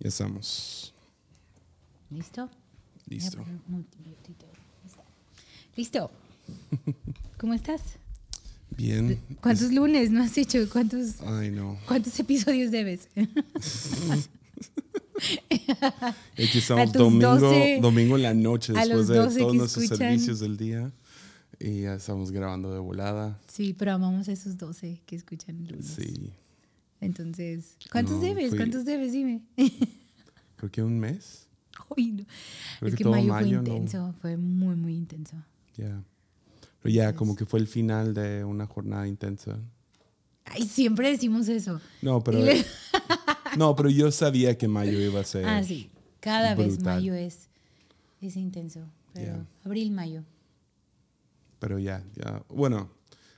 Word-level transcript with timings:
Ya 0.00 0.08
estamos. 0.08 0.94
¿Listo? 2.10 2.48
Listo. 3.06 3.44
Listo. 5.76 6.10
¿Cómo 7.38 7.54
estás? 7.54 7.82
Bien. 8.76 9.20
¿Cuántos 9.42 9.72
lunes 9.72 10.10
no 10.10 10.22
has 10.22 10.36
hecho? 10.38 10.58
¿Cuántos, 10.70 11.20
Ay, 11.20 11.50
no. 11.50 11.78
cuántos 11.86 12.18
episodios 12.18 12.70
debes? 12.70 13.08
Aquí 16.32 16.58
estamos 16.58 16.92
domingo, 16.92 17.38
12 17.38 17.78
domingo 17.82 18.16
en 18.16 18.22
la 18.22 18.32
noche, 18.34 18.72
después 18.72 19.06
de 19.08 19.16
12 19.18 19.38
todos 19.38 19.54
nuestros 19.54 19.84
escuchan. 19.84 20.08
servicios 20.08 20.40
del 20.40 20.56
día. 20.56 20.90
Y 21.58 21.82
ya 21.82 21.94
estamos 21.94 22.30
grabando 22.30 22.72
de 22.72 22.78
volada. 22.78 23.38
Sí, 23.46 23.74
pero 23.78 23.92
amamos 23.92 24.28
a 24.28 24.32
esos 24.32 24.56
12 24.56 25.02
que 25.04 25.16
escuchan 25.16 25.58
el 25.58 25.68
lunes. 25.72 25.88
Sí. 25.88 26.32
Entonces, 27.00 27.76
¿cuántos 27.90 28.16
No, 28.16 28.20
debes? 28.22 28.50
fui- 28.50 28.58
¿Cuántos 28.58 28.84
debes? 28.84 29.12
Dime. 29.12 29.42
Creo 30.56 30.70
que 30.70 30.82
un 30.82 30.98
mes. 30.98 31.46
Uy, 31.96 32.12
no. 32.12 32.24
Creo 32.78 32.88
Es 32.90 32.94
que 32.96 33.04
mayo, 33.04 33.28
mayo, 33.28 33.46
fue 33.46 33.68
¿no? 33.68 33.74
intenso, 33.74 34.14
fue 34.20 34.36
muy, 34.36 34.76
muy 34.76 34.94
intenso. 34.94 35.36
Ya. 35.76 36.02
Pero 36.82 36.94
ya, 36.94 37.14
como 37.14 37.34
que 37.36 37.46
fue 37.46 37.58
el 37.60 37.66
final 37.66 38.12
de 38.14 38.44
una 38.44 38.66
jornada 38.66 39.06
intensa. 39.08 39.58
Ay, 40.44 40.66
siempre 40.66 41.10
decimos 41.10 41.48
eso. 41.48 41.80
No, 42.02 42.22
pero. 42.22 42.38
Le- 42.44 42.64
No, 43.56 43.74
pero 43.74 43.88
yo 43.90 44.10
sabía 44.12 44.56
que 44.56 44.68
mayo 44.68 45.00
iba 45.00 45.20
a 45.20 45.24
ser. 45.24 45.44
Ah, 45.44 45.62
sí. 45.64 45.90
Cada 46.20 46.54
vez 46.54 46.80
mayo 46.82 47.14
es, 47.14 47.48
es 48.20 48.36
intenso. 48.36 48.80
Pero 49.12 49.44
abril, 49.64 49.90
mayo. 49.90 50.22
Pero 51.58 51.78
ya, 51.78 52.04
ya. 52.14 52.42
Bueno, 52.48 52.90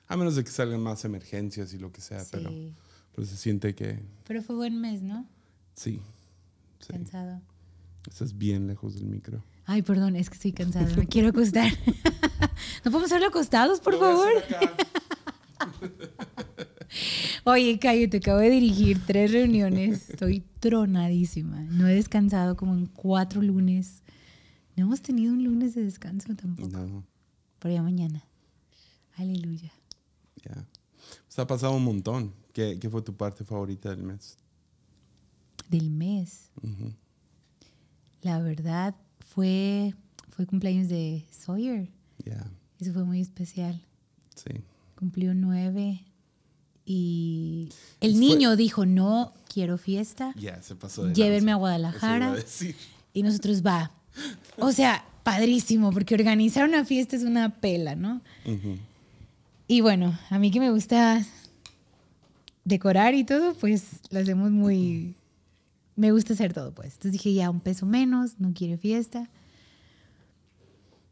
a 0.08 0.16
menos 0.16 0.36
de 0.36 0.44
que 0.44 0.50
salgan 0.50 0.80
más 0.82 1.04
emergencias 1.04 1.72
y 1.72 1.78
lo 1.78 1.90
que 1.92 2.00
sea, 2.00 2.20
Sí. 2.20 2.28
pero, 2.32 2.50
pero 3.14 3.26
se 3.26 3.36
siente 3.36 3.74
que 3.74 4.02
Pero 4.26 4.42
fue 4.42 4.56
buen 4.56 4.80
mes, 4.80 5.02
¿no? 5.02 5.26
sí. 5.74 6.00
Sí. 6.80 6.92
Cansado. 6.92 7.40
Estás 8.10 8.36
bien 8.36 8.66
lejos 8.66 8.94
del 8.96 9.04
micro. 9.06 9.44
Ay, 9.66 9.82
perdón, 9.82 10.16
es 10.16 10.28
que 10.28 10.34
estoy 10.34 10.52
cansada. 10.52 10.92
Me 10.96 11.06
quiero 11.08 11.28
acostar. 11.28 11.70
¿No 12.84 12.90
podemos 12.90 13.04
hacerlo 13.04 13.28
acostados, 13.28 13.78
por 13.78 13.96
favor? 13.96 14.32
Oye, 17.44 17.78
Cayo, 17.78 18.08
te 18.10 18.18
acabo 18.18 18.38
de 18.38 18.50
dirigir 18.50 19.00
tres 19.06 19.32
reuniones. 19.32 20.10
Estoy 20.10 20.40
tronadísima. 20.60 21.60
No 21.70 21.86
he 21.88 21.94
descansado 21.94 22.56
como 22.56 22.74
en 22.74 22.86
cuatro 22.86 23.40
lunes. 23.42 24.02
No 24.76 24.84
hemos 24.84 25.00
tenido 25.02 25.32
un 25.32 25.44
lunes 25.44 25.74
de 25.74 25.84
descanso 25.84 26.34
tampoco. 26.34 26.68
No, 26.68 27.04
Pero 27.60 27.74
ya 27.74 27.82
mañana. 27.82 28.24
Aleluya. 29.16 29.72
ya. 30.44 30.66
Pues 31.26 31.38
ha 31.38 31.46
pasado 31.46 31.74
un 31.76 31.84
montón. 31.84 32.32
¿Qué, 32.52 32.78
qué 32.80 32.90
fue 32.90 33.02
tu 33.02 33.14
parte 33.16 33.44
favorita 33.44 33.90
del 33.90 34.02
mes? 34.02 34.36
Del 35.68 35.90
mes. 35.90 36.50
La 38.22 38.38
verdad 38.40 38.94
fue, 39.20 39.94
fue 40.30 40.46
cumpleaños 40.46 40.88
de 40.88 41.24
Sawyer. 41.30 41.88
Ya, 42.24 42.44
Eso 42.78 42.92
fue 42.92 43.04
muy 43.04 43.20
especial. 43.20 43.80
sí. 44.34 44.50
Cumplió 44.96 45.34
nueve 45.34 46.04
y 46.84 47.68
el 48.00 48.12
Fue- 48.12 48.20
niño 48.20 48.54
dijo, 48.54 48.86
no 48.86 49.32
quiero 49.52 49.78
fiesta, 49.78 50.32
Ya, 50.36 50.62
se 50.62 50.76
pasó 50.76 51.04
de 51.06 51.12
llévenme 51.14 51.50
a. 51.50 51.56
Guadalajara. 51.56 52.36
Y 53.12 53.22
nosotros 53.24 53.62
va. 53.66 53.90
O 54.58 54.70
sea, 54.70 55.04
padrísimo, 55.24 55.90
porque 55.92 56.14
organizar 56.14 56.68
una 56.68 56.84
fiesta 56.84 57.16
es 57.16 57.24
una 57.24 57.60
pela, 57.60 57.96
¿no? 57.96 58.20
Y 59.66 59.80
bueno, 59.80 60.16
a 60.30 60.38
mí 60.38 60.52
que 60.52 60.60
me 60.60 60.70
gusta 60.70 61.24
decorar 62.64 63.14
y 63.14 63.24
todo, 63.24 63.54
pues 63.54 64.00
lo 64.10 64.20
hacemos 64.20 64.50
muy... 64.50 65.16
Me 65.94 66.10
gusta 66.10 66.32
hacer 66.32 66.52
todo, 66.54 66.72
pues. 66.74 66.94
Entonces 66.94 67.12
dije, 67.12 67.34
ya, 67.34 67.50
un 67.50 67.60
peso 67.60 67.84
menos, 67.84 68.38
no 68.38 68.52
quiere 68.54 68.78
fiesta. 68.78 69.28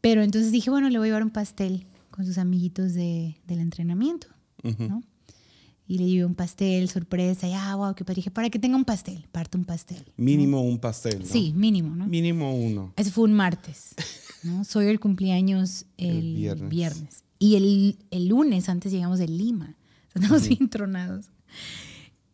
Pero 0.01 0.23
entonces 0.23 0.51
dije, 0.51 0.69
bueno, 0.71 0.89
le 0.89 0.97
voy 0.97 1.07
a 1.07 1.09
llevar 1.09 1.23
un 1.23 1.29
pastel 1.29 1.85
con 2.09 2.25
sus 2.25 2.37
amiguitos 2.37 2.93
de, 2.93 3.37
del 3.47 3.59
entrenamiento. 3.59 4.27
¿no? 4.63 5.03
Y 5.87 5.97
le 5.97 6.07
llevé 6.07 6.25
un 6.25 6.35
pastel, 6.35 6.87
sorpresa, 6.89 7.47
y 7.47 7.53
ah, 7.53 7.75
wow, 7.75 7.93
qué 7.93 8.03
padre. 8.03 8.17
Dije, 8.17 8.31
para 8.31 8.49
que 8.49 8.57
tenga 8.59 8.75
un 8.75 8.85
pastel, 8.85 9.27
parte 9.31 9.57
un 9.57 9.65
pastel. 9.65 10.03
Mínimo 10.17 10.61
un 10.61 10.79
pastel. 10.79 11.19
¿no? 11.19 11.25
Sí, 11.25 11.53
mínimo, 11.55 11.95
¿no? 11.95 12.07
Mínimo 12.07 12.55
uno. 12.55 12.93
Ese 12.95 13.11
fue 13.11 13.25
un 13.25 13.33
martes, 13.33 13.93
¿no? 14.43 14.63
Soy 14.65 14.87
el 14.87 14.99
cumpleaños 14.99 15.85
el, 15.97 16.17
El 16.17 16.35
viernes. 16.35 16.69
viernes. 16.69 17.23
Y 17.37 17.55
el, 17.55 17.97
el 18.11 18.27
lunes, 18.27 18.69
antes 18.69 18.91
llegamos 18.91 19.19
de 19.19 19.27
Lima. 19.27 19.75
Estamos 20.13 20.47
bien 20.47 20.69
tronados. 20.69 21.25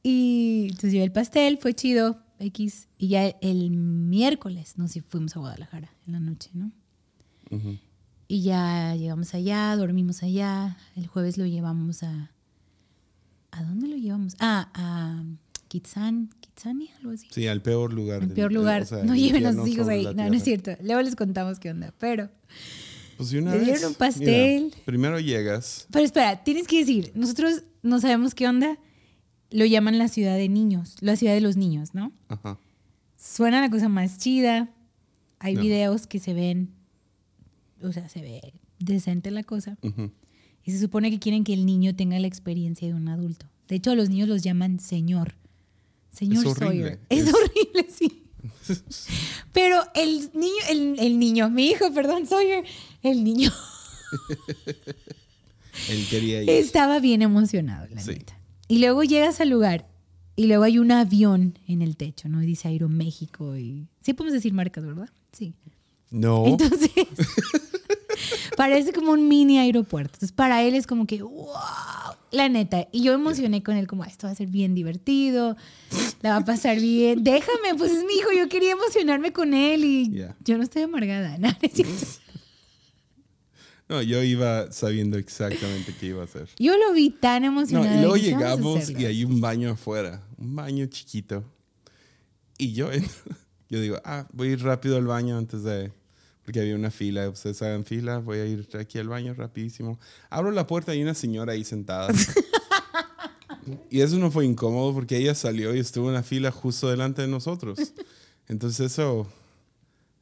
Y 0.03 0.63
entonces 0.69 0.93
llevé 0.93 1.05
el 1.05 1.11
pastel, 1.11 1.57
fue 1.57 1.73
chido, 1.73 2.21
X. 2.39 2.87
Y 2.97 3.09
ya 3.09 3.27
el 3.41 3.71
miércoles 3.71 4.77
nos 4.77 4.93
fuimos 5.09 5.35
a 5.35 5.39
Guadalajara 5.39 5.91
en 6.05 6.13
la 6.13 6.19
noche, 6.19 6.49
¿no? 6.53 6.71
Ujú. 7.51 7.77
Y 8.29 8.41
ya 8.41 8.95
llegamos 8.95 9.33
allá, 9.33 9.75
dormimos 9.75 10.23
allá. 10.23 10.77
El 10.95 11.07
jueves 11.07 11.37
lo 11.37 11.45
llevamos 11.45 12.03
a... 12.03 12.31
¿A 13.51 13.63
dónde 13.63 13.87
lo 13.87 13.95
llevamos? 13.95 14.35
Ah, 14.39 14.69
a 14.73 15.23
Kitsani, 15.69 16.29
Kitsani, 16.41 16.89
algo 16.99 17.11
así. 17.11 17.27
Sí, 17.31 17.47
al 17.47 17.61
peor 17.61 17.91
lugar. 17.93 18.19
Del- 18.21 18.33
peor 18.35 18.51
lugar. 18.51 18.83
o 18.83 18.85
sea, 18.85 19.03
no 19.03 19.15
lleven 19.15 19.45
a 19.45 19.53
sus 19.53 19.67
hijos 19.67 19.87
ahí. 19.87 20.03
No, 20.03 20.13
no 20.29 20.33
es 20.33 20.43
cierto. 20.43 20.71
Luego 20.83 21.01
les 21.01 21.15
contamos 21.15 21.57
qué 21.59 21.71
onda. 21.71 21.93
Pero, 21.97 22.29
Pues 23.17 23.29
de 23.31 23.39
una 23.39 23.51
Le 23.53 23.57
vez. 23.59 23.65
dieron 23.67 23.85
un 23.89 23.95
pastel. 23.95 24.63
Mira, 24.65 24.77
primero 24.85 25.19
llegas. 25.19 25.87
pero 25.91 26.05
espera, 26.05 26.43
tienes 26.43 26.67
que 26.67 26.79
decir, 26.79 27.11
nosotros 27.15 27.63
no 27.81 27.99
sabemos 27.99 28.35
qué 28.35 28.47
onda. 28.47 28.77
Lo 29.51 29.65
llaman 29.65 29.97
la 29.97 30.07
ciudad 30.09 30.35
de 30.35 30.49
niños, 30.49 30.95
la 31.01 31.15
ciudad 31.15 31.33
de 31.33 31.41
los 31.41 31.55
niños, 31.57 31.93
¿no? 31.93 32.11
Ajá. 32.27 32.57
Suena 33.17 33.61
la 33.61 33.69
cosa 33.69 33.87
más 33.89 34.17
chida. 34.17 34.69
Hay 35.39 35.55
No. 35.55 35.61
videos 35.61 36.05
que 36.07 36.19
se 36.19 36.33
ven, 36.33 36.69
o 37.81 37.91
sea, 37.91 38.09
se 38.09 38.21
ve 38.21 38.53
decente 38.79 39.31
la 39.31 39.43
cosa. 39.43 39.77
Ujú. 39.83 40.11
Y 40.65 40.71
se 40.71 40.79
supone 40.79 41.09
que 41.11 41.19
quieren 41.19 41.43
que 41.43 41.53
el 41.53 41.65
niño 41.65 41.95
tenga 41.95 42.19
la 42.19 42.27
experiencia 42.27 42.87
de 42.87 42.93
un 42.93 43.07
adulto. 43.07 43.45
De 43.67 43.75
hecho, 43.77 43.91
a 43.91 43.95
los 43.95 44.09
niños 44.09 44.27
los 44.27 44.43
llaman 44.43 44.79
señor. 44.79 45.35
Señor 46.11 46.45
Es. 46.47 46.53
Sawyer. 46.57 46.99
Es, 47.09 47.27
Es- 47.27 47.33
horrible, 47.33 47.87
sí. 47.97 48.23
Pero 49.53 49.81
el 49.95 50.29
niño, 50.33 50.61
el, 50.69 50.99
el 50.99 51.19
niño, 51.19 51.49
mi 51.49 51.67
hijo, 51.67 51.91
perdón, 51.93 52.25
Sawyer, 52.27 52.65
el 53.03 53.23
niño 53.23 53.51
Él 55.89 56.05
quería 56.09 56.43
ir. 56.43 56.49
estaba 56.49 56.99
bien 56.99 57.21
emocionado, 57.21 57.87
la 57.93 58.01
Sí. 58.01 58.11
neta. 58.11 58.36
Y 58.67 58.79
luego 58.79 59.03
llegas 59.03 59.39
al 59.41 59.49
lugar 59.49 59.87
y 60.35 60.47
luego 60.47 60.63
hay 60.63 60.77
un 60.79 60.91
avión 60.91 61.57
en 61.67 61.81
el 61.81 61.95
techo, 61.97 62.29
¿no? 62.29 62.43
Y 62.43 62.45
dice 62.45 62.67
Aeroméxico 62.67 63.57
y... 63.57 63.87
Sí 64.01 64.13
podemos 64.13 64.33
decir 64.33 64.53
marcas, 64.53 64.85
¿verdad? 64.85 65.09
Sí. 65.31 65.53
No. 66.11 66.45
Entonces, 66.45 66.91
parece 68.57 68.93
como 68.93 69.11
un 69.11 69.27
mini 69.27 69.57
aeropuerto. 69.59 70.13
Entonces, 70.15 70.31
para 70.31 70.63
él 70.63 70.75
es 70.75 70.87
como 70.87 71.05
que, 71.07 71.21
wow, 71.21 71.47
la 72.31 72.49
neta. 72.49 72.87
Y 72.91 73.01
yo 73.03 73.13
emocioné 73.13 73.63
con 73.63 73.75
él, 73.77 73.87
como, 73.87 74.03
"Ah, 74.03 74.07
esto 74.07 74.27
va 74.27 74.31
a 74.31 74.35
ser 74.35 74.47
bien 74.47 74.75
divertido, 74.75 75.55
la 76.21 76.31
va 76.31 76.35
a 76.37 76.45
pasar 76.45 76.79
bien. 76.79 77.23
Déjame, 77.23 77.75
pues 77.77 77.91
es 77.91 78.03
mi 78.05 78.13
hijo, 78.13 78.29
yo 78.37 78.49
quería 78.49 78.71
emocionarme 78.71 79.31
con 79.33 79.53
él 79.53 79.83
y 79.85 80.23
yo 80.43 80.57
no 80.57 80.63
estoy 80.63 80.83
amargada. 80.83 81.37
No 81.39 81.49
cierto. 81.71 82.05
No, 83.89 84.01
yo 84.01 84.21
iba 84.21 84.69
sabiendo 84.71 85.17
exactamente 85.17 85.93
qué 85.97 86.07
iba 86.07 86.21
a 86.21 86.25
hacer. 86.25 86.49
Yo 86.59 86.75
lo 86.77 86.91
vi 86.93 87.09
tan 87.09 87.43
No, 87.43 87.47
emocionado. 87.47 87.95
y 87.95 87.99
luego 87.99 88.13
dije, 88.15 88.31
"Vamos 88.31 88.43
a 88.45 88.49
llegamos 88.55 88.83
hacerlo". 88.83 89.01
y 89.01 89.05
hay 89.05 89.23
un 89.23 89.39
baño 89.39 89.71
afuera, 89.71 90.21
un 90.37 90.55
baño 90.57 90.85
chiquito. 90.87 91.43
Y 92.57 92.73
yo, 92.73 92.89
yo 93.69 93.79
digo, 93.79 93.97
ah, 94.03 94.27
voy 94.33 94.49
a 94.49 94.51
ir 94.51 94.63
rápido 94.63 94.97
al 94.97 95.05
baño 95.07 95.37
antes 95.37 95.63
de, 95.63 95.91
porque 96.43 96.59
había 96.59 96.75
una 96.75 96.91
fila, 96.91 97.29
ustedes 97.29 97.61
hagan 97.61 97.85
fila, 97.85 98.17
voy 98.19 98.39
a 98.39 98.45
ir 98.45 98.67
aquí 98.77 98.99
al 98.99 99.07
baño 99.07 99.33
rapidísimo. 99.33 99.99
Abro 100.29 100.51
la 100.51 100.67
puerta 100.67 100.93
y 100.93 100.97
hay 100.97 101.03
una 101.03 101.13
señora 101.13 101.53
ahí 101.53 101.63
sentada. 101.63 102.09
y 103.89 104.01
eso 104.01 104.17
no 104.17 104.31
fue 104.31 104.45
incómodo 104.45 104.93
porque 104.93 105.17
ella 105.17 105.35
salió 105.35 105.73
y 105.75 105.79
estuvo 105.79 106.07
en 106.09 106.13
la 106.15 106.23
fila 106.23 106.51
justo 106.51 106.89
delante 106.89 107.21
de 107.21 107.27
nosotros. 107.29 107.79
Entonces 108.47 108.91
eso, 108.91 109.27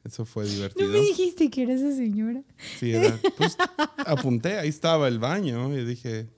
eso 0.06 0.24
fue 0.24 0.44
No 0.44 0.50
divertido. 0.50 0.88
me 0.92 1.00
dijiste 1.00 1.50
que 1.50 1.62
era 1.62 1.74
esa 1.74 1.92
señora. 1.94 2.42
Sí, 2.78 2.92
era. 2.92 3.18
Pues 3.36 3.56
apunté, 3.98 4.58
ahí 4.58 4.68
estaba 4.68 5.08
el 5.08 5.18
baño 5.18 5.76
y 5.76 5.84
dije. 5.84 6.28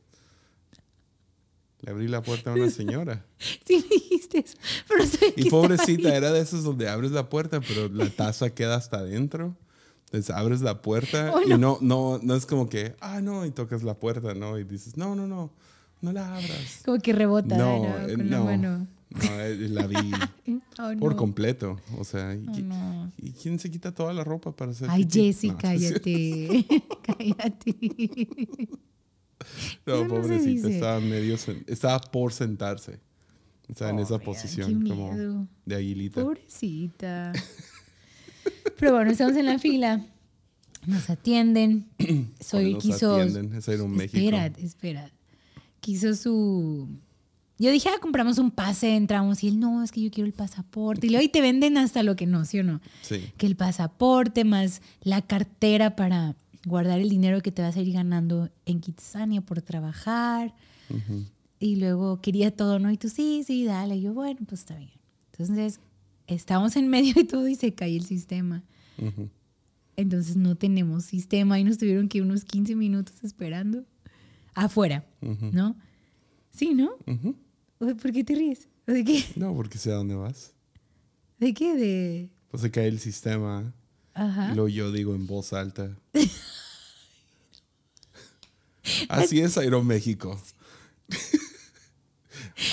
Le 1.80 1.92
abrí 1.92 2.08
la 2.08 2.22
puerta 2.22 2.50
a 2.50 2.54
una 2.54 2.70
señora. 2.70 3.24
Sí 3.64 3.76
me 3.88 3.94
dijiste 3.94 4.38
eso. 4.40 4.56
Pero 4.88 5.04
Y 5.36 5.48
pobrecita, 5.48 6.16
era 6.16 6.32
de 6.32 6.40
esos 6.40 6.64
donde 6.64 6.88
abres 6.88 7.12
la 7.12 7.28
puerta, 7.28 7.60
pero 7.60 7.88
la 7.88 8.10
taza 8.10 8.50
queda 8.50 8.74
hasta 8.76 8.98
adentro. 8.98 9.56
Entonces 10.06 10.34
abres 10.34 10.60
la 10.62 10.82
puerta 10.82 11.32
Oh, 11.34 11.40
y 11.42 11.56
no, 11.56 11.78
no, 11.80 12.18
no 12.22 12.34
es 12.34 12.46
como 12.46 12.68
que, 12.68 12.96
ah, 13.00 13.20
no, 13.20 13.44
y 13.46 13.50
tocas 13.52 13.82
la 13.84 13.94
puerta, 13.94 14.34
¿no? 14.34 14.58
Y 14.58 14.64
dices, 14.64 14.96
no, 14.96 15.14
no, 15.14 15.26
no, 15.28 15.52
no 16.00 16.12
la 16.12 16.34
abras. 16.36 16.80
Como 16.84 16.98
que 16.98 17.12
rebota 17.12 17.56
No, 17.56 17.84
¿no? 17.84 18.08
eh, 18.08 18.16
con 18.16 18.30
la 18.30 18.38
no. 18.38 18.44
mano. 18.44 18.86
No, 19.10 19.40
eh, 19.40 19.56
la 19.68 19.86
vi 19.86 19.96
Oh, 20.78 20.92
por 20.98 21.16
completo. 21.16 21.80
O 21.98 22.04
sea, 22.04 22.34
¿y, 22.34 22.46
Oh, 22.46 22.60
no. 22.62 23.12
y 23.16 23.32
quién 23.32 23.58
se 23.58 23.70
quita 23.70 23.92
toda 23.94 24.12
la 24.12 24.22
ropa 24.24 24.54
para 24.54 24.70
hacer 24.72 24.88
Ay? 24.90 25.06
Jessy, 25.10 25.50
cállate. 25.52 26.64
cállate. 27.02 27.74
No, 29.86 29.94
Eso 29.94 30.08
pobrecita, 30.08 30.68
estaba 30.68 31.00
medio 31.00 31.36
estaba 31.66 31.98
por 32.00 32.32
sentarse. 32.32 33.00
Está 33.68 33.90
en 33.90 33.98
esa 33.98 34.18
posición 34.18 34.86
como 34.86 35.46
de 35.66 35.74
aguilita. 35.74 36.22
Pobrecita. 36.22 37.32
Pero 38.78 38.92
bueno, 38.94 39.10
estamos 39.10 39.36
en 39.36 39.46
la 39.46 39.58
fila. 39.58 40.04
Nos 40.86 41.10
atienden. 41.10 41.88
Soy 42.40 42.74
nos 42.74 42.82
quiso. 42.82 43.16
atienden, 43.16 43.52
es 43.54 43.68
Aeroméxico. 43.68 44.16
Espera, 44.18 44.46
espera. 44.46 45.10
Quiso 45.80 46.14
su. 46.14 46.88
Yo 47.58 47.72
dije, 47.72 47.88
ah, 47.88 47.98
compramos 48.00 48.38
un 48.38 48.52
pase, 48.52 48.94
entramos 48.94 49.42
y 49.42 49.48
él, 49.48 49.58
no, 49.58 49.82
es 49.82 49.90
que 49.90 50.00
yo 50.00 50.10
quiero 50.10 50.26
el 50.26 50.32
pasaporte. 50.32 51.06
Y 51.06 51.10
luego 51.10 51.22
ahí 51.22 51.28
te 51.28 51.40
venden 51.40 51.76
hasta 51.76 52.04
lo 52.04 52.14
que 52.14 52.26
no, 52.26 52.44
¿sí 52.44 52.60
o 52.60 52.64
no? 52.64 52.80
Sí. 53.02 53.32
Que 53.36 53.46
el 53.46 53.56
pasaporte 53.56 54.44
más 54.44 54.80
la 55.02 55.22
cartera 55.22 55.96
para 55.96 56.36
guardar 56.64 57.00
el 57.00 57.08
dinero 57.08 57.40
que 57.40 57.50
te 57.50 57.62
vas 57.62 57.76
a 57.76 57.80
ir 57.80 57.92
ganando 57.92 58.48
en 58.64 58.80
Kitsania 58.80 59.40
por 59.40 59.60
trabajar. 59.62 60.54
Y 61.58 61.76
luego 61.76 62.20
quería 62.20 62.54
todo, 62.54 62.78
¿no? 62.78 62.92
Y 62.92 62.96
tú, 62.96 63.08
sí, 63.08 63.42
sí, 63.44 63.64
dale. 63.64 63.96
Y 63.96 64.02
yo, 64.02 64.14
bueno, 64.14 64.38
pues 64.46 64.60
está 64.60 64.76
bien. 64.76 64.92
Entonces, 65.32 65.80
estamos 66.28 66.76
en 66.76 66.88
medio 66.88 67.14
de 67.14 67.24
todo 67.24 67.48
y 67.48 67.56
se 67.56 67.74
cae 67.74 67.96
el 67.96 68.04
sistema. 68.04 68.62
Entonces, 69.96 70.36
no 70.36 70.54
tenemos 70.54 71.04
sistema 71.04 71.58
y 71.58 71.64
nos 71.64 71.78
tuvieron 71.78 72.08
que 72.08 72.22
unos 72.22 72.44
15 72.44 72.76
minutos 72.76 73.16
esperando 73.24 73.84
afuera, 74.54 75.04
Ujú. 75.22 75.50
¿no? 75.52 75.76
Sí, 76.50 76.74
¿no? 76.74 76.90
¿Por 77.78 78.12
qué 78.12 78.24
te 78.24 78.34
ríes? 78.34 78.68
¿O 78.86 78.92
¿De 78.92 79.04
qué? 79.04 79.24
No, 79.36 79.54
porque 79.54 79.78
sé 79.78 79.90
a 79.90 79.94
dónde 79.94 80.14
vas. 80.14 80.52
¿De 81.38 81.54
qué? 81.54 81.74
De... 81.76 82.28
Pues 82.50 82.62
se 82.62 82.70
cae 82.70 82.88
el 82.88 82.98
sistema. 82.98 83.72
Ajá. 84.14 84.50
Y 84.52 84.54
luego 84.54 84.68
yo 84.68 84.90
digo 84.92 85.14
en 85.14 85.26
voz 85.26 85.52
alta. 85.52 85.96
Así 89.08 89.40
es 89.40 89.56
Aeroméxico. 89.58 90.40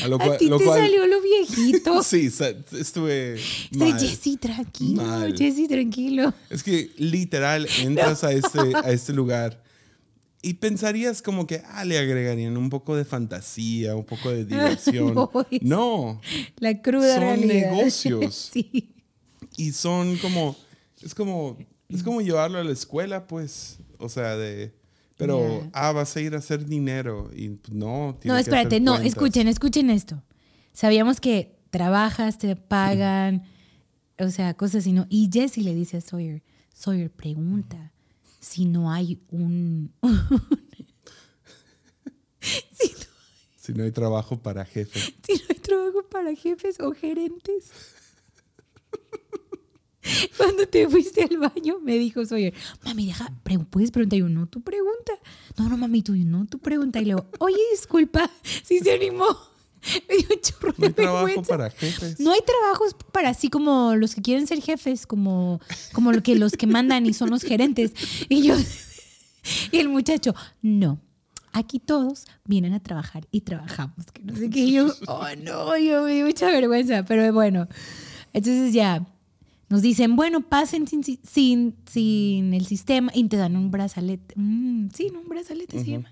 A 0.03 0.07
lo 0.07 0.19
A 0.19 0.37
ti 0.37 0.47
lo 0.47 0.57
te 0.57 0.65
cual- 0.65 0.79
salió 0.79 1.05
lo 1.05 1.21
viejito. 1.21 2.01
sí, 2.03 2.25
estuve 2.71 3.35
Estoy, 3.35 3.77
mal. 3.77 3.99
Jessy, 3.99 4.37
tranquilo. 4.37 5.03
Jessy, 5.37 5.67
tranquilo. 5.67 6.33
Es 6.49 6.63
que 6.63 6.91
literal 6.97 7.67
entras 7.79 8.23
a, 8.23 8.31
este, 8.31 8.75
a 8.75 8.91
este 8.91 9.13
lugar 9.13 9.61
y 10.45 10.53
pensarías 10.53 11.23
como 11.23 11.47
que 11.47 11.63
ah, 11.65 11.83
le 11.85 11.97
agregarían 11.97 12.55
un 12.55 12.69
poco 12.69 12.95
de 12.95 13.03
fantasía, 13.03 13.95
un 13.95 14.05
poco 14.05 14.29
de 14.29 14.45
diversión. 14.45 15.15
No, 15.61 16.21
La 16.57 16.83
cruda 16.83 17.15
Son 17.15 17.23
realidad. 17.23 17.71
negocios. 17.71 18.35
sí. 18.53 18.93
y 19.57 19.71
son 19.71 20.17
como 20.17 20.55
es 21.01 21.15
como 21.15 21.57
es 21.89 22.03
como 22.03 22.21
llevarlo 22.21 22.59
a 22.59 22.63
la 22.63 22.71
escuela, 22.73 23.25
pues, 23.25 23.79
o 23.97 24.07
sea, 24.07 24.37
de 24.37 24.75
pero 25.17 25.67
ah, 25.73 25.91
vas 25.93 26.15
a 26.15 26.21
ir 26.21 26.35
a 26.35 26.37
hacer 26.37 26.65
dinero 26.65 27.31
y 27.35 27.57
no, 27.71 28.19
No, 28.23 28.37
espérate, 28.37 28.79
no, 28.79 28.97
escuchen, 28.97 29.47
escuchen 29.47 29.89
esto. 29.89 30.21
Sabíamos 30.73 31.19
que 31.21 31.57
trabajas, 31.71 32.37
te 32.37 32.55
pagan, 32.55 33.45
o 34.19 34.29
sea, 34.29 34.53
cosas 34.53 34.83
así, 34.83 34.91
¿no? 34.91 35.07
Y 35.09 35.29
Jesse 35.33 35.57
le 35.59 35.73
dice 35.73 35.97
a 35.97 36.01
Sawyer, 36.01 36.43
Sawyer, 36.73 37.09
pregunta 37.09 37.94
si 38.45 38.65
no 38.65 38.91
hay 38.91 39.19
un... 39.31 39.91
si, 42.39 42.91
no, 42.91 43.05
Si 43.57 43.73
no 43.73 43.83
hay 43.83 43.91
trabajo 43.91 44.37
para 44.37 44.63
jefe. 44.65 44.99
si 45.25 45.33
no 45.33 45.43
hay 45.49 45.55
trabajo 45.55 46.03
para 46.07 46.35
jefes 46.35 46.79
o 46.79 46.91
gerentes. 46.91 47.71
Cuando 50.37 50.67
te 50.67 50.87
fuiste 50.87 51.23
al 51.23 51.39
baño, 51.39 51.79
me 51.79 51.97
dijo 51.97 52.23
Sawyer, 52.23 52.53
mami, 52.83 53.07
deja, 53.07 53.33
puedes 53.71 53.89
preguntar. 53.89 54.17
Y 54.17 54.19
yo, 54.19 54.29
no, 54.29 54.45
tú 54.47 54.61
pregunta. 54.61 55.13
No, 55.57 55.67
no, 55.67 55.75
mami, 55.75 56.03
tú, 56.03 56.15
no, 56.15 56.45
tú 56.45 56.59
pregunta. 56.59 57.01
Y 57.01 57.05
luego, 57.05 57.25
oye, 57.39 57.57
disculpa, 57.71 58.29
si 58.63 58.77
se 58.77 58.93
animó. 58.93 59.25
Me 60.09 60.15
dio 60.17 60.27
un 60.31 60.41
chorro 60.41 60.73
No 60.77 60.85
hay 60.85 60.89
de 60.89 60.93
trabajo 60.93 61.25
vergüenza. 61.25 61.49
para 61.49 61.69
jefes. 61.69 62.19
No 62.19 62.31
hay 62.31 62.39
trabajos 62.45 62.95
para 63.11 63.29
así 63.29 63.49
como 63.49 63.95
los 63.95 64.15
que 64.15 64.21
quieren 64.21 64.47
ser 64.47 64.61
jefes, 64.61 65.05
como, 65.05 65.59
como 65.93 66.11
lo 66.11 66.21
que 66.23 66.35
los 66.35 66.53
que 66.53 66.67
mandan 66.67 67.05
y 67.05 67.13
son 67.13 67.29
los 67.29 67.43
gerentes. 67.43 67.93
Y 68.29 68.43
yo, 68.43 68.55
y 69.71 69.77
el 69.77 69.89
muchacho, 69.89 70.33
no. 70.61 70.99
Aquí 71.51 71.79
todos 71.79 72.25
vienen 72.43 72.73
a 72.73 72.81
trabajar 72.81 73.27
y 73.31 73.41
trabajamos. 73.41 74.07
Que 74.11 74.21
no 74.23 74.35
sé 74.35 74.49
qué. 74.49 74.59
Y 74.59 74.73
yo, 74.73 74.87
oh 75.07 75.25
no, 75.41 75.77
yo 75.77 76.03
me 76.03 76.15
dio 76.15 76.25
mucha 76.25 76.47
vergüenza. 76.47 77.05
Pero 77.05 77.31
bueno, 77.31 77.69
entonces 78.33 78.73
ya 78.73 79.05
nos 79.69 79.81
dicen, 79.81 80.17
bueno, 80.17 80.41
pasen 80.41 80.85
sin, 80.85 81.01
sin, 81.03 81.75
sin 81.89 82.53
el 82.53 82.65
sistema 82.65 83.09
y 83.15 83.23
te 83.29 83.37
dan 83.37 83.55
un 83.55 83.71
brazalete. 83.71 84.33
Mm, 84.37 84.89
sí, 84.93 85.09
no, 85.13 85.21
un 85.21 85.29
brazalete 85.29 85.79
se 85.79 85.91
llama. 85.91 86.11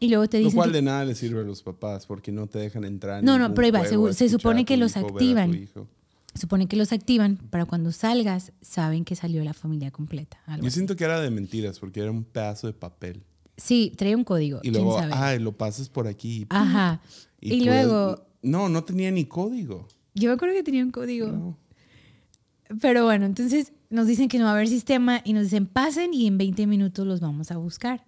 Y 0.00 0.08
luego 0.08 0.28
te 0.28 0.38
Lo 0.38 0.44
dicen. 0.44 0.56
cual 0.56 0.70
que- 0.70 0.76
de 0.76 0.82
nada 0.82 1.04
le 1.04 1.14
sirve 1.14 1.40
a 1.40 1.44
los 1.44 1.62
papás 1.62 2.06
porque 2.06 2.30
no 2.32 2.46
te 2.46 2.58
dejan 2.58 2.84
entrar. 2.84 3.18
en 3.20 3.24
No, 3.24 3.38
no, 3.38 3.52
pero 3.54 3.66
ahí 3.66 3.70
va, 3.72 4.12
se- 4.12 4.28
supone 4.28 4.64
que 4.64 4.76
los 4.76 4.96
hijo, 4.96 5.06
activan. 5.08 5.68
supone 6.34 6.68
que 6.68 6.76
los 6.76 6.92
activan 6.92 7.36
para 7.50 7.64
cuando 7.64 7.90
salgas, 7.90 8.52
saben 8.60 9.04
que 9.04 9.16
salió 9.16 9.42
la 9.42 9.54
familia 9.54 9.90
completa. 9.90 10.38
algo 10.46 10.62
Yo 10.62 10.68
así. 10.68 10.74
siento 10.76 10.94
que 10.94 11.04
era 11.04 11.20
de 11.20 11.30
mentiras 11.30 11.80
porque 11.80 12.00
era 12.00 12.10
un 12.12 12.22
pedazo 12.22 12.66
de 12.68 12.74
papel. 12.74 13.22
Sí, 13.56 13.92
trae 13.96 14.14
un 14.14 14.22
código. 14.22 14.58
Y 14.58 14.70
¿quién 14.70 14.74
luego, 14.74 14.98
sabe? 15.00 15.12
ay, 15.16 15.40
lo 15.40 15.50
pasas 15.56 15.88
por 15.88 16.06
aquí. 16.06 16.46
Ajá. 16.48 17.00
Y, 17.40 17.64
luego, 17.64 18.24
No, 18.42 18.68
no 18.68 18.84
tenía 18.84 19.10
ni 19.10 19.24
código. 19.24 19.88
yo 20.14 20.28
me 20.30 20.34
acuerdo 20.34 20.54
que 20.54 20.62
tenía 20.62 20.84
un 20.84 20.92
código. 20.92 21.26
No. 21.26 21.58
Pero 22.80 23.04
bueno, 23.04 23.26
entonces 23.26 23.72
nos 23.90 24.06
dicen 24.06 24.28
que 24.28 24.38
no 24.38 24.44
va 24.44 24.50
a 24.50 24.54
haber 24.54 24.68
sistema 24.68 25.22
y 25.24 25.32
nos 25.32 25.44
dicen 25.44 25.66
pasen 25.66 26.12
y 26.14 26.26
en 26.26 26.36
20 26.38 26.66
minutos 26.68 27.06
los 27.06 27.18
vamos 27.20 27.50
a 27.50 27.56
buscar. 27.56 28.04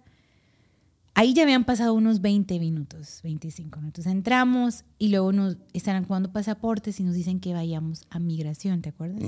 Ahí 1.13 1.33
ya 1.33 1.43
habían 1.43 1.65
pasado 1.65 1.93
unos 1.93 2.21
20 2.21 2.57
minutos, 2.59 3.19
25 3.23 3.79
minutos. 3.79 4.05
Entramos 4.05 4.85
y 4.97 5.09
luego 5.09 5.33
nos 5.33 5.57
estarán 5.73 6.05
jugando 6.05 6.31
pasaportes 6.31 6.99
y 6.99 7.03
nos 7.03 7.15
dicen 7.15 7.39
que 7.39 7.53
vayamos 7.53 8.03
a 8.09 8.19
migración, 8.19 8.81
¿te 8.81 8.89
acuerdas? 8.89 9.21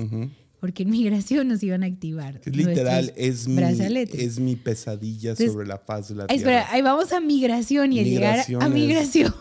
Porque 0.60 0.84
en 0.84 0.90
migración 0.90 1.46
nos 1.48 1.62
iban 1.62 1.82
a 1.82 1.86
activar. 1.86 2.40
Literal, 2.46 3.12
es 3.16 3.46
mi, 3.46 3.56
brazaletes. 3.56 4.18
es 4.18 4.40
mi 4.40 4.56
pesadilla 4.56 5.30
Entonces, 5.30 5.52
sobre 5.52 5.66
la 5.66 5.78
faz 5.78 6.08
de 6.08 6.14
la 6.14 6.26
tierra. 6.26 6.40
espera, 6.40 6.72
ahí 6.72 6.80
vamos 6.80 7.12
a 7.12 7.20
migración 7.20 7.92
y 7.92 8.00
a 8.00 8.02
llegar 8.02 8.46
a 8.60 8.68
migración. 8.70 9.34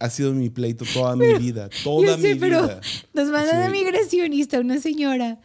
Ha 0.00 0.10
sido 0.10 0.32
mi 0.32 0.50
pleito 0.50 0.84
toda 0.92 1.14
mi 1.14 1.32
vida. 1.38 1.70
Toda 1.84 2.16
Yo 2.16 2.18
sé, 2.18 2.34
mi 2.34 2.40
pero 2.40 2.62
vida. 2.62 2.80
nos 3.14 3.28
mandan 3.28 3.62
a 3.62 3.68
migración 3.68 4.32
y 4.32 4.40
está 4.40 4.58
una 4.58 4.80
señora 4.80 5.40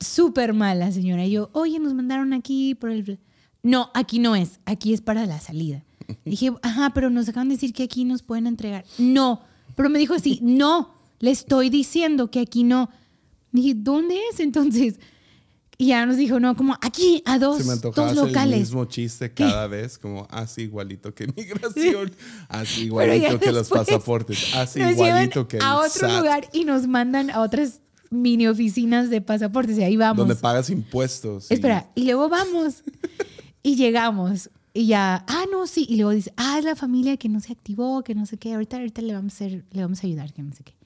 súper 0.00 0.52
mala, 0.52 0.90
señora. 0.90 1.24
Y 1.24 1.30
yo, 1.30 1.50
oye, 1.52 1.78
nos 1.78 1.94
mandaron 1.94 2.32
aquí 2.32 2.74
por 2.74 2.90
el... 2.90 3.20
No, 3.66 3.90
aquí 3.94 4.18
no 4.18 4.36
es, 4.36 4.60
aquí 4.64 4.92
es 4.94 5.00
para 5.00 5.26
la 5.26 5.40
salida. 5.40 5.82
Dije, 6.24 6.52
ajá, 6.62 6.90
pero 6.94 7.10
nos 7.10 7.28
acaban 7.28 7.48
de 7.48 7.56
decir 7.56 7.72
que 7.72 7.82
aquí 7.82 8.04
nos 8.04 8.22
pueden 8.22 8.46
entregar. 8.46 8.84
No, 8.98 9.40
pero 9.74 9.90
me 9.90 9.98
dijo 9.98 10.14
así, 10.14 10.38
no, 10.42 10.94
le 11.18 11.30
estoy 11.32 11.68
diciendo 11.68 12.30
que 12.30 12.40
aquí 12.40 12.62
no. 12.64 12.90
Dije, 13.52 13.72
¿dónde 13.74 14.16
es 14.32 14.38
entonces? 14.40 15.00
Y 15.78 15.88
ya 15.88 16.06
nos 16.06 16.16
dijo, 16.16 16.40
no, 16.40 16.56
como 16.56 16.74
aquí, 16.80 17.22
a 17.26 17.38
dos, 17.38 17.58
Se 17.58 17.64
me 17.64 17.76
dos 17.76 17.98
hacer 17.98 18.08
el 18.10 18.26
locales. 18.28 18.60
mismo 18.60 18.84
chiste 18.86 19.32
cada 19.34 19.66
vez, 19.66 19.98
como 19.98 20.26
así 20.30 20.62
igualito 20.62 21.14
que 21.14 21.26
migración, 21.36 22.12
así 22.48 22.84
igualito 22.84 23.38
que 23.38 23.52
los 23.52 23.68
pasaportes, 23.68 24.54
así 24.54 24.78
nos 24.80 24.92
igualito 24.92 25.46
que 25.48 25.56
el 25.58 25.62
a 25.62 25.76
otro 25.76 26.08
SAT, 26.08 26.18
lugar 26.18 26.48
y 26.54 26.64
nos 26.64 26.86
mandan 26.86 27.28
a 27.30 27.40
otras 27.40 27.80
mini 28.10 28.46
oficinas 28.46 29.10
de 29.10 29.20
pasaportes 29.20 29.76
y 29.78 29.82
ahí 29.82 29.96
vamos. 29.96 30.16
donde 30.26 30.36
pagas 30.40 30.70
impuestos. 30.70 31.50
y- 31.50 31.54
Espera, 31.54 31.90
y 31.94 32.04
luego 32.04 32.28
vamos 32.30 32.82
y 33.66 33.74
llegamos 33.74 34.48
y 34.72 34.86
ya, 34.86 35.24
ah, 35.26 35.44
no, 35.50 35.66
sí, 35.66 35.86
y 35.88 35.96
luego 35.96 36.12
dice, 36.12 36.32
ah, 36.36 36.56
es 36.56 36.64
la 36.64 36.76
familia 36.76 37.16
que 37.16 37.28
no 37.28 37.40
se 37.40 37.52
activó, 37.52 38.04
que 38.04 38.14
no 38.14 38.24
sé 38.24 38.36
qué, 38.36 38.54
ahorita, 38.54 38.76
ahorita 38.76 39.02
le 39.02 39.12
vamos 39.12 39.32
a 39.32 39.34
hacer, 39.34 39.64
le 39.72 39.82
vamos 39.82 40.04
a 40.04 40.06
ayudar, 40.06 40.32
que 40.32 40.40
no 40.40 40.52
sé 40.52 40.62
qué. 40.62 40.76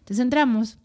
Entonces 0.00 0.18
entramos 0.18 0.76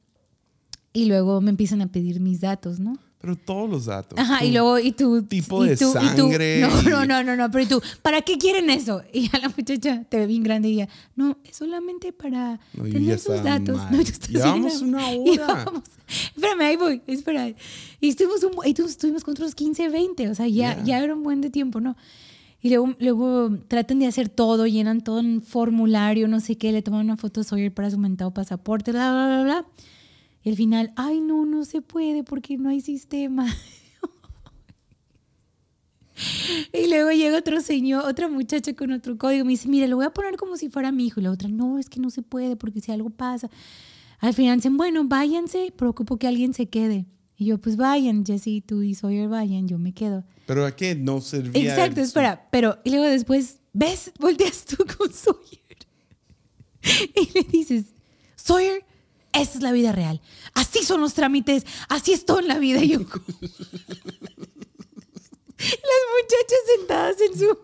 y 0.94 1.04
luego 1.08 1.42
me 1.42 1.50
empiezan 1.50 1.82
a 1.82 1.88
pedir 1.88 2.22
mis 2.22 2.40
datos, 2.40 2.80
¿no? 2.80 2.98
Pero 3.20 3.36
todos 3.36 3.68
los 3.68 3.86
datos. 3.86 4.18
Ajá, 4.20 4.46
y 4.46 4.52
luego, 4.52 4.78
y 4.78 4.92
tú. 4.92 5.24
tipo 5.24 5.66
y 5.66 5.70
de 5.70 5.78
tú, 5.78 5.90
y 5.90 6.16
tú, 6.16 6.22
sangre 6.22 6.60
no, 6.62 6.82
no, 6.84 7.06
no, 7.06 7.24
no, 7.24 7.36
no, 7.36 7.50
pero 7.50 7.64
y 7.64 7.68
tú, 7.68 7.82
¿para 8.04 8.22
qué 8.22 8.38
quieren 8.38 8.70
eso? 8.70 9.02
Y 9.14 9.28
a 9.36 9.40
la 9.40 9.50
muchacha 9.50 10.04
te 10.08 10.18
ve 10.18 10.28
bien 10.28 10.44
grande 10.44 10.70
y 10.70 10.74
ella, 10.74 10.90
no, 11.16 11.36
es 11.44 11.56
solamente 11.58 12.14
para 12.14 12.60
No, 12.74 12.84
tener 12.84 13.18
sus 13.20 13.42
datos. 13.44 13.76
mal. 13.78 13.90
No, 13.98 14.04
Llevamos 14.30 14.82
una 14.82 15.08
hora. 15.08 15.24
Llevamos- 15.66 15.84
espérame, 16.36 16.62
ahí 16.62 16.76
voy, 16.76 17.02
espera. 17.08 17.50
Y 18.00 18.10
estuvimos, 18.10 18.44
un, 18.44 18.52
y 18.66 18.74
tú- 18.76 18.86
estuvimos 18.86 19.24
con 19.24 19.32
otros 19.32 19.56
15, 19.56 19.90
20, 19.90 20.30
o 20.30 20.36
sea, 20.36 20.48
ya, 20.48 20.76
Ya. 20.78 20.84
ya 20.84 21.00
era 21.04 21.16
un 21.16 21.24
buen 21.24 21.42
de 21.42 21.50
tiempo, 21.50 21.82
¿no? 21.82 21.98
Y 22.62 22.70
luego, 22.70 22.94
luego 23.00 23.52
tratan 23.68 24.00
de 24.00 24.08
hacer 24.08 24.30
todo, 24.30 24.68
llenan 24.68 25.02
todo 25.02 25.20
en 25.20 25.26
un 25.28 25.42
formulario, 25.42 26.28
no 26.28 26.40
sé 26.40 26.56
qué, 26.56 26.72
le 26.72 26.82
toman 26.84 27.02
una 27.02 27.16
foto 27.18 27.42
a 27.42 27.44
Sawyer 27.44 27.74
para 27.74 27.90
su 27.90 27.98
mentado 27.98 28.32
pasaporte, 28.32 28.92
bla, 28.92 29.12
bla, 29.12 29.26
bla, 29.28 29.44
bla. 29.44 29.66
Y 30.48 30.51
al 30.51 30.56
final, 30.56 30.94
ay, 30.96 31.20
no, 31.20 31.46
no 31.46 31.66
se 31.66 31.82
puede 31.82 32.24
porque 32.24 32.58
no 32.58 32.70
hay 32.70 32.80
sistema. 32.80 33.46
Y 36.74 36.88
luego 36.88 37.12
llega 37.12 37.38
otro 37.38 37.60
señor, 37.60 38.06
otra 38.06 38.30
muchacha 38.30 38.74
con 38.74 38.94
otro 38.94 39.18
código. 39.18 39.44
Me 39.44 39.51
dice, 39.51 39.68
mira, 39.68 39.88
lo 39.88 39.98
voy 39.98 40.06
a 40.06 40.10
poner 40.12 40.38
como 40.38 40.56
si 40.56 40.70
fuera 40.70 40.92
mi 40.94 41.08
hijo. 41.08 41.20
Y 41.20 41.24
la 41.24 41.32
otra, 41.32 41.50
no, 41.50 41.77
es 41.77 41.89
que 41.89 42.00
no 42.00 42.10
se 42.10 42.22
puede 42.22 42.56
porque 42.56 42.80
si 42.80 42.94
algo 42.94 43.10
pasa. 43.10 43.50
Al 44.20 44.34
final 44.34 44.56
dicen, 44.58 44.77
bueno, 44.77 45.04
váyanse, 45.04 45.74
preocupo 45.75 46.16
que 46.16 46.27
alguien 46.27 46.54
se 46.54 46.68
quede. 46.70 47.06
Y 47.36 47.46
yo, 47.46 47.58
pues 47.60 47.75
vayan, 47.75 48.25
Jesse, 48.25 48.63
tú 48.66 48.84
y 48.84 48.96
Sawyer 48.96 49.27
vayan, 49.27 49.68
yo 49.68 49.77
me 49.77 49.94
quedo. 49.94 50.24
Pero 50.46 50.66
a 50.66 50.74
qué 50.74 50.96
no 50.96 51.20
servía. 51.20 51.62
Exacto, 51.62 52.00
el- 52.00 52.06
espera, 52.08 52.48
pero 52.51 52.80
y 52.86 52.92
luego 52.92 53.06
después, 53.06 53.60
¿ves? 53.74 54.13
Volteas 54.20 54.63
tú 54.63 54.77
con 54.98 55.12
Sawyer. 55.12 55.77
y 57.16 57.34
le 57.34 57.44
dices, 57.51 57.94
Sawyer, 58.38 58.86
esa 59.34 59.58
es 59.58 59.62
la 59.62 59.72
vida 59.72 59.92
real. 59.92 60.22
Así 60.54 60.84
son 60.84 61.02
los 61.02 61.14
trámites, 61.14 61.66
así 61.90 62.14
es 62.14 62.26
todo 62.26 62.40
en 62.40 62.48
la 62.48 62.58
vida. 62.60 62.84
Y 62.84 62.90
yo, 62.90 63.00
las 63.00 63.10
muchachas 65.58 66.60
sentadas 66.78 67.16
en 67.22 67.38
su, 67.40 67.58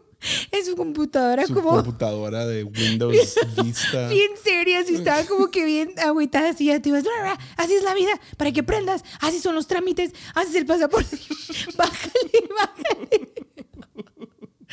en 0.51 0.65
su 0.65 0.75
computadora 0.75 1.45
Su 1.45 1.53
como 1.53 1.71
computadora 1.71 2.45
de 2.45 2.63
Windows 2.63 3.13
Vista. 3.63 4.09
bien 4.09 4.31
serias 4.43 4.89
y 4.89 4.95
estaban 4.95 5.25
como 5.27 5.51
que 5.51 5.65
bien 5.65 5.93
agüitadas 5.99 6.59
y 6.61 6.65
ya 6.65 6.81
te 6.81 6.89
ibas, 6.89 7.03
"Bra, 7.03 7.13
bra, 7.21 7.39
así 7.57 7.73
es 7.73 7.83
la 7.83 7.93
vida, 7.93 8.19
para 8.37 8.51
que 8.51 8.61
aprendas, 8.61 9.03
así 9.21 9.39
son 9.39 9.53
los 9.55 9.67
trámites, 9.67 10.13
así 10.35 10.49
es 10.51 10.55
el 10.55 10.65
pasaporte, 10.65 11.17
bájale, 11.77 12.49
bájale. 12.55 13.33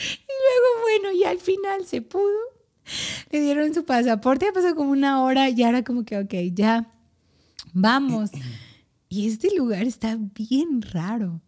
Y 0.03 0.33
luego, 0.43 0.81
bueno, 0.83 1.13
y 1.13 1.25
al 1.25 1.39
final 1.39 1.87
se 1.87 2.01
pudo. 2.01 2.39
Le 3.31 3.41
dieron 3.41 3.73
su 3.75 3.85
pasaporte, 3.85 4.47
ya 4.47 4.53
pasó 4.53 4.75
como 4.75 4.91
una 4.91 5.23
hora, 5.23 5.49
y 5.51 5.63
ahora 5.63 5.83
como 5.85 6.05
que, 6.05 6.19
ok, 6.19 6.35
ya, 6.55 6.93
vamos. 7.73 8.31
Y 9.09 9.27
este 9.29 9.55
lugar 9.57 9.85
está 9.85 10.17
bien 10.35 10.83
raro, 10.83 11.41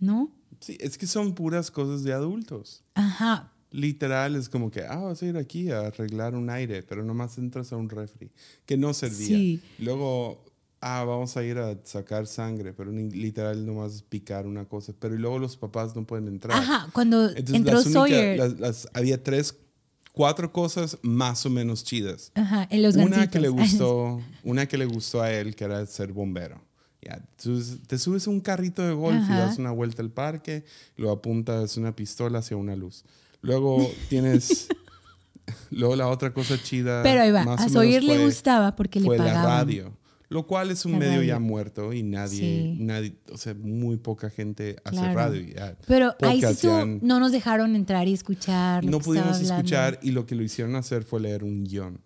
¿no? 0.00 0.32
Sí, 0.60 0.76
es 0.80 0.96
que 0.98 1.06
son 1.06 1.34
puras 1.34 1.70
cosas 1.70 2.02
de 2.02 2.12
adultos. 2.12 2.82
Ajá, 2.94 3.52
Literal, 3.72 4.36
es 4.36 4.48
como 4.48 4.70
que, 4.70 4.84
ah, 4.84 4.96
vas 5.00 5.22
a 5.22 5.26
ir 5.26 5.36
aquí 5.36 5.70
a 5.70 5.80
arreglar 5.88 6.34
un 6.34 6.48
aire, 6.48 6.82
pero 6.82 7.04
nomás 7.04 7.36
entras 7.36 7.72
a 7.72 7.76
un 7.76 7.90
refri, 7.90 8.30
que 8.64 8.76
no 8.78 8.94
servía. 8.94 9.26
Sí. 9.36 9.60
Luego, 9.80 10.44
ah, 10.80 11.04
vamos 11.04 11.36
a 11.36 11.42
ir 11.44 11.58
a 11.58 11.76
sacar 11.84 12.26
sangre, 12.26 12.72
pero 12.72 12.90
literal 12.90 13.66
nomás 13.66 14.02
picar 14.02 14.46
una 14.46 14.64
cosa. 14.64 14.94
Pero 14.98 15.14
y 15.16 15.18
luego 15.18 15.38
los 15.40 15.58
papás 15.58 15.94
no 15.94 16.06
pueden 16.06 16.28
entrar. 16.28 16.56
ajá, 16.56 16.88
cuando 16.92 17.28
Entonces, 17.28 17.54
entró 17.54 17.74
las 17.74 17.86
únicas- 17.86 18.02
Sawyer, 18.08 18.38
las- 18.38 18.60
las- 18.60 18.88
había 18.94 19.22
tres, 19.22 19.54
cuatro 20.16 20.50
cosas 20.50 20.96
más 21.02 21.44
o 21.44 21.50
menos 21.50 21.84
chidas. 21.84 22.32
ajá, 22.34 22.66
en 22.70 22.82
los 22.82 22.96
una 22.96 23.28
que 23.28 23.38
le 23.38 23.48
gustó, 23.60 24.18
una 24.42 24.64
que 24.66 24.78
le 24.78 24.86
gustó 24.86 25.20
a 25.20 25.30
él, 25.30 25.54
que 25.54 25.64
era 25.64 25.84
ser 25.84 26.12
bombero. 26.14 26.58
Ya, 27.02 27.22
te 27.86 27.98
subes 27.98 28.26
a 28.26 28.30
un 28.30 28.40
carrito 28.40 28.82
de 28.82 28.94
golf 28.94 29.20
y 29.28 29.32
Ajá. 29.32 29.38
das 29.40 29.58
una 29.58 29.70
vuelta 29.70 30.00
al 30.02 30.10
parque, 30.10 30.64
lo 30.96 31.12
apuntas 31.12 31.76
una 31.76 31.94
pistola 31.94 32.38
hacia 32.38 32.56
una 32.56 32.74
luz. 32.74 33.04
Luego 33.42 33.88
tienes, 34.08 34.68
luego 35.70 35.94
la 35.94 36.08
otra 36.08 36.32
cosa 36.32 36.60
chida. 36.60 37.02
Pero 37.02 37.20
ahí 37.20 37.30
va, 37.30 37.42
a 37.42 37.68
menos 37.68 38.02
le 38.02 38.24
gustaba 38.24 38.74
porque 38.74 39.00
le 39.00 39.08
pagaban. 39.08 39.34
la 39.34 39.42
radio. 39.44 39.92
Lo 40.28 40.46
cual 40.48 40.72
es 40.72 40.84
un 40.84 40.92
La 40.92 40.98
medio 40.98 41.22
ya 41.22 41.38
muerto 41.38 41.92
y 41.92 42.02
nadie, 42.02 42.38
Sí. 42.74 42.76
nadie, 42.80 43.14
o 43.32 43.38
sea, 43.38 43.54
muy 43.54 43.96
poca 43.96 44.28
gente 44.28 44.74
hace 44.84 44.96
Claro. 44.96 45.14
radio. 45.14 45.40
ya. 45.54 45.76
Pero 45.86 46.14
ahí 46.22 46.40
sí 46.42 46.66
tú- 46.66 46.98
no 47.02 47.20
nos 47.20 47.30
dejaron 47.30 47.76
entrar 47.76 48.08
y 48.08 48.12
escuchar. 48.12 48.84
lo 48.84 48.90
no 48.90 48.98
que 48.98 49.04
pudimos 49.04 49.40
escuchar 49.40 50.00
y 50.02 50.10
lo 50.10 50.26
que 50.26 50.34
lo 50.34 50.42
hicieron 50.42 50.74
hacer 50.74 51.04
fue 51.04 51.20
leer 51.20 51.44
un 51.44 51.62
guion. 51.64 52.00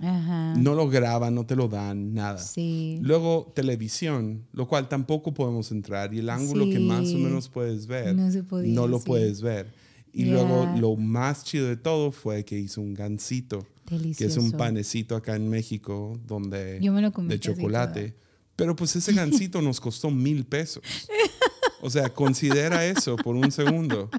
Ajá. 0.00 0.54
No 0.56 0.74
lo 0.76 0.88
graban, 0.88 1.34
no 1.34 1.44
te 1.46 1.56
lo 1.56 1.66
dan, 1.66 2.14
nada. 2.14 2.38
Sí. 2.38 3.00
Luego 3.02 3.50
televisión, 3.56 4.44
lo 4.52 4.68
cual 4.68 4.88
tampoco 4.88 5.34
podemos 5.34 5.72
entrar 5.72 6.14
y 6.14 6.20
el 6.20 6.30
ángulo 6.30 6.66
que 6.66 6.78
más 6.78 7.12
o 7.12 7.18
menos 7.18 7.48
puedes 7.48 7.88
ver, 7.88 8.14
No 8.14 8.30
se 8.30 8.44
podía, 8.44 8.72
no 8.72 8.86
lo 8.86 9.00
puedes 9.00 9.42
ver. 9.42 9.66
Y 10.18 10.24
luego 10.24 10.68
lo 10.78 10.96
más 10.96 11.44
chido 11.44 11.68
de 11.68 11.76
todo 11.76 12.10
fue 12.10 12.44
que 12.44 12.58
hizo 12.58 12.80
un 12.80 12.92
gansito, 12.94 13.66
que 13.86 13.94
es 13.94 14.02
Delicioso. 14.02 14.40
un 14.40 14.50
panecito 14.52 15.14
acá 15.14 15.36
en 15.36 15.48
México 15.48 16.18
donde 16.26 16.78
Yo 16.82 16.92
me 16.92 17.00
lo 17.00 17.12
comí 17.12 17.28
de 17.28 17.38
chocolate. 17.38 18.14
Pero 18.56 18.74
pues 18.74 18.96
ese 18.96 19.12
gansito 19.14 19.62
nos 19.62 19.80
costó 19.80 20.10
mil 20.10 20.44
pesos. 20.44 20.82
O 21.80 21.90
sea, 21.90 22.12
considera 22.12 22.84
eso 22.84 23.14
por 23.14 23.36
un 23.36 23.52
segundo. 23.52 24.10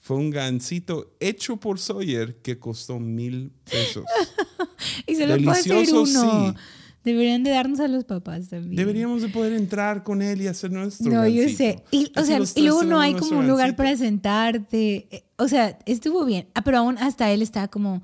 Fue 0.00 0.16
un 0.16 0.30
gansito 0.30 1.12
hecho 1.20 1.58
por 1.58 1.78
Sawyer 1.78 2.36
que 2.36 2.58
costó 2.58 2.98
mil 2.98 3.52
pesos. 3.70 4.04
Y 5.06 5.14
se 5.14 5.26
lo 5.26 5.34
puede 5.36 5.62
Delicioso, 5.62 6.02
uno. 6.02 6.54
sí. 6.54 6.58
Deberían 7.04 7.42
de 7.42 7.50
darnos 7.50 7.80
a 7.80 7.88
los 7.88 8.04
papás 8.04 8.48
también. 8.48 8.76
Deberíamos 8.76 9.22
de 9.22 9.28
poder 9.28 9.52
entrar 9.54 10.04
con 10.04 10.22
él 10.22 10.40
y 10.40 10.46
hacer 10.46 10.70
nuestro 10.70 11.10
No, 11.10 11.26
yo 11.26 11.48
sé. 11.48 11.82
Y, 11.90 12.12
o 12.16 12.22
sea, 12.24 12.38
y 12.54 12.62
luego 12.62 12.84
no 12.84 13.00
hay 13.00 13.14
como 13.14 13.40
un 13.40 13.48
lugar 13.48 13.74
para 13.76 13.96
sentarte. 13.96 15.08
Eh, 15.10 15.24
O 15.36 15.48
sea, 15.48 15.78
estuvo 15.86 16.24
bien. 16.24 16.46
Ah, 16.54 16.62
pero 16.62 16.78
aún 16.78 16.98
hasta 16.98 17.30
él 17.32 17.42
estaba 17.42 17.66
como, 17.68 18.02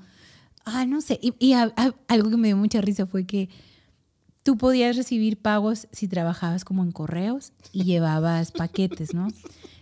ah, 0.65 0.85
no 0.85 0.99
sé. 0.99 1.17
Y, 1.21 1.33
y 1.39 1.53
a- 1.53 1.73
a- 1.77 1.95
algo 2.09 2.29
que 2.29 2.35
me 2.37 2.49
dio 2.49 2.57
mucha 2.57 2.81
risa 2.81 3.05
fue 3.07 3.25
que 3.25 3.47
tú 4.43 4.57
podías 4.57 4.95
recibir 4.97 5.37
pagos 5.37 5.87
si 5.91 6.07
trabajabas 6.07 6.65
como 6.65 6.83
en 6.83 6.91
correos 6.91 7.53
y 7.71 7.83
llevabas 7.85 8.51
paquetes, 8.51 9.13
¿no? 9.13 9.27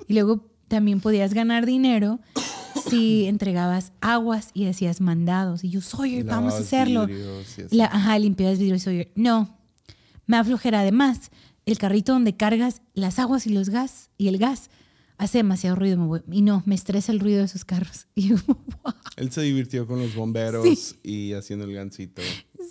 Y 0.07 0.13
luego 0.13 0.45
también 0.67 0.99
podías 0.99 1.33
ganar 1.33 1.65
dinero 1.65 2.19
si 2.89 3.25
entregabas 3.27 3.91
aguas 4.01 4.51
y 4.53 4.65
hacías 4.67 5.01
mandados. 5.01 5.63
Y 5.63 5.69
yo, 5.69 5.81
Sawyer, 5.81 6.23
vamos 6.23 6.53
a 6.53 6.57
hacerlo. 6.59 7.07
vidrios. 7.07 7.57
La, 7.71 7.85
ajá, 7.85 8.17
limpiabas 8.19 8.59
vidrio 8.59 8.75
y 8.75 8.79
Sawyer. 8.79 9.11
No, 9.15 9.57
me 10.25 10.37
aflojera 10.37 10.81
además. 10.81 11.31
El 11.65 11.77
carrito 11.77 12.13
donde 12.13 12.35
cargas 12.37 12.81
las 12.93 13.19
aguas 13.19 13.45
y 13.45 13.49
los 13.49 13.69
gas 13.69 14.09
y 14.17 14.29
el 14.29 14.37
gas 14.37 14.69
hace 15.17 15.39
demasiado 15.39 15.75
ruido. 15.75 15.97
me 15.97 16.05
voy- 16.05 16.23
y 16.31 16.41
no, 16.41 16.63
me 16.65 16.75
estresa 16.75 17.11
el 17.11 17.19
ruido 17.19 17.39
de 17.39 17.45
esos 17.45 17.65
carros. 17.65 18.07
Y 18.15 18.29
yo, 18.29 18.35
wow. 18.47 18.93
Él 19.17 19.31
se 19.31 19.41
divirtió 19.41 19.85
con 19.87 19.99
los 19.99 20.15
bomberos 20.15 20.63
Sí. 20.63 20.95
y 21.03 21.33
haciendo 21.33 21.65
el 21.65 21.73
gansito. 21.73 22.21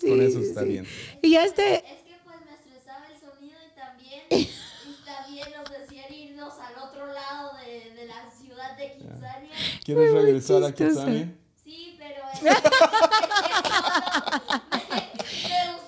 Sí, 0.01 0.07
con 0.09 0.21
eso 0.21 0.39
está 0.39 0.61
sí. 0.63 0.69
bien. 0.69 0.85
Y 1.21 1.31
ya 1.31 1.43
este, 1.43 1.75
Es 1.75 1.81
que 1.81 2.15
pues 2.23 2.37
me 2.45 2.53
estresaba 2.53 3.05
el 3.07 3.19
sonido 3.19 3.57
y 3.59 3.75
también 3.75 4.47
nos 5.57 5.69
decían 5.79 6.13
irnos 6.13 6.53
al 6.59 6.83
otro 6.89 7.05
lado 7.07 7.51
de, 7.65 7.93
de 7.99 8.05
la 8.07 8.31
ciudad 8.31 8.77
de 8.77 8.93
Kitsania. 8.93 9.51
¿Quieres 9.87 10.09
Fue 10.11 10.19
muy 10.19 10.25
regresar 10.25 10.63
a. 10.65 10.71
Kitsania? 10.73 11.33
Sí, 11.63 11.95
pero 11.97 12.19
es 12.33 12.41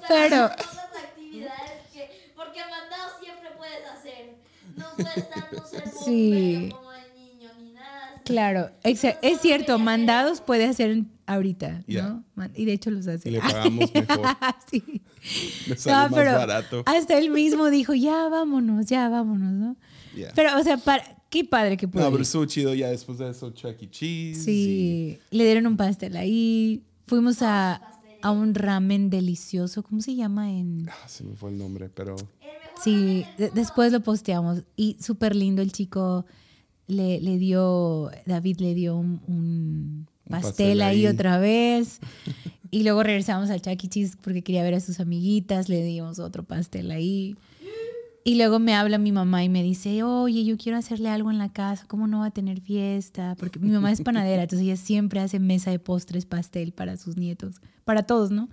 Pero- 0.08 0.46
otras 0.46 0.78
actividades 1.04 1.88
que, 1.94 2.32
porque 2.36 2.60
mandado 2.62 3.10
siempre 3.22 3.50
puedes 3.58 3.86
hacer. 3.88 4.36
No 4.78 4.86
puedes 4.96 5.14
ser 5.70 5.84
bombero 5.84 6.06
Sí. 6.06 6.70
como 6.72 6.92
el 6.94 7.14
niño 7.16 7.50
ni 7.60 7.72
nada. 7.74 8.22
claro, 8.24 8.72
exa- 8.84 9.18
es 9.22 9.42
cierto, 9.42 9.78
mandados 9.80 10.40
puede 10.42 10.66
hacer 10.66 11.04
ahorita, 11.28 11.82
Ya. 11.88 12.04
¿no? 12.04 12.24
Y 12.56 12.64
de 12.66 12.74
hecho 12.74 12.90
los 12.92 13.08
hace. 13.08 13.28
Y 13.30 13.34
le 13.34 13.40
pagamos 13.42 13.94
mejor. 13.94 14.26
sí. 14.72 15.02
Le 15.68 15.76
sale 15.78 15.96
No, 15.96 16.02
más 16.04 16.14
pero 16.14 16.32
barato. 16.38 16.84
hasta 16.86 17.18
él 17.18 17.30
mismo 17.30 17.70
dijo, 17.70 17.94
ya 17.94 18.30
vámonos, 18.30 18.86
ya 18.86 19.10
vámonos, 19.10 19.52
¿no? 19.52 19.76
Pero, 20.36 20.58
o 20.58 20.64
sea, 20.64 20.78
para, 20.78 21.04
qué 21.30 21.44
padre 21.46 21.78
que 21.78 21.88
pudo 21.88 22.04
No, 22.04 22.12
pero 22.12 22.24
estuvo 22.24 22.46
chido 22.46 22.74
ya 22.74 22.90
después 22.90 23.18
de 23.18 23.30
eso, 23.30 23.50
Chuck 23.52 23.82
E. 23.82 23.90
Cheese. 23.90 24.44
Sí, 24.44 25.20
le 25.32 25.44
dieron 25.46 25.68
un 25.68 25.78
pastel 25.78 26.16
ahí. 26.18 26.84
Fuimos 27.08 27.42
a, 27.42 27.82
a 28.22 28.32
un 28.32 28.54
ramen 28.56 29.10
delicioso. 29.10 29.84
¿Cómo 29.84 30.02
se 30.02 30.16
llama 30.16 30.52
en...? 30.52 30.88
ah, 30.90 31.08
se 31.08 31.24
me 31.24 31.36
fue 31.36 31.52
el 31.52 31.58
nombre, 31.58 31.90
pero 31.90 32.16
Sí, 32.84 33.26
de- 33.38 33.50
después 33.52 33.92
lo 33.92 34.00
posteamos. 34.02 34.62
Y 34.76 34.96
súper 35.02 35.36
lindo 35.36 35.62
el 35.62 35.72
chico. 35.72 36.26
Le, 36.88 37.20
le 37.22 37.38
dio, 37.38 38.10
David 38.26 38.58
le 38.62 38.74
dio 38.74 38.96
un, 38.96 39.22
un 39.28 40.08
pastel, 40.30 40.42
pastel 40.50 40.82
ahí, 40.82 41.06
ahí. 41.06 41.08
otra 41.14 41.38
vez. 41.40 42.00
Y 42.72 42.84
luego 42.84 43.02
regresamos 43.02 43.50
al 43.50 43.64
Chuck 43.64 43.84
E. 43.84 43.88
Cheese 43.90 44.16
porque 44.22 44.44
quería 44.44 44.62
ver 44.62 44.76
a 44.76 44.80
sus 44.80 45.00
amiguitas. 45.00 45.70
Le 45.70 45.84
dimos 45.84 46.20
otro 46.20 46.44
pastel 46.44 46.92
ahí. 46.92 47.36
Y 48.26 48.36
luego 48.36 48.60
me 48.60 48.76
habla 48.76 48.98
mi 48.98 49.12
mamá 49.12 49.44
y 49.44 49.50
me 49.50 49.64
dice, 49.64 50.04
oye, 50.04 50.44
yo 50.44 50.58
quiero 50.58 50.78
hacerle 50.78 51.10
algo 51.10 51.32
en 51.32 51.38
la 51.38 51.52
casa, 51.54 51.86
¿cómo 51.88 52.06
no 52.06 52.20
va 52.20 52.28
a 52.28 52.32
tener 52.32 52.60
fiesta? 52.62 53.36
Porque 53.40 53.60
mi 53.60 53.70
mamá 53.72 53.92
es 53.92 54.02
panadera, 54.02 54.44
entonces 54.44 54.66
ella 54.68 54.76
siempre 54.76 55.20
hace 55.22 55.40
mesa 55.40 55.72
de 55.72 55.80
postres, 55.80 56.26
pastel 56.26 56.74
para 56.74 56.98
sus 56.98 57.16
nietos, 57.18 57.62
para 57.86 58.04
todos, 58.04 58.30
¿no? 58.30 58.50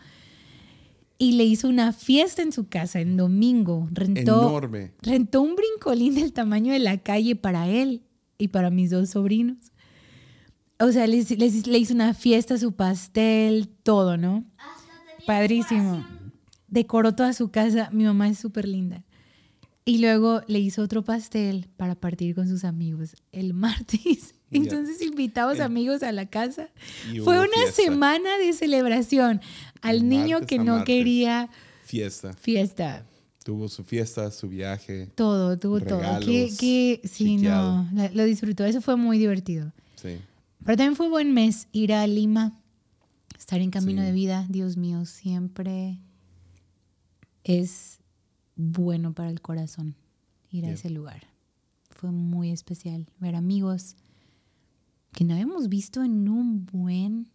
Y 1.19 1.33
le 1.33 1.45
hizo 1.45 1.69
una 1.69 1.93
fiesta 1.93 2.43
en 2.43 2.53
su 2.53 2.69
casa 2.69 3.01
en 3.01 3.17
domingo, 3.17 3.89
rentó, 3.91 4.43
enorme. 4.49 4.93
rentó 5.03 5.43
un 5.43 5.57
brincolín 5.57 6.15
del 6.15 6.33
tamaño 6.33 6.73
de 6.73 6.79
la 6.79 6.99
calle 6.99 7.35
para 7.37 7.69
él 7.69 8.03
y 8.39 8.49
para 8.49 8.71
mis 8.71 8.91
dos 8.91 9.11
sobrinos. 9.11 9.57
O 10.79 10.93
sea, 10.93 11.07
les, 11.07 11.31
les- 11.39 11.67
le 11.67 11.79
hizo 11.79 11.95
una 11.95 12.13
fiesta, 12.15 12.57
su 12.59 12.73
pastel, 12.73 13.69
todo, 13.83 14.17
¿no? 14.19 14.45
hasta 14.59 14.93
tenía 15.17 15.27
Padrísimo. 15.27 15.93
decoración. 15.97 16.33
Decoró 16.69 17.15
toda 17.15 17.33
su 17.33 17.51
casa. 17.51 17.89
Mi 17.93 18.05
mamá 18.05 18.29
es 18.29 18.39
súper 18.39 18.69
linda. 18.69 19.03
Y 19.89 19.99
luego 19.99 20.43
le 20.49 20.59
hizo 20.59 20.83
otro 20.83 21.03
pastel 21.05 21.69
para 21.77 21.95
partir 21.95 22.35
con 22.35 22.49
sus 22.49 22.65
amigos 22.65 23.15
el 23.33 23.55
martes. 23.55 24.35
Entonces 24.51 25.01
invitamos 25.01 25.55
El- 25.57 25.63
amigos 25.63 26.03
a 26.03 26.11
la 26.13 26.27
casa. 26.27 26.69
Fue 27.25 27.39
una 27.39 27.49
fiesta. 27.55 27.83
semana 27.85 28.37
de 28.39 28.53
celebración 28.53 29.41
al 29.83 30.09
niño 30.09 30.41
que 30.41 30.59
no 30.59 30.77
martes. 30.79 30.87
quería 30.87 31.49
Fiesta. 31.85 32.33
fiesta. 32.35 33.07
Tuvo 33.45 33.69
su 33.69 33.85
fiesta, 33.85 34.29
su 34.33 34.49
viaje. 34.49 35.07
Todo, 35.15 35.57
tuvo 35.57 35.81
todo. 35.81 36.01
Que, 36.19 36.51
que 36.59 37.01
sí, 37.05 37.37
chiqueado. 37.37 37.85
no, 37.93 38.09
lo 38.13 38.25
disfrutó. 38.25 38.65
Eso 38.65 38.81
fue 38.81 38.97
muy 38.97 39.19
divertido. 39.19 39.73
Sí. 39.95 40.17
Pero 40.65 40.77
también 40.77 40.97
fue 40.97 41.09
buen 41.09 41.33
mes 41.33 41.69
ir 41.71 41.93
a 41.93 42.05
Lima, 42.09 42.61
estar 43.39 43.61
en 43.61 43.71
camino 43.71 44.01
Sí. 44.03 44.07
de 44.07 44.13
vida. 44.13 44.47
Dios 44.49 44.77
mío, 44.77 45.05
siempre 45.05 46.01
es 47.45 48.01
bueno 48.57 49.13
para 49.15 49.31
el 49.31 49.41
corazón 49.41 49.95
ir 50.51 50.65
a 50.65 50.69
Yeah. 50.69 50.75
ese 50.75 50.91
lugar. 50.91 51.27
Fue 51.91 52.11
muy 52.11 52.51
especial 52.51 53.07
ver 53.21 53.35
amigos 53.37 53.97
que 55.13 55.25
no 55.25 55.35
habíamos 55.35 55.69
visto 55.69 56.03
en 56.05 56.29
un 56.29 56.67
buen. 56.67 57.29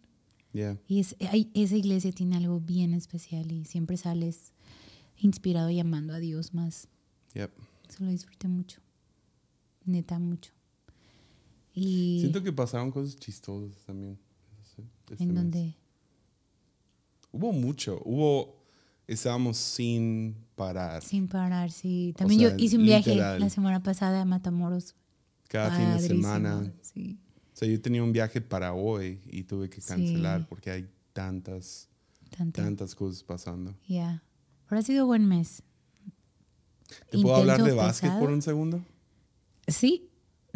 Yeah. 0.53 0.77
Y 0.87 0.99
es- 0.99 1.15
hay- 1.31 1.49
esa 1.53 1.75
iglesia 1.77 2.11
tiene 2.11 2.35
algo 2.37 2.59
bien 2.59 2.93
especial 2.93 3.51
y 3.51 3.65
siempre 3.65 3.97
sales 3.97 4.51
inspirado 5.17 5.69
llamando 5.69 6.13
a 6.13 6.19
Dios 6.19 6.53
más. 6.53 6.87
Yep. 7.33 7.51
Eso 7.89 8.03
lo 8.03 8.09
disfruté 8.11 8.47
mucho. 8.47 8.81
Neta, 9.85 10.19
mucho. 10.19 10.51
Y 11.73 12.17
Siento 12.19 12.43
que 12.43 12.51
pasaron 12.51 12.91
cosas 12.91 13.15
chistosas 13.15 13.77
también. 13.85 14.17
este 15.09 15.23
en 15.23 15.29
mes. 15.29 15.37
donde 15.37 15.75
Hubo 17.33 17.51
mucho. 17.53 18.01
Hubo. 18.05 18.61
Estábamos 19.12 19.58
sin 19.58 20.36
parar. 20.56 21.03
sin 21.03 21.27
parar, 21.27 21.70
sí. 21.70 22.13
También 22.18 22.39
sea, 22.39 22.50
yo 22.51 22.56
hice 22.58 22.77
un 22.77 22.84
viaje 22.84 23.15
la 23.15 23.50
semana 23.50 23.84
pasada 23.84 24.22
a 24.22 24.25
Matamoros. 24.25 24.96
Cada 25.50 25.75
fin 25.77 25.94
de 25.94 26.00
semana. 26.08 26.72
Sí. 26.82 27.20
O 27.53 27.58
sea, 27.58 27.68
yo 27.68 27.82
tenía 27.82 28.01
un 28.03 28.13
viaje 28.13 28.39
para 28.39 28.74
hoy 28.74 29.20
y 29.30 29.44
tuve 29.44 29.70
que 29.70 29.82
cancelar 29.82 30.41
Sí. 30.41 30.46
porque 30.48 30.72
hay 30.72 30.89
tantas, 31.12 31.89
tantas 32.53 32.96
cosas 32.96 33.22
pasando. 33.24 33.75
Ya. 33.86 34.24
Pero 34.70 34.80
ha 34.80 34.82
sido 34.82 35.06
buen 35.06 35.27
mes. 35.27 35.62
¿Te 37.10 37.20
puedo 37.20 37.36
hablar 37.36 37.62
de 37.62 37.74
básquet 37.74 38.18
por 38.18 38.30
un 38.30 38.41
segundo? 38.41 38.82
Sí. 39.68 40.10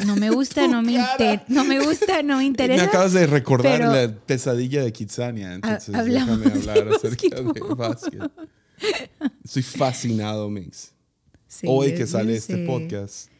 No 0.04 0.14
me 0.16 0.30
gusta, 0.30 0.68
no 0.68 0.82
me 0.82 0.92
inter- 0.92 1.42
no 1.48 1.64
me 1.64 1.80
gusta, 1.80 2.22
no 2.22 2.34
me 2.36 2.42
Me 2.42 2.44
interesa. 2.46 2.84
acabas 2.84 3.12
de 3.12 3.26
recordar 3.26 3.78
pero- 3.78 3.92
la 3.92 4.14
pesadilla 4.14 4.82
de 4.82 4.92
Kitsania, 4.92 5.54
entonces 5.54 5.94
hablamos 5.94 6.38
déjame 6.40 6.60
de 6.60 6.70
hablar 6.70 6.94
acerca 6.94 7.40
de 7.42 7.60
básquet. 7.74 8.20
Estoy 9.44 9.62
fascinado, 9.62 10.50
Mix. 10.50 10.92
Sí, 11.48 11.66
hoy 11.70 11.94
que 11.94 12.06
sale 12.06 12.36
este 12.36 12.66
podcast. 12.66 13.30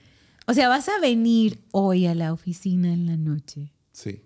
O 0.47 0.55
sea, 0.55 0.69
vas 0.69 0.89
a 0.89 0.99
venir 1.01 1.59
hoy 1.73 2.07
a 2.07 2.15
la 2.15 2.33
oficina 2.33 2.93
en 2.93 3.07
la 3.07 3.17
noche. 3.17 3.73
Sí. 3.93 4.23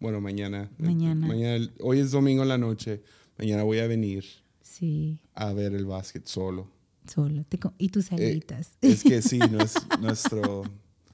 Bueno, 0.00 0.20
mañana. 0.20 0.68
Mañana. 0.78 1.26
Mañana. 1.26 1.70
Hoy 1.80 2.00
es 2.00 2.10
domingo 2.10 2.42
en 2.42 2.48
la 2.48 2.58
noche. 2.58 3.02
Mañana 3.38 3.62
voy 3.62 3.78
a 3.78 3.86
venir 3.86 4.24
Sí, 4.60 5.20
a 5.34 5.52
ver 5.52 5.72
el 5.74 5.86
básquet 5.86 6.26
solo. 6.26 6.68
solo. 7.06 7.44
Y 7.78 7.88
tus 7.88 8.10
Eh, 8.12 8.16
alitas. 8.16 8.72
es 8.80 9.02
que 9.04 9.22
sí, 9.22 9.38
no 9.38 9.60
es 9.62 9.74
nuestro. 10.00 10.64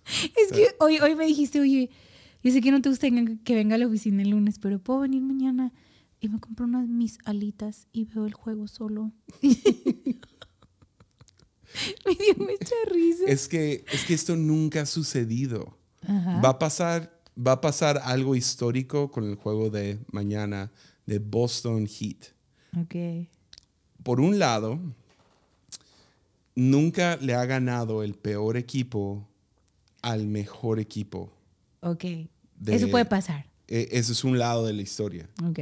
Es 0.36 0.52
que 0.52 0.68
hoy, 0.80 0.98
hoy 0.98 1.14
me 1.14 1.26
dijiste, 1.26 1.60
oye, 1.60 1.90
yo 2.42 2.52
sé 2.52 2.60
que 2.60 2.70
no 2.70 2.80
te 2.80 2.88
gusta 2.88 3.08
que 3.44 3.54
venga 3.54 3.74
a 3.74 3.78
la 3.78 3.86
oficina 3.86 4.22
el 4.22 4.30
lunes, 4.30 4.58
pero 4.58 4.78
puedo 4.78 5.00
venir 5.00 5.22
mañana 5.22 5.72
y 6.20 6.28
me 6.28 6.40
compro 6.40 6.66
unas 6.66 6.88
mis 6.88 7.18
alitas 7.24 7.86
y 7.92 8.04
veo 8.04 8.26
el 8.26 8.34
juego 8.34 8.68
solo. 8.68 9.12
me 9.42 9.54
dio 12.14 12.34
mucha 12.38 12.74
risa. 12.90 13.24
Es 13.26 13.48
que, 13.48 13.84
es 13.92 14.04
que 14.04 14.14
esto 14.14 14.36
nunca 14.36 14.82
ha 14.82 14.86
sucedido. 14.86 15.76
Ajá. 16.06 16.40
Va 16.40 16.50
a 16.50 16.58
pasar, 16.58 17.20
va 17.36 17.52
a 17.52 17.60
pasar 17.60 18.00
algo 18.04 18.34
histórico 18.34 19.10
con 19.10 19.24
el 19.24 19.36
juego 19.36 19.70
de 19.70 19.98
mañana 20.10 20.72
de 21.06 21.18
Boston 21.18 21.86
Heat. 21.86 22.32
Ok. 22.76 23.28
Por 24.02 24.20
un 24.20 24.38
lado, 24.38 24.80
nunca 26.54 27.16
le 27.16 27.34
ha 27.34 27.44
ganado 27.44 28.02
el 28.02 28.14
peor 28.14 28.56
equipo 28.56 29.27
al 30.12 30.26
mejor 30.26 30.78
equipo. 30.80 31.30
Ok. 31.80 32.04
De- 32.58 32.74
Eso 32.74 32.88
puede 32.88 33.04
pasar. 33.04 33.46
E- 33.66 33.88
Ese 33.92 34.12
es 34.12 34.24
un 34.24 34.38
lado 34.38 34.64
de 34.66 34.72
la 34.72 34.82
historia. 34.82 35.28
Ok. 35.44 35.60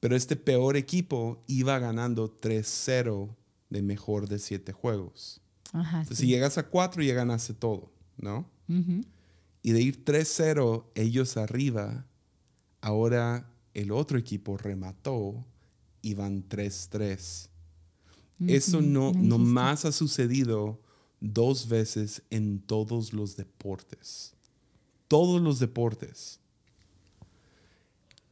Pero 0.00 0.14
este 0.14 0.36
peor 0.36 0.76
equipo 0.76 1.42
iba 1.46 1.78
ganando 1.78 2.30
3-0 2.30 3.34
de 3.70 3.82
mejor 3.82 4.28
de 4.28 4.38
siete 4.38 4.72
juegos. 4.72 5.40
Ajá. 5.72 6.00
Entonces, 6.00 6.18
sí. 6.18 6.24
si 6.24 6.30
llegas 6.30 6.58
a 6.58 6.64
4 6.68 7.02
ya 7.02 7.14
ganaste 7.14 7.54
todo, 7.54 7.90
¿no? 8.18 8.48
Ujú. 8.68 9.00
Y 9.62 9.72
de 9.72 9.80
ir 9.82 10.04
3-0 10.04 10.84
ellos 10.94 11.36
arriba, 11.36 12.06
ahora 12.80 13.50
el 13.74 13.90
otro 13.90 14.18
equipo 14.18 14.56
remató 14.56 15.44
y 16.02 16.14
van 16.14 16.42
3-3. 16.48 17.48
Eso 18.46 18.78
Ujú, 18.78 18.86
no, 18.86 19.12
me 19.12 19.22
no 19.22 19.36
dijiste. 19.38 19.52
más 19.52 19.84
ha 19.84 19.92
sucedido 19.92 20.80
dos 21.20 21.68
veces 21.68 22.22
en 22.30 22.60
todos 22.60 23.12
los 23.12 23.36
deportes. 23.36 24.34
Todos 25.08 25.40
los 25.40 25.58
deportes. 25.58 26.40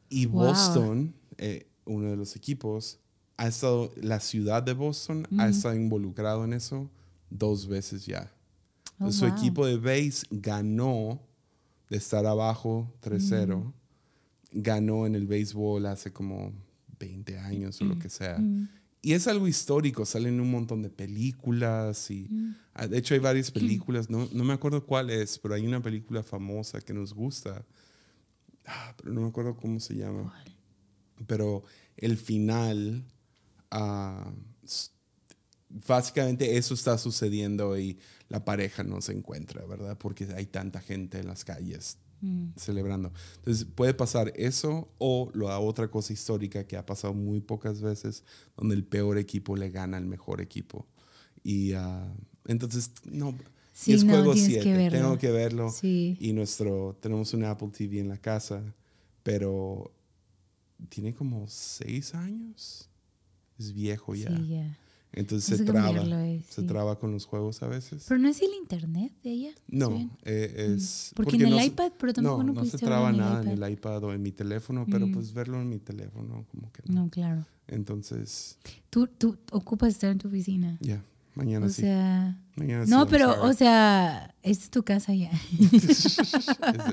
Y 0.08 0.26
Wow. 0.26 0.46
Boston, 0.46 1.14
eh, 1.38 1.66
uno 1.84 2.10
de 2.10 2.16
los 2.16 2.36
equipos, 2.36 2.98
ha 3.36 3.48
estado, 3.48 3.92
la 3.96 4.20
ciudad 4.20 4.62
de 4.62 4.72
Boston 4.72 5.26
ha 5.38 5.48
estado 5.48 5.74
involucrado 5.74 6.44
en 6.44 6.52
eso 6.52 6.90
dos 7.30 7.66
veces 7.66 8.06
ya. 8.06 8.32
Oh, 8.98 9.12
su 9.12 9.26
wow. 9.26 9.36
equipo 9.36 9.66
de 9.66 9.76
base 9.76 10.26
ganó 10.30 11.20
de 11.90 11.96
estar 11.98 12.24
abajo 12.24 12.90
3-0. 13.02 13.72
Ganó 14.52 15.06
en 15.06 15.14
el 15.14 15.26
béisbol 15.26 15.84
hace 15.86 16.12
como 16.12 16.52
20 16.98 17.38
años 17.38 17.80
o 17.80 17.84
lo 17.84 17.98
que 17.98 18.08
sea. 18.08 18.38
Mm. 19.06 19.08
Y 19.08 19.12
es 19.14 19.26
algo 19.28 19.46
histórico, 19.46 20.04
salen 20.04 20.40
un 20.40 20.50
montón 20.50 20.82
de 20.82 20.90
películas 20.90 22.10
y 22.10 22.26
Mm. 22.28 22.54
ah, 22.74 22.86
de 22.88 22.98
hecho 22.98 23.14
hay 23.14 23.20
varias 23.20 23.50
películas, 23.52 24.10
no, 24.10 24.28
no 24.32 24.42
me 24.44 24.52
acuerdo 24.52 24.84
cuál 24.84 25.10
es, 25.10 25.38
pero 25.38 25.54
hay 25.54 25.64
una 25.66 25.80
película 25.80 26.22
famosa 26.22 26.80
que 26.80 26.92
nos 26.92 27.12
gusta, 27.14 27.64
Ah, 28.68 28.94
pero 28.96 29.12
no 29.12 29.20
me 29.20 29.28
acuerdo 29.28 29.54
cómo 29.54 29.78
se 29.78 29.94
llama. 29.94 30.34
Pero 31.28 31.62
el 31.96 32.16
final, 32.16 33.04
s- 34.64 34.90
básicamente 35.68 36.56
eso 36.56 36.74
está 36.74 36.98
sucediendo 36.98 37.78
y 37.78 37.96
la 38.28 38.44
pareja 38.44 38.82
no 38.82 39.00
se 39.00 39.12
encuentra, 39.12 39.64
¿verdad? 39.66 39.96
Porque 39.96 40.24
hay 40.34 40.46
tanta 40.46 40.80
gente 40.80 41.20
en 41.20 41.28
las 41.28 41.44
calles 41.44 41.98
Mm. 42.20 42.48
celebrando. 42.56 43.12
Entonces 43.36 43.66
puede 43.74 43.94
pasar 43.94 44.32
eso 44.36 44.88
o 44.98 45.30
la 45.34 45.58
otra 45.58 45.88
cosa 45.88 46.12
histórica 46.12 46.64
que 46.66 46.76
ha 46.76 46.86
pasado 46.86 47.14
muy 47.14 47.40
pocas 47.40 47.80
veces, 47.80 48.24
donde 48.56 48.74
el 48.74 48.84
peor 48.84 49.18
equipo 49.18 49.56
le 49.56 49.70
gana 49.70 49.96
al 49.96 50.06
mejor 50.06 50.40
equipo. 50.40 50.86
Y 51.42 51.72
ah, 51.74 52.12
entonces, 52.46 52.92
no, 53.04 53.34
Sí, 53.76 53.90
y 53.90 53.94
es 53.94 54.04
no, 54.04 54.12
juego 54.14 54.32
tienes 54.32 54.54
que 54.54 54.62
7, 54.62 54.76
verlo. 54.78 54.98
tengo 54.98 55.18
que 55.18 55.30
verlo. 55.30 55.70
Sí. 55.70 56.16
Y 56.18 56.32
nuestro, 56.32 56.96
tenemos 56.98 57.34
un 57.34 57.44
Apple 57.44 57.68
TV 57.68 58.00
en 58.00 58.08
la 58.08 58.16
casa, 58.16 58.62
pero 59.22 59.92
tiene 60.88 61.14
como 61.14 61.46
seis 61.46 62.14
años. 62.14 62.88
Es 63.58 63.74
viejo 63.74 64.14
ya. 64.14 64.34
Sí, 64.34 64.48
ya. 64.48 64.78
Entonces 65.16 65.50
Hay 65.52 65.58
se 65.58 65.64
que 65.64 65.72
traba. 65.72 66.26
eh, 66.26 66.42
Se 66.48 66.60
sí. 66.60 66.66
traba 66.66 66.98
con 66.98 67.10
los 67.10 67.24
juegos 67.26 67.62
a 67.62 67.68
veces. 67.68 68.04
Pero 68.06 68.20
no 68.20 68.28
es 68.28 68.40
el 68.42 68.50
internet 68.60 69.12
de 69.24 69.30
ella. 69.30 69.50
No, 69.66 69.88
¿Sí? 69.96 70.10
eh, 70.24 70.74
es... 70.76 71.10
Porque, 71.16 71.36
en 71.36 71.42
el 71.42 71.50
no 71.50 71.58
se- 71.58 71.66
iPad, 71.66 71.92
pero 71.98 72.12
tampoco 72.12 72.42
no, 72.44 72.52
no, 72.52 72.60
no 72.60 72.64
se 72.66 72.76
traba 72.78 73.06
verlo 73.10 73.24
nada 73.24 73.42
en 73.42 73.48
en 73.48 73.62
el 73.64 73.72
iPad 73.72 74.04
o 74.04 74.12
en 74.12 74.22
mi 74.22 74.30
teléfono, 74.32 74.86
pero 74.90 75.10
pues 75.10 75.32
verlo 75.32 75.60
en 75.60 75.68
mi 75.70 75.78
teléfono, 75.78 76.44
como 76.50 76.70
que 76.70 76.82
no. 76.86 77.02
No, 77.04 77.10
claro. 77.10 77.44
Entonces, 77.66 78.58
Tú, 78.90 79.06
tú 79.08 79.36
ocupas 79.52 79.88
estar 79.88 80.10
en 80.12 80.18
tu 80.18 80.28
oficina. 80.28 80.76
ya, 80.82 81.02
mañana 81.34 81.66
o 81.66 81.68
sí. 81.70 81.80
sea. 81.82 82.38
Mañana 82.56 82.84
sí, 82.84 82.90
No, 82.90 82.98
I'm 83.00 83.08
pero, 83.08 83.42
o 83.42 83.52
sea, 83.54 84.34
esta 84.42 84.64
es 84.64 84.70
tu 84.70 84.82
casa 84.82 85.14
ya. 85.14 85.30
es, 85.72 86.18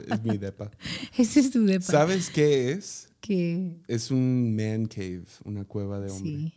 es 0.07 0.23
mi 0.23 0.37
depa. 0.37 0.71
Ese 1.17 1.39
es 1.41 1.51
tu 1.51 1.65
depa. 1.65 1.85
¿Sabes 1.85 2.29
qué 2.29 2.71
es? 2.71 3.09
Que 3.21 3.81
Es 3.87 4.11
un 4.11 4.55
man 4.55 4.85
cave, 4.85 5.25
una 5.45 5.63
cueva 5.65 5.99
de 5.99 6.11
hombre. 6.11 6.31
sí. 6.31 6.53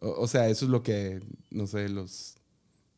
O, 0.00 0.22
o 0.22 0.26
sea, 0.28 0.48
eso 0.48 0.64
es 0.64 0.70
lo 0.70 0.82
que, 0.82 1.20
no 1.50 1.66
sé, 1.66 1.88
los 1.88 2.36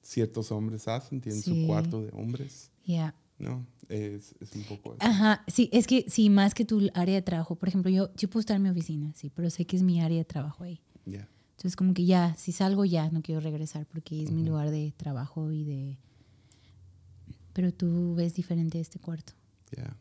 ciertos 0.03 0.51
hombres 0.53 0.89
hacen, 0.89 1.21
tienen 1.21 1.43
Sí. 1.43 1.63
su 1.63 1.67
cuarto 1.67 2.03
de 2.03 2.11
hombres. 2.13 2.71
Ya. 2.85 3.15
No, 3.39 3.67
es, 3.89 4.35
es 4.41 4.53
un 4.55 4.65
poco 4.65 4.91
eso. 4.95 4.99
Ajá, 5.01 5.45
sí, 5.49 5.71
es 5.73 5.87
que 5.87 6.05
sí, 6.09 6.29
más 6.29 6.53
que 6.53 6.65
tu 6.67 6.91
área 6.95 7.15
de 7.15 7.23
trabajo. 7.23 7.55
Por 7.57 7.69
ejemplo, 7.69 7.91
yo, 7.91 8.11
yo 8.17 8.29
puedo 8.29 8.41
estar 8.41 8.57
en 8.57 8.63
mi 8.63 8.69
oficina, 8.69 9.13
sí, 9.17 9.31
pero 9.35 9.49
sé 9.51 9.65
que 9.65 9.77
es 9.77 9.83
mi 9.83 10.01
área 10.03 10.19
de 10.19 10.25
trabajo 10.27 10.65
ahí. 10.65 10.81
Ya. 11.07 11.27
Entonces, 11.53 11.77
como 11.77 11.95
que 11.95 12.05
ya, 12.05 12.35
si 12.37 12.53
salgo 12.53 12.85
ya, 12.85 13.11
no 13.11 13.23
quiero 13.23 13.41
regresar 13.41 13.87
porque 13.87 14.23
es 14.23 14.31
mi 14.31 14.45
lugar 14.45 14.71
de 14.71 14.93
trabajo 14.97 15.51
y 15.53 15.65
de... 15.65 15.99
Pero 17.53 17.73
tú 17.73 18.15
ves 18.15 18.35
diferente 18.35 18.79
este 18.81 18.99
cuarto. 18.99 19.33
ya. 19.77 19.97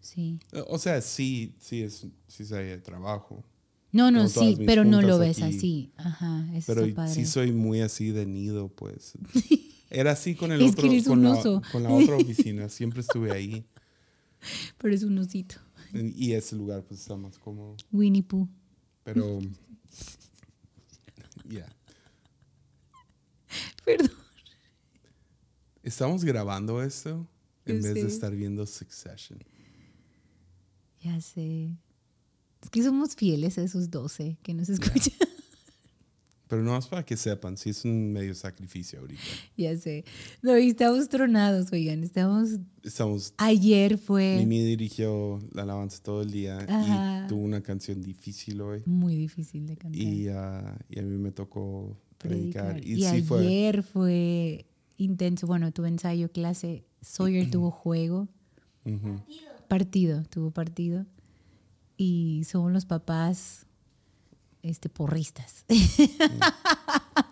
Sí. 0.00 0.38
O 0.68 0.78
sea, 0.78 1.00
sí, 1.00 1.54
sí 1.60 1.82
es, 1.82 2.06
sí 2.28 2.42
es 2.42 2.52
área 2.52 2.72
de 2.72 2.80
trabajo. 2.82 3.42
No, 3.94 4.10
no, 4.10 4.28
sí, 4.28 4.58
pero 4.66 4.84
no 4.84 5.02
lo 5.02 5.20
ves 5.20 5.40
aquí. 5.40 5.56
así. 5.56 5.92
Ajá, 5.96 6.48
eso 6.52 6.66
Pero 6.66 6.84
está 6.84 6.96
padre. 6.96 7.14
sí 7.14 7.26
soy 7.26 7.52
muy 7.52 7.80
así 7.80 8.10
de 8.10 8.26
nido, 8.26 8.68
pues. 8.68 9.12
Era 9.88 10.10
así 10.10 10.34
con 10.34 10.50
el 10.50 10.60
Es 10.62 10.74
que 10.74 10.88
otro, 10.88 11.10
con, 11.10 11.24
un 11.24 11.32
la, 11.32 11.62
con 11.70 11.82
la 11.84 11.90
otra 11.90 12.16
oficina. 12.20 12.68
Siempre 12.68 13.02
estuve 13.02 13.30
ahí. 13.30 13.64
Pero 14.78 14.92
es 14.92 15.04
un 15.04 15.16
osito. 15.18 15.54
Y 15.92 16.32
ese 16.32 16.56
lugar 16.56 16.82
pues 16.82 17.02
está 17.02 17.16
más 17.16 17.38
cómodo. 17.38 17.76
Winnie 17.92 18.24
Pooh. 18.24 18.48
Pero, 19.04 19.38
ya. 21.48 21.72
Perdón. 23.84 24.10
Estamos 25.84 26.24
grabando 26.24 26.82
esto 26.82 27.28
en 27.64 27.76
Yo 27.76 27.82
vez 27.84 27.94
de 27.94 28.08
estar 28.08 28.34
viendo 28.34 28.66
Succession. 28.66 29.38
Ya 31.00 31.20
sé. 31.20 31.76
Es 32.64 32.70
que 32.70 32.82
somos 32.82 33.14
fieles 33.14 33.58
a 33.58 33.62
esos 33.62 33.90
12 33.90 34.38
que 34.42 34.54
nos 34.54 34.68
escuchan. 34.70 35.12
Pero 36.48 36.62
no 36.62 36.76
es 36.78 36.86
para 36.86 37.04
que 37.04 37.16
sepan, 37.16 37.56
sí 37.56 37.70
es 37.70 37.84
un 37.84 38.12
medio 38.12 38.34
sacrificio 38.34 39.00
ahorita. 39.00 39.20
Ya 39.56 39.76
sé. 39.76 40.04
No, 40.42 40.56
y 40.58 40.68
estamos 40.68 41.08
tronados, 41.08 41.72
oigan. 41.72 42.02
Estamos. 42.04 42.58
Estamos. 42.82 43.34
Ayer 43.38 43.98
fue 43.98 44.36
Mimi 44.38 44.62
dirigió 44.62 45.40
la 45.52 45.62
alabanza 45.62 46.02
todo 46.02 46.22
el 46.22 46.30
día 46.30 46.58
Ajá. 46.68 47.24
y 47.24 47.28
tuvo 47.28 47.42
una 47.42 47.62
canción 47.62 48.02
difícil 48.02 48.60
hoy. 48.60 48.82
muy 48.86 49.14
difícil 49.16 49.66
de 49.66 49.76
cantar. 49.76 50.00
Y, 50.00 50.28
ah, 50.28 50.78
y 50.88 50.98
a 50.98 51.02
mí 51.02 51.16
me 51.18 51.32
tocó 51.32 51.96
predicar. 52.18 52.74
predicar. 52.74 52.86
Y, 52.86 53.04
Y, 53.04 53.10
sí 53.10 53.22
fue. 53.22 53.40
ayer 53.46 53.82
fue 53.82 54.66
intenso. 54.96 55.46
Bueno, 55.46 55.72
tuve 55.72 55.88
ensayo, 55.88 56.30
clase. 56.30 56.84
Sawyer 57.00 57.50
tuvo 57.50 57.70
juego. 57.70 58.28
Partido. 58.84 59.22
Partido, 59.68 60.22
tuvo 60.30 60.50
partido. 60.50 61.06
Y 61.96 62.42
somos 62.44 62.72
los 62.72 62.84
papás 62.86 63.66
este, 64.62 64.88
porristas. 64.88 65.64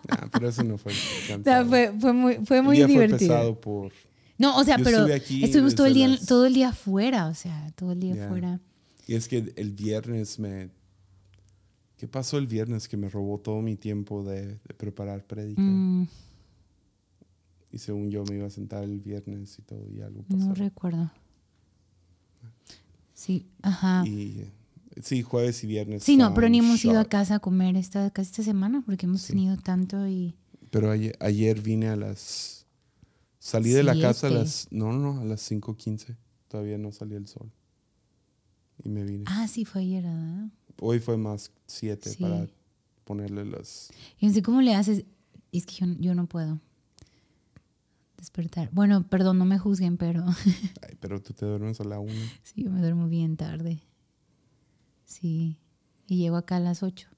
Ah, 0.09 0.29
pero 0.31 0.49
eso 0.49 0.63
no 0.63 0.77
fue 0.77 0.91
O 0.91 0.95
sea, 0.95 1.27
cansado. 1.37 1.65
fue, 1.69 1.93
fue 1.99 2.13
muy, 2.13 2.35
fue 2.45 2.57
El 2.57 2.63
muy 2.63 2.77
fue 2.77 2.87
divertido. 2.87 3.17
pesado 3.19 3.59
por... 3.61 3.91
No, 4.37 4.57
o 4.57 4.63
sea, 4.63 4.77
Yo 4.77 4.83
pero 4.83 5.05
aquí 5.13 5.43
estuvimos 5.43 5.75
todo 5.75 5.87
el, 5.87 5.93
día, 5.93 6.07
las- 6.09 6.25
todo 6.25 6.45
el 6.45 6.53
día 6.53 6.69
afuera, 6.69 7.27
o 7.27 7.33
sea, 7.33 7.71
todo 7.75 7.93
el 7.93 7.99
día 7.99 8.15
Ya. 8.15 8.25
afuera. 8.25 8.59
Y 9.07 9.15
es 9.15 9.27
que 9.27 9.53
el 9.55 9.71
viernes 9.71 10.39
me... 10.39 10.69
¿Qué 11.97 12.07
pasó 12.07 12.37
el 12.37 12.47
viernes? 12.47 12.87
Que 12.87 12.97
me 12.97 13.09
robó 13.09 13.39
todo 13.39 13.61
mi 13.61 13.75
tiempo 13.75 14.23
de, 14.23 14.47
de 14.55 14.73
preparar 14.77 15.25
prédica. 15.25 15.61
Mm, 15.61 16.07
Y 17.71 17.77
según 17.79 18.09
yo 18.11 18.23
me 18.25 18.35
iba 18.35 18.47
a 18.47 18.51
sentar 18.51 18.83
el 18.83 18.99
viernes 18.99 19.57
y 19.57 19.61
todo 19.63 19.89
y 19.89 20.01
algo 20.01 20.23
pasó. 20.23 20.37
no 20.37 20.53
recuerdo. 20.53 21.11
Sí, 23.13 23.47
ajá. 23.61 24.03
Y 24.05 24.51
sí, 25.01 25.21
jueves 25.21 25.63
y 25.63 25.67
viernes. 25.67 26.03
Sí, 26.03 26.17
no, 26.17 26.33
pero 26.33 26.49
ni 26.49 26.59
hemos 26.59 26.83
ido 26.83 26.95
a 26.99 27.03
shot. 27.03 27.09
casa 27.09 27.35
a 27.35 27.39
comer 27.39 27.75
esta, 27.77 28.09
casi 28.11 28.31
esta 28.31 28.43
semana 28.43 28.81
porque 28.85 29.05
hemos 29.05 29.25
tenido 29.25 29.57
tanto 29.57 30.07
y... 30.07 30.35
Pero 30.71 30.89
ayer, 30.91 31.15
ayer 31.19 31.61
vine 31.61 31.87
a 31.89 31.95
las... 31.95 32.65
Salí 33.39 33.69
de 33.71 33.83
la 33.83 33.93
casa 33.93 34.27
a 34.27 34.29
Siete. 34.29 34.35
las... 34.35 34.67
No, 34.71 34.91
no, 34.93 35.19
a 35.19 35.25
las 35.25 35.51
5.15. 35.51 36.15
Todavía 36.47 36.77
no 36.77 36.91
salía 36.91 37.17
el 37.17 37.27
sol. 37.27 37.51
Y 38.83 38.89
me 38.89 39.03
vine. 39.03 39.25
Ah, 39.27 39.47
sí, 39.47 39.65
fue 39.65 39.81
ayer, 39.81 40.03
¿verdad? 40.03 40.47
Hoy 40.79 40.99
fue 40.99 41.17
más 41.17 41.51
7 41.67 42.09
Sí. 42.09 42.17
para 42.23 42.47
ponerle 43.03 43.45
las... 43.45 43.91
Y 44.19 44.27
no 44.27 44.33
sé 44.33 44.41
cómo 44.41 44.61
le 44.61 44.73
haces. 44.75 45.03
Es 45.51 45.65
que 45.65 45.75
yo, 45.75 45.85
yo 45.99 46.15
no 46.15 46.25
puedo 46.27 46.59
despertar. 48.23 48.69
Bueno, 48.71 49.05
perdón, 49.07 49.37
no 49.37 49.43
me 49.43 49.59
juzguen, 49.59 49.97
pero 49.97 50.23
Ay, 50.87 50.95
pero 51.01 51.21
tú 51.21 51.33
te 51.33 51.45
duermes 51.45 51.81
a 51.81 51.83
la 51.83 51.99
1. 51.99 52.13
sí, 52.41 52.63
yo 52.63 52.71
me 52.71 52.79
duermo 52.79 53.07
bien 53.09 53.35
tarde. 53.35 53.81
Sí. 55.03 55.57
Y 56.07 56.17
llego 56.17 56.37
acá 56.37 56.55
a 56.55 56.59
las 56.61 56.83
8. 56.83 57.09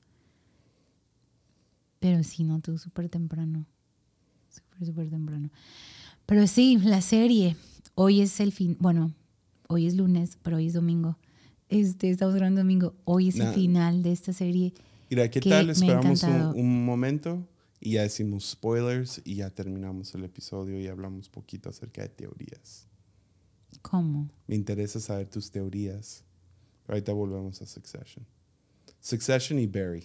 Pero 1.99 2.23
sí, 2.23 2.43
no, 2.43 2.59
tú 2.59 2.77
súper 2.79 3.09
temprano. 3.09 3.67
Súper, 4.49 4.87
súper 4.87 5.09
temprano. 5.09 5.51
Pero 6.25 6.47
sí, 6.47 6.77
la 6.83 7.01
serie. 7.01 7.55
Hoy 7.93 8.21
es 8.21 8.39
el 8.39 8.51
fin. 8.51 8.75
Bueno, 8.79 9.13
hoy 9.67 9.85
es 9.85 9.95
lunes, 9.95 10.39
pero 10.41 10.57
hoy 10.57 10.67
es 10.67 10.73
domingo. 10.73 11.17
Este, 11.69 12.09
estamos 12.09 12.33
grabando 12.33 12.61
domingo. 12.61 12.95
Hoy 13.05 13.29
es 13.29 13.39
el 13.39 13.53
final 13.53 14.01
de 14.01 14.11
esta 14.11 14.33
serie. 14.33 14.73
Mira, 15.09 15.29
¿qué 15.29 15.39
tal? 15.39 15.69
Esperamos 15.69 16.23
un 16.55 16.83
momento 16.83 17.47
y 17.85 17.91
ya 17.91 18.01
decimos 18.01 18.49
spoilers 18.49 19.21
y 19.25 19.35
ya 19.35 19.51
terminamos 19.51 20.15
el 20.15 20.23
episodio 20.23 20.79
y 20.79 20.87
hablamos 20.87 21.29
poquito 21.29 21.69
acerca 21.69 22.01
de 22.01 22.09
teorías. 22.09 22.87
¿Cómo? 23.83 24.27
Me 24.47 24.55
interesa 24.55 24.99
saber 24.99 25.29
tus 25.29 25.51
teorías. 25.51 26.23
Ahorita 26.87 27.13
volvemos 27.13 27.61
a 27.61 27.67
Succession. 27.67 28.25
Succession 28.99 29.59
y 29.59 29.67
Barry. 29.67 30.03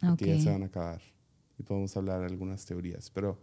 Porque 0.00 0.34
ya 0.34 0.44
se 0.44 0.50
van 0.50 0.62
a 0.62 0.66
acabar. 0.66 1.02
Y 1.58 1.62
podemos 1.62 1.94
hablar 1.94 2.20
de 2.20 2.26
algunas 2.28 2.64
teorías. 2.64 3.10
Pero 3.10 3.38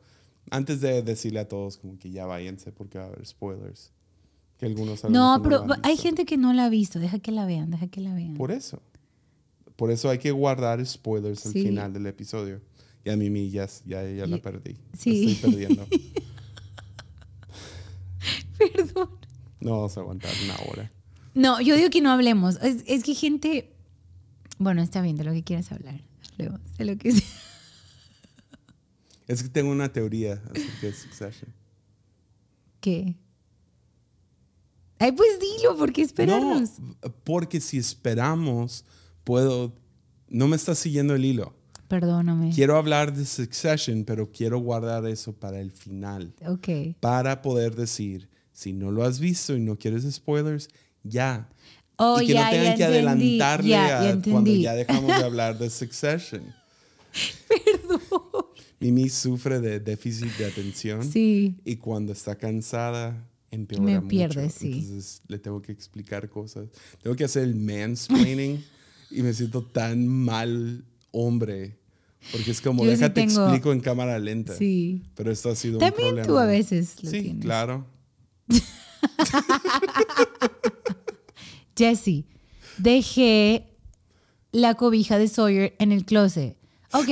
antes 0.50 0.82
de 0.82 1.04
decirle 1.04 1.42
a 1.42 1.48
todos 1.48 1.78
como 1.78 2.00
que 2.00 2.10
ya 2.10 2.26
váyanse 2.26 2.72
porque 2.72 2.98
va 2.98 3.04
a 3.04 3.08
haber 3.10 3.24
spoilers. 3.28 3.92
Que 4.58 4.66
algunos 4.66 5.04
No, 5.04 5.40
pero 5.44 5.68
hay 5.84 5.98
gente 5.98 6.26
que 6.26 6.38
no 6.38 6.52
la 6.52 6.66
ha 6.66 6.70
visto. 6.70 6.98
Deja 6.98 7.20
que 7.20 7.32
la 7.32 7.46
vean, 7.46 7.70
deja 7.70 7.90
que 7.90 8.02
la 8.02 8.16
vean. 8.16 8.34
Por 8.34 8.50
eso. 8.50 8.82
Por 9.76 9.92
eso 9.92 10.10
hay 10.10 10.18
que 10.18 10.32
guardar 10.32 10.84
spoilers 10.84 11.46
al 11.46 11.54
final 11.54 11.94
del 11.94 12.08
episodio. 12.08 12.60
Y 13.06 13.10
a 13.10 13.18
Mimi 13.18 13.50
ya, 13.50 13.68
ya, 13.86 14.10
ya 14.10 14.28
la 14.28 14.38
perdí. 14.38 14.74
La 14.74 14.98
sí. 14.98 15.32
Estoy 15.32 15.52
perdiendo. 15.52 15.86
Perdón. 18.58 19.10
No 19.60 19.72
vamos 19.72 19.98
a 19.98 20.00
aguantar 20.00 20.32
una 20.46 20.56
hora. 20.70 20.92
No, 21.34 21.60
yo 21.60 21.76
digo 21.76 21.90
que 21.90 22.02
no 22.02 22.12
hablemos. 22.12 22.58
Es, 22.62 22.84
es 22.88 23.04
que 23.04 23.14
gente. 23.14 23.74
Bueno, 24.58 24.82
está 24.82 25.02
bien, 25.02 25.18
de 25.18 25.24
lo 25.24 25.34
que 25.34 25.44
quieras 25.44 25.72
hablar. 25.72 26.02
Hablemos 26.32 26.62
de 26.78 26.86
lo 26.86 26.98
que 26.98 27.12
sea. 27.12 27.28
Es 29.28 29.42
que 29.42 29.50
tengo 29.50 29.72
una 29.72 29.92
teoría 29.92 30.34
acerca 30.34 30.88
de 30.88 30.94
Succession. 30.94 31.54
¿Qué? 32.80 33.16
Ay, 35.00 35.12
pues 35.14 35.40
dilo, 35.40 35.78
¿por 35.78 35.92
qué 35.92 36.02
esperarnos? 36.02 36.80
No, 36.80 36.96
porque 37.24 37.60
si 37.60 37.78
esperamos, 37.78 38.86
puedo... 39.24 39.74
No 40.28 40.48
me 40.48 40.56
está 40.56 40.76
siguiendo 40.76 41.16
el 41.16 41.26
hilo. 41.26 41.54
Perdóname. 42.00 42.52
Quiero 42.54 42.78
hablar 42.78 43.14
de 43.16 43.24
Succession, 43.26 44.04
pero 44.04 44.32
quiero 44.32 44.60
guardar 44.60 45.06
eso 45.08 45.34
para 45.34 45.60
el 45.60 45.72
final. 45.72 46.34
Ok. 46.48 46.96
Para 47.00 47.42
poder 47.42 47.76
decir, 47.76 48.30
si 48.52 48.74
no 48.74 48.92
lo 48.92 49.04
has 49.04 49.20
visto 49.20 49.56
y 49.56 49.60
no 49.60 49.78
quieres 49.78 50.04
spoilers, 50.12 50.70
ya. 51.04 51.50
Oh, 51.98 52.20
y 52.22 52.28
que 52.28 52.34
no 52.34 52.40
tengan 52.50 52.78
que 52.78 52.84
entendí. 52.84 53.40
adelantarle 53.40 53.70
Ya, 53.70 54.10
a 54.10 54.22
cuando 54.22 54.52
ya 54.56 54.74
dejamos 54.74 55.08
de 55.08 55.14
hablar 55.24 55.58
de 55.60 55.70
Succession. 55.70 56.42
Perdón. 57.48 58.46
Mimi 58.80 59.08
sufre 59.10 59.60
de 59.62 59.80
déficit 59.80 60.32
de 60.38 60.46
atención 60.46 61.04
Sí. 61.10 61.56
y 61.64 61.76
cuando 61.78 62.12
está 62.12 62.36
cansada 62.36 63.30
empeora 63.52 63.84
Me 63.84 63.96
mucho. 63.98 64.08
pierde, 64.08 64.50
sí. 64.50 64.72
Entonces 64.80 65.22
le 65.28 65.38
tengo 65.40 65.62
que 65.62 65.72
explicar 65.72 66.28
cosas. 66.30 66.68
Tengo 67.02 67.16
que 67.16 67.24
hacer 67.24 67.44
el 67.44 67.56
mansplaining 67.56 68.64
y 69.12 69.22
me 69.22 69.32
siento 69.34 69.64
tan 69.64 70.08
mal 70.08 70.84
hombre 71.12 71.78
porque 72.32 72.52
es 72.52 72.62
como 72.62 72.84
sí 72.84 72.90
déjate 72.90 73.22
tengo- 73.22 73.44
explico 73.44 73.72
en 73.74 73.80
cámara 73.82 74.18
lenta. 74.20 74.56
Sí. 74.56 75.04
Pero 75.16 75.32
esto 75.32 75.50
ha 75.50 75.56
sido 75.56 75.76
un 75.76 75.80
También 75.80 76.10
problema. 76.16 76.28
tú 76.28 76.38
a 76.38 76.46
veces 76.46 76.96
lo 77.04 77.10
Sí, 77.12 77.22
tienes. 77.22 77.44
claro. 77.44 77.86
Jesse, 81.76 82.26
dejé 82.78 83.66
la 84.52 84.76
cobija 84.76 85.18
de 85.18 85.28
Sawyer 85.28 85.76
en 85.80 85.92
el 85.92 86.06
closet. 86.06 86.56
Ok, 86.92 87.10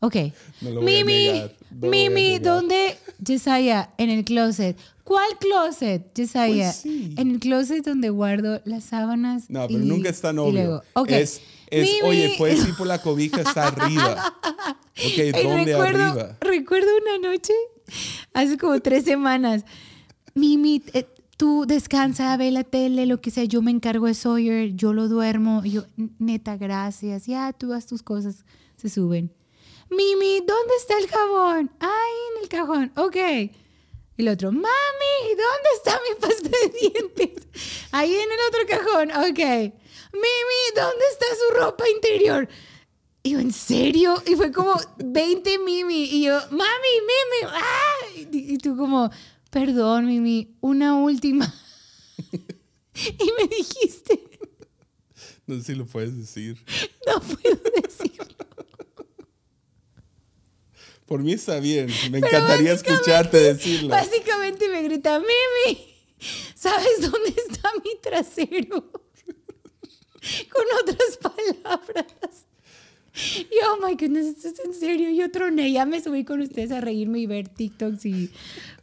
ok. 0.00 0.16
No 0.60 0.70
lo 0.70 0.80
voy 0.82 0.96
a 0.96 1.04
Mimi, 1.04 1.12
negar, 1.26 1.56
no 1.70 1.76
lo 1.76 1.78
voy 1.78 1.88
a 1.88 1.90
Mimi, 2.10 2.22
negar. 2.30 2.42
¿dónde? 2.42 2.98
Yesaya, 3.24 3.94
en 3.98 4.10
el 4.10 4.24
closet. 4.24 4.76
¿Cuál 5.10 5.38
closet, 5.40 6.14
Yesaya? 6.14 6.66
Pues 6.66 6.76
sí. 6.76 7.14
En 7.16 7.32
el 7.32 7.40
closet 7.40 7.84
donde 7.84 8.10
guardo 8.10 8.60
las 8.64 8.84
sábanas. 8.84 9.50
No, 9.50 9.66
pero 9.66 9.80
y- 9.80 9.84
nunca 9.86 10.08
es 10.08 10.20
tan 10.20 10.36
y 10.36 10.38
obvio. 10.38 10.52
luego, 10.52 10.82
ok. 10.92 11.10
Es, 11.10 11.40
es 11.68 11.82
Mimi. 11.82 12.08
oye, 12.08 12.34
puedes 12.38 12.64
ir 12.64 12.76
por 12.76 12.86
la 12.86 12.98
cobija, 13.02 13.40
está 13.40 13.66
arriba. 13.66 14.32
Ok, 14.64 15.42
¿dónde 15.42 15.64
recuerdo, 15.72 16.04
arriba? 16.10 16.36
recuerdo 16.40 16.88
una 17.02 17.28
noche, 17.28 17.52
hace 18.34 18.56
como 18.56 18.78
tres 18.78 19.02
semanas, 19.04 19.64
Mimi, 20.34 20.80
eh, 20.92 21.06
tú 21.36 21.64
descansa, 21.66 22.36
ve 22.36 22.52
la 22.52 22.62
tele, 22.62 23.04
lo 23.06 23.20
que 23.20 23.32
sea, 23.32 23.42
yo 23.42 23.62
me 23.62 23.72
encargo 23.72 24.06
de 24.06 24.14
Sawyer, 24.14 24.76
yo 24.76 24.92
lo 24.92 25.08
duermo, 25.08 25.64
yo, 25.64 25.86
neta, 26.20 26.56
gracias, 26.56 27.26
ya 27.26 27.52
tú 27.52 27.72
haz 27.72 27.86
tus 27.86 28.04
cosas, 28.04 28.44
se 28.76 28.88
suben. 28.88 29.32
Mimi, 29.90 30.38
¿dónde 30.38 30.74
está 30.78 30.96
el 30.98 31.08
jabón? 31.08 31.68
Ay, 31.80 32.12
en 32.36 32.42
el 32.44 32.48
cajón, 32.48 32.92
ok. 32.94 33.16
El 34.20 34.28
otro, 34.28 34.52
mami, 34.52 35.28
¿dónde 35.28 35.68
está 35.76 35.98
mi 36.06 36.14
pasta 36.20 36.50
de 36.50 36.68
dientes? 36.78 37.48
Ahí 37.90 38.12
en 38.14 38.28
el 38.30 38.38
otro 38.48 38.60
cajón, 38.68 39.10
ok. 39.12 39.38
Mimi, 40.12 40.60
¿dónde 40.76 41.04
está 41.10 41.24
su 41.24 41.58
ropa 41.58 41.88
interior? 41.88 42.46
Y 43.22 43.30
yo, 43.30 43.38
¿en 43.38 43.50
serio? 43.50 44.22
Y 44.26 44.34
fue 44.34 44.52
como 44.52 44.74
20 44.98 45.58
Mimi. 45.60 46.04
Y 46.04 46.24
yo, 46.24 46.38
mami, 46.50 46.60
Mimi, 47.00 47.50
¡ah! 47.50 47.96
Y, 48.14 48.54
y 48.54 48.58
tú 48.58 48.76
como, 48.76 49.10
perdón, 49.48 50.06
Mimi, 50.06 50.54
una 50.60 50.96
última. 50.96 51.54
y 52.28 53.32
me 53.38 53.48
dijiste, 53.48 54.22
No 55.46 55.56
sé 55.56 55.62
si 55.62 55.74
lo 55.76 55.86
puedes 55.86 56.14
decir. 56.14 56.62
no 57.06 57.20
puedo 57.20 57.58
decirlo. 57.82 58.19
Por 61.10 61.24
mí 61.24 61.32
está 61.32 61.58
bien. 61.58 61.88
Me 62.12 62.18
encantaría 62.18 62.72
escucharte 62.72 63.36
decirlo. 63.36 63.88
Básicamente 63.88 64.68
me 64.68 64.80
grita, 64.84 65.18
Mimi, 65.18 65.76
¿sabes 66.54 67.00
dónde 67.00 67.30
está 67.48 67.68
mi 67.84 68.00
trasero? 68.00 68.92
Con 70.52 70.64
otras 70.80 71.16
palabras. 71.20 72.46
Y 73.40 73.56
oh 73.66 73.84
my 73.84 73.96
goodness, 73.96 74.36
esto 74.36 74.50
es 74.50 74.60
en 74.64 74.72
serio. 74.72 75.10
Yo 75.10 75.32
troné, 75.32 75.72
ya 75.72 75.84
me 75.84 76.00
subí 76.00 76.24
con 76.24 76.42
ustedes 76.42 76.70
a 76.70 76.80
reírme 76.80 77.18
y 77.18 77.26
ver 77.26 77.48
TikToks 77.48 78.06
y... 78.06 78.30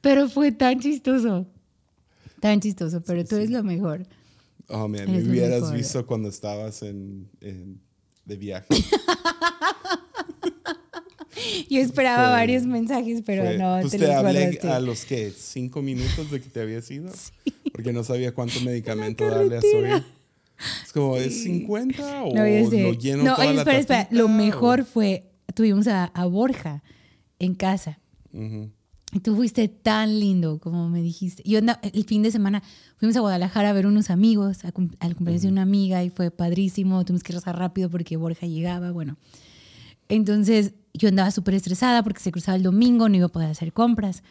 Pero 0.01 0.27
fue 0.27 0.51
tan 0.51 0.81
chistoso. 0.81 1.47
Tan 2.41 2.59
chistoso, 2.59 3.01
pero 3.05 3.23
tú 3.23 3.37
eres 3.37 3.51
lo 3.51 3.63
mejor. 3.63 4.05
Oh, 4.67 4.89
man, 4.89 5.07
Eres 5.07 5.23
me 5.23 5.31
hubieras 5.31 5.61
mejor. 5.61 5.77
visto 5.77 6.05
cuando 6.05 6.27
estabas 6.27 6.81
en, 6.81 7.29
en 7.39 7.79
de 8.25 8.35
viaje. 8.35 8.67
Yo 11.69 11.79
esperaba 11.81 12.23
Fue- 12.25 12.31
varios 12.33 12.65
mensajes, 12.65 13.21
pero 13.25 13.43
Fue- 13.43 13.57
no 13.57 13.77
pues 13.81 13.91
te, 13.91 13.99
te, 13.99 14.13
hablé 14.13 14.59
a 14.63 14.79
los 14.79 15.05
que 15.05 15.31
cinco 15.31 15.81
minutos 15.81 16.31
de 16.31 16.41
que 16.41 16.49
te 16.49 16.61
habías 16.61 16.89
ido. 16.91 17.11
Porque 17.71 17.93
no 17.93 18.03
sabía 18.03 18.33
cuánto 18.33 18.59
medicamento 18.65 19.23
En 19.23 19.29
la 19.31 19.37
darle 19.37 19.57
a. 19.57 19.61
Sawyer. 19.61 20.03
Es 20.85 20.91
como, 20.91 21.15
¿es 21.17 21.43
50 21.43 22.23
o 22.23 22.33
No, 22.33 22.43
lo 22.43 22.93
lleno 22.93 23.23
No, 23.23 23.35
toda 23.35 23.45
oye, 23.47 23.53
la 23.55 23.61
espera, 23.61 23.77
espera. 23.79 24.03
tapita, 24.05 24.17
Lo 24.17 24.25
o- 24.25 24.29
mejor 24.29 24.85
fue, 24.85 25.29
tuvimos 25.53 25.87
a, 25.87 26.05
a 26.05 26.25
Borja 26.25 26.81
en 27.39 27.53
casa. 27.53 27.99
Ujú. 28.33 28.71
Y 29.13 29.19
tú 29.21 29.35
fuiste 29.35 29.67
tan 29.69 30.19
lindo, 30.19 30.59
como 30.59 30.89
me 30.89 31.01
dijiste. 31.01 31.41
Yo 31.45 31.59
el 31.59 32.03
fin 32.05 32.23
de 32.23 32.31
semana 32.31 32.61
fuimos 32.97 33.15
a 33.15 33.21
Guadalajara 33.21 33.69
a 33.69 33.73
ver 33.73 33.85
unos 33.87 34.09
amigos, 34.09 34.65
a 34.65 34.73
al 34.99 35.15
cumpleaños 35.15 35.43
de 35.43 35.47
una 35.47 35.61
amiga, 35.61 36.03
y 36.03 36.09
fue 36.09 36.29
padrísimo. 36.31 37.05
Tuvimos 37.05 37.23
que 37.23 37.31
rezar 37.33 37.57
rápido 37.57 37.89
porque 37.89 38.17
Borja 38.17 38.47
llegaba, 38.47 38.91
bueno. 38.91 39.15
Entonces 40.09 40.73
yo 40.93 41.09
andaba 41.09 41.31
súper 41.31 41.53
estresada 41.55 42.03
porque 42.03 42.19
se 42.21 42.31
cruzaba 42.31 42.55
el 42.55 42.63
domingo, 42.63 43.07
no 43.07 43.15
iba 43.15 43.27
a 43.27 43.29
poder 43.29 43.49
hacer 43.49 43.73
compras. 43.73 44.23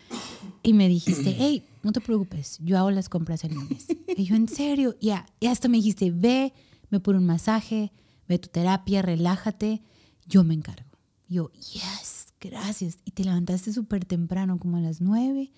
Y 0.62 0.72
me 0.72 0.88
dijiste, 0.88 1.30
hey, 1.38 1.64
no 1.82 1.92
te 1.92 2.00
preocupes, 2.00 2.58
yo 2.60 2.78
hago 2.78 2.90
las 2.90 3.08
compras 3.08 3.44
el 3.44 3.54
lunes. 3.54 3.86
Y 4.16 4.24
yo, 4.24 4.34
¿en 4.34 4.48
serio? 4.48 4.96
Ya, 5.00 5.26
y 5.40 5.46
hasta 5.46 5.68
me 5.68 5.76
dijiste, 5.76 6.10
ve, 6.10 6.52
me 6.90 7.00
pone 7.00 7.18
un 7.18 7.26
masaje, 7.26 7.92
ve 8.28 8.38
tu 8.38 8.48
terapia, 8.48 9.02
relájate, 9.02 9.82
yo 10.26 10.42
me 10.42 10.54
encargo. 10.54 10.90
Y 11.28 11.34
yo, 11.34 11.50
yes, 11.52 12.28
gracias. 12.40 12.98
Y 13.04 13.12
te 13.12 13.24
levantaste 13.24 13.72
súper 13.72 14.04
temprano, 14.04 14.58
como 14.58 14.78
a 14.78 14.80
las 14.80 15.00
nueve, 15.00 15.52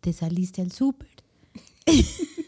te 0.00 0.12
saliste 0.12 0.62
al 0.62 0.72
súper. 0.72 1.10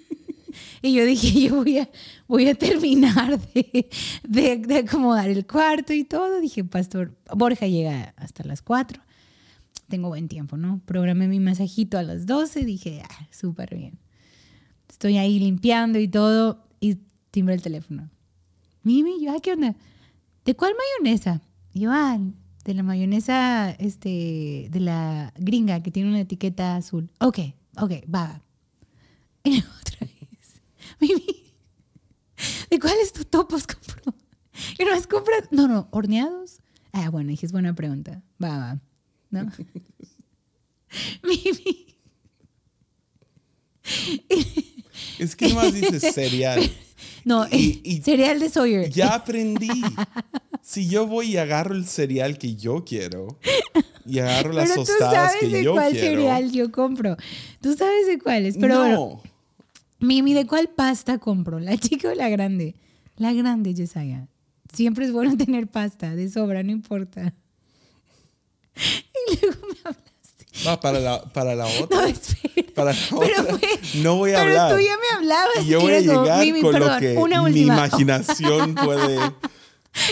Y 0.82 0.94
yo 0.94 1.04
dije, 1.04 1.40
yo 1.48 1.56
voy 1.56 1.78
a, 1.78 1.88
voy 2.26 2.48
a 2.48 2.54
terminar 2.54 3.38
de, 3.52 3.88
de, 4.24 4.76
acomodar 4.76 5.28
el 5.28 5.46
cuarto 5.46 5.92
y 5.92 6.04
todo. 6.04 6.40
Dije, 6.40 6.64
Pastor, 6.64 7.16
Borja 7.34 7.66
llega 7.66 8.14
hasta 8.16 8.44
las 8.44 8.62
4. 8.62 9.02
Tengo 9.88 10.08
buen 10.08 10.28
tiempo, 10.28 10.56
¿no? 10.56 10.80
Programé 10.84 11.28
mi 11.28 11.40
masajito 11.40 11.98
a 11.98 12.02
las 12.02 12.26
12. 12.26 12.64
Dije, 12.64 13.02
ah, 13.08 13.28
súper 13.30 13.74
bien. 13.74 13.98
Estoy 14.88 15.16
ahí 15.16 15.38
limpiando 15.38 15.98
y 15.98 16.08
todo. 16.08 16.64
Y 16.80 16.98
timbre 17.30 17.54
el 17.54 17.62
teléfono. 17.62 18.10
Mimi, 18.82 19.24
yo, 19.24 19.32
ah, 19.32 19.40
¿qué 19.42 19.52
onda? 19.52 19.74
¿De 20.44 20.54
cuál 20.54 20.72
mayonesa? 20.74 21.42
Y 21.72 21.80
yo, 21.80 21.90
ah, 21.92 22.18
de 22.64 22.74
la 22.74 22.82
mayonesa, 22.82 23.70
este, 23.70 24.68
de 24.70 24.80
la 24.80 25.32
gringa 25.38 25.82
que 25.82 25.90
tiene 25.90 26.10
una 26.10 26.20
etiqueta 26.20 26.76
azul. 26.76 27.10
Ok, 27.18 27.38
ok, 27.80 27.92
va. 28.14 28.42
Otra 29.44 29.98
vez. 30.00 30.17
Mimi, 31.00 31.52
¿de 32.70 32.78
cuáles 32.78 33.12
tu 33.12 33.24
topos 33.24 33.66
compró? 33.66 34.14
¿Y 34.78 34.84
no 34.84 34.92
has 34.92 35.06
comprado? 35.06 35.46
No, 35.50 35.68
no, 35.68 35.88
horneados. 35.92 36.60
Ah, 36.92 37.10
bueno, 37.10 37.30
dije, 37.30 37.46
es 37.46 37.52
buena 37.52 37.74
pregunta. 37.74 38.22
Va, 38.42 38.56
va. 38.58 38.80
¿No? 39.30 39.50
Mimi. 41.22 41.86
Es 45.18 45.34
que 45.36 45.48
nomás 45.48 45.72
dices 45.72 46.14
cereal. 46.14 46.60
No, 47.24 47.46
Y- 47.50 47.80
y- 47.84 48.00
cereal 48.02 48.38
de 48.40 48.48
Sawyer. 48.48 48.90
Ya 48.90 49.14
aprendí. 49.14 49.68
Si 50.62 50.88
yo 50.88 51.06
voy 51.06 51.32
y 51.32 51.36
agarro 51.36 51.74
el 51.74 51.86
cereal 51.86 52.38
que 52.38 52.54
yo 52.56 52.84
quiero 52.84 53.38
y 54.06 54.18
agarro 54.18 54.52
las 54.52 54.68
Pero 54.70 54.82
tú 54.82 54.86
tostadas 54.86 55.32
sabes 55.32 55.36
que 55.40 55.48
de 55.56 55.64
yo 55.64 55.72
cuál 55.72 55.92
quiero. 55.92 56.06
cereal 56.06 56.52
yo 56.52 56.70
compro. 56.72 57.16
Tú 57.60 57.74
sabes 57.76 58.06
de 58.06 58.18
cuáles. 58.18 58.56
Pero 58.58 58.74
no. 58.74 58.80
bueno, 58.80 59.22
Mimi, 60.00 60.32
¿de 60.34 60.46
cuál 60.46 60.68
pasta 60.68 61.18
compro? 61.18 61.58
¿La 61.58 61.76
chica 61.76 62.08
o 62.10 62.14
la 62.14 62.28
grande? 62.28 62.74
La 63.16 63.32
grande, 63.32 63.74
Yesaya. 63.74 64.28
Siempre 64.72 65.06
es 65.06 65.12
bueno 65.12 65.36
tener 65.44 65.66
pasta, 65.66 66.14
de 66.14 66.28
sobra, 66.30 66.62
no 66.62 66.70
importa. 66.72 67.34
Y 69.30 69.44
luego 69.44 69.66
me 69.66 69.74
hablaste. 69.84 70.46
Va, 70.66 70.80
para 70.80 71.00
la, 71.00 71.22
para 71.32 71.54
la 71.54 71.64
No, 71.78 71.84
otra. 71.84 72.08
espera. 72.08 72.72
Para 72.74 72.92
la 72.92 72.98
Pero 73.10 73.40
otra. 73.42 73.58
fue- 73.58 73.78
no 74.02 74.16
voy 74.16 74.30
a 74.32 74.38
pero 74.38 74.50
hablar. 74.50 74.74
tú 74.76 74.80
ya 74.80 74.96
me 74.96 75.16
hablabas. 75.16 75.64
Y 75.64 75.66
yo 75.66 75.80
voy 75.80 75.92
a 75.94 76.00
llegar 76.00 76.40
Mimi, 76.44 76.60
con 76.62 76.72
perdón, 76.72 76.94
lo 76.94 77.00
que 77.00 77.16
una 77.16 77.42
mi 77.42 77.60
imaginación 77.62 78.74
puede, 78.76 79.18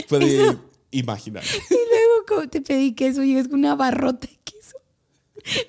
puede 0.08 0.56
imaginar. 0.90 1.44
Y 1.44 1.74
luego 1.74 2.26
como 2.26 2.48
te 2.48 2.60
pedí 2.60 2.92
queso, 2.94 3.22
llegas 3.22 3.46
con 3.48 3.60
una 3.60 3.76
barrota 3.76 4.26
de 4.26 4.36
queso. 4.44 4.76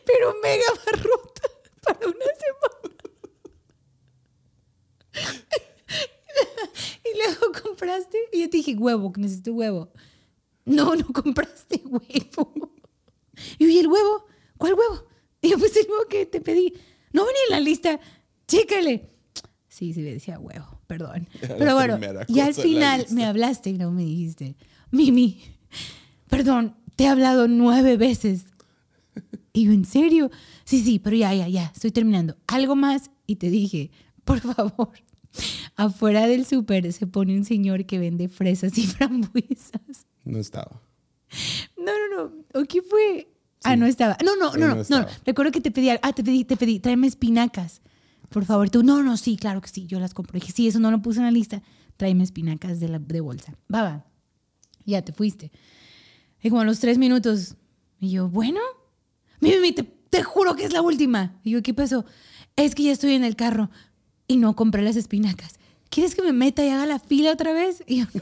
Pero 0.05 0.33
mega 0.41 0.65
barrota 0.85 1.41
para 1.83 1.99
una 1.99 2.15
semana. 2.15 2.86
Y 7.03 7.17
luego 7.17 7.51
compraste, 7.63 8.17
y 8.33 8.41
yo 8.41 8.49
te 8.49 8.57
dije, 8.57 8.75
huevo, 8.75 9.11
que 9.11 9.21
necesito 9.21 9.53
huevo. 9.53 9.91
No, 10.65 10.95
no 10.95 11.07
compraste 11.07 11.81
huevo. 11.85 12.71
Y 13.59 13.65
yo, 13.65 13.69
¿y 13.69 13.77
el 13.77 13.87
huevo? 13.87 14.25
¿Cuál 14.57 14.73
huevo? 14.73 15.07
Y 15.41 15.49
yo, 15.49 15.59
pues 15.59 15.75
el 15.77 15.85
huevo 15.89 16.05
que 16.09 16.25
te 16.25 16.41
pedí. 16.41 16.73
No 17.13 17.23
venía 17.25 17.41
en 17.47 17.51
la 17.51 17.59
lista. 17.59 17.99
Chécale. 18.47 19.11
Sí, 19.67 19.93
sí, 19.93 20.01
me 20.01 20.13
decía 20.13 20.39
huevo, 20.39 20.81
perdón. 20.87 21.27
La 21.41 21.55
Pero 21.57 21.75
bueno, 21.75 21.99
y 22.27 22.39
al 22.39 22.55
final 22.55 23.05
me 23.11 23.25
hablaste 23.25 23.69
y 23.69 23.77
no 23.77 23.91
me 23.91 24.01
dijiste, 24.01 24.55
Mimi, 24.89 25.39
perdón, 26.27 26.75
te 26.95 27.03
he 27.03 27.07
hablado 27.07 27.47
nueve 27.47 27.95
veces. 27.95 28.45
Y 29.53 29.65
yo, 29.65 29.71
¿en 29.71 29.85
serio? 29.85 30.31
Sí, 30.63 30.81
sí, 30.83 30.97
pero 30.97 31.15
ya, 31.15 31.33
ya, 31.35 31.47
ya, 31.47 31.71
estoy 31.75 31.91
terminando. 31.91 32.35
Algo 32.47 32.75
más 32.75 33.11
y 33.27 33.35
te 33.35 33.51
dije, 33.51 33.91
por 34.23 34.39
favor, 34.39 34.91
afuera 35.75 36.27
del 36.27 36.45
súper 36.45 36.91
se 36.93 37.07
pone 37.07 37.35
un 37.35 37.45
señor 37.45 37.85
que 37.85 37.99
vende 37.99 38.29
fresas 38.29 38.77
y 38.77 38.87
frambuesas. 38.87 40.07
No 40.23 40.39
estaba. 40.39 40.81
No, 41.77 41.91
no, 41.91 42.29
no. 42.29 42.33
¿O 42.59 42.65
qué 42.65 42.81
fue? 42.81 43.27
Ah, 43.63 43.75
no 43.75 43.85
estaba. 43.85 44.17
No, 44.23 44.35
no, 44.35 44.53
no, 44.53 44.75
no 44.75 44.83
no, 44.89 44.99
no. 45.01 45.07
Recuerdo 45.25 45.51
que 45.51 45.61
te 45.61 45.71
pedí, 45.71 45.89
ah, 45.89 46.13
te 46.13 46.23
pedí, 46.23 46.43
te 46.43 46.57
pedí, 46.57 46.79
tráeme 46.79 47.07
espinacas. 47.07 47.81
Por 48.29 48.45
favor, 48.45 48.69
tú, 48.69 48.83
no, 48.83 49.03
no, 49.03 49.17
sí, 49.17 49.37
claro 49.37 49.61
que 49.61 49.69
sí, 49.69 49.87
yo 49.87 49.99
las 49.99 50.13
compro. 50.13 50.39
Dije, 50.39 50.51
sí, 50.51 50.67
eso 50.67 50.79
no 50.79 50.91
lo 50.91 51.01
puse 51.01 51.19
en 51.19 51.25
la 51.25 51.31
lista. 51.31 51.61
Tráeme 51.95 52.23
espinacas 52.23 52.79
de, 52.79 52.89
la, 52.89 52.99
de 52.99 53.21
bolsa. 53.21 53.53
Va, 53.73 53.83
va. 53.83 54.05
Ya 54.85 55.01
te 55.01 55.13
fuiste. 55.13 55.51
Y 56.41 56.49
como 56.49 56.61
a 56.61 56.65
los 56.65 56.79
tres 56.79 56.97
minutos, 56.97 57.55
y 57.99 58.11
yo, 58.11 58.29
bueno, 58.29 58.59
Mimi, 59.39 59.71
te, 59.71 59.83
te 59.83 60.23
juro 60.23 60.55
que 60.55 60.65
es 60.65 60.73
la 60.73 60.81
última. 60.81 61.39
Y 61.43 61.51
yo, 61.51 61.63
¿qué 61.63 61.73
pasó? 61.73 62.05
Es 62.55 62.75
que 62.75 62.83
ya 62.83 62.91
estoy 62.91 63.13
en 63.13 63.23
el 63.23 63.35
carro 63.35 63.69
y 64.27 64.37
no 64.37 64.55
compré 64.55 64.83
las 64.83 64.95
espinacas. 64.95 65.55
¿Quieres 65.89 66.15
que 66.15 66.21
me 66.21 66.33
meta 66.33 66.65
y 66.65 66.69
haga 66.69 66.85
la 66.85 66.99
fila 66.99 67.31
otra 67.31 67.53
vez? 67.53 67.83
Y 67.87 67.99
yo, 67.99 68.05
no. 68.13 68.21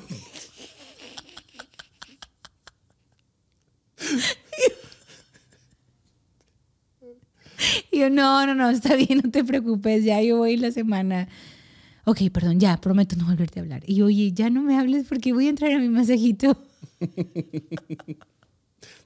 Y 7.91 7.99
yo, 7.99 8.09
no, 8.09 8.45
no, 8.45 8.53
no, 8.53 8.69
está 8.69 8.95
bien, 8.95 9.21
no 9.23 9.31
te 9.31 9.43
preocupes, 9.43 10.03
ya 10.03 10.21
yo 10.21 10.37
voy 10.37 10.57
la 10.57 10.71
semana. 10.71 11.27
Ok, 12.03 12.29
perdón, 12.31 12.59
ya, 12.59 12.77
prometo 12.77 13.15
no 13.15 13.25
volverte 13.25 13.59
a 13.59 13.63
hablar. 13.63 13.83
Y 13.87 14.01
oye, 14.01 14.31
ya 14.31 14.49
no 14.49 14.61
me 14.61 14.77
hables 14.77 15.07
porque 15.07 15.33
voy 15.33 15.47
a 15.47 15.49
entrar 15.49 15.71
a 15.71 15.79
mi 15.79 15.89
masajito. 15.89 16.57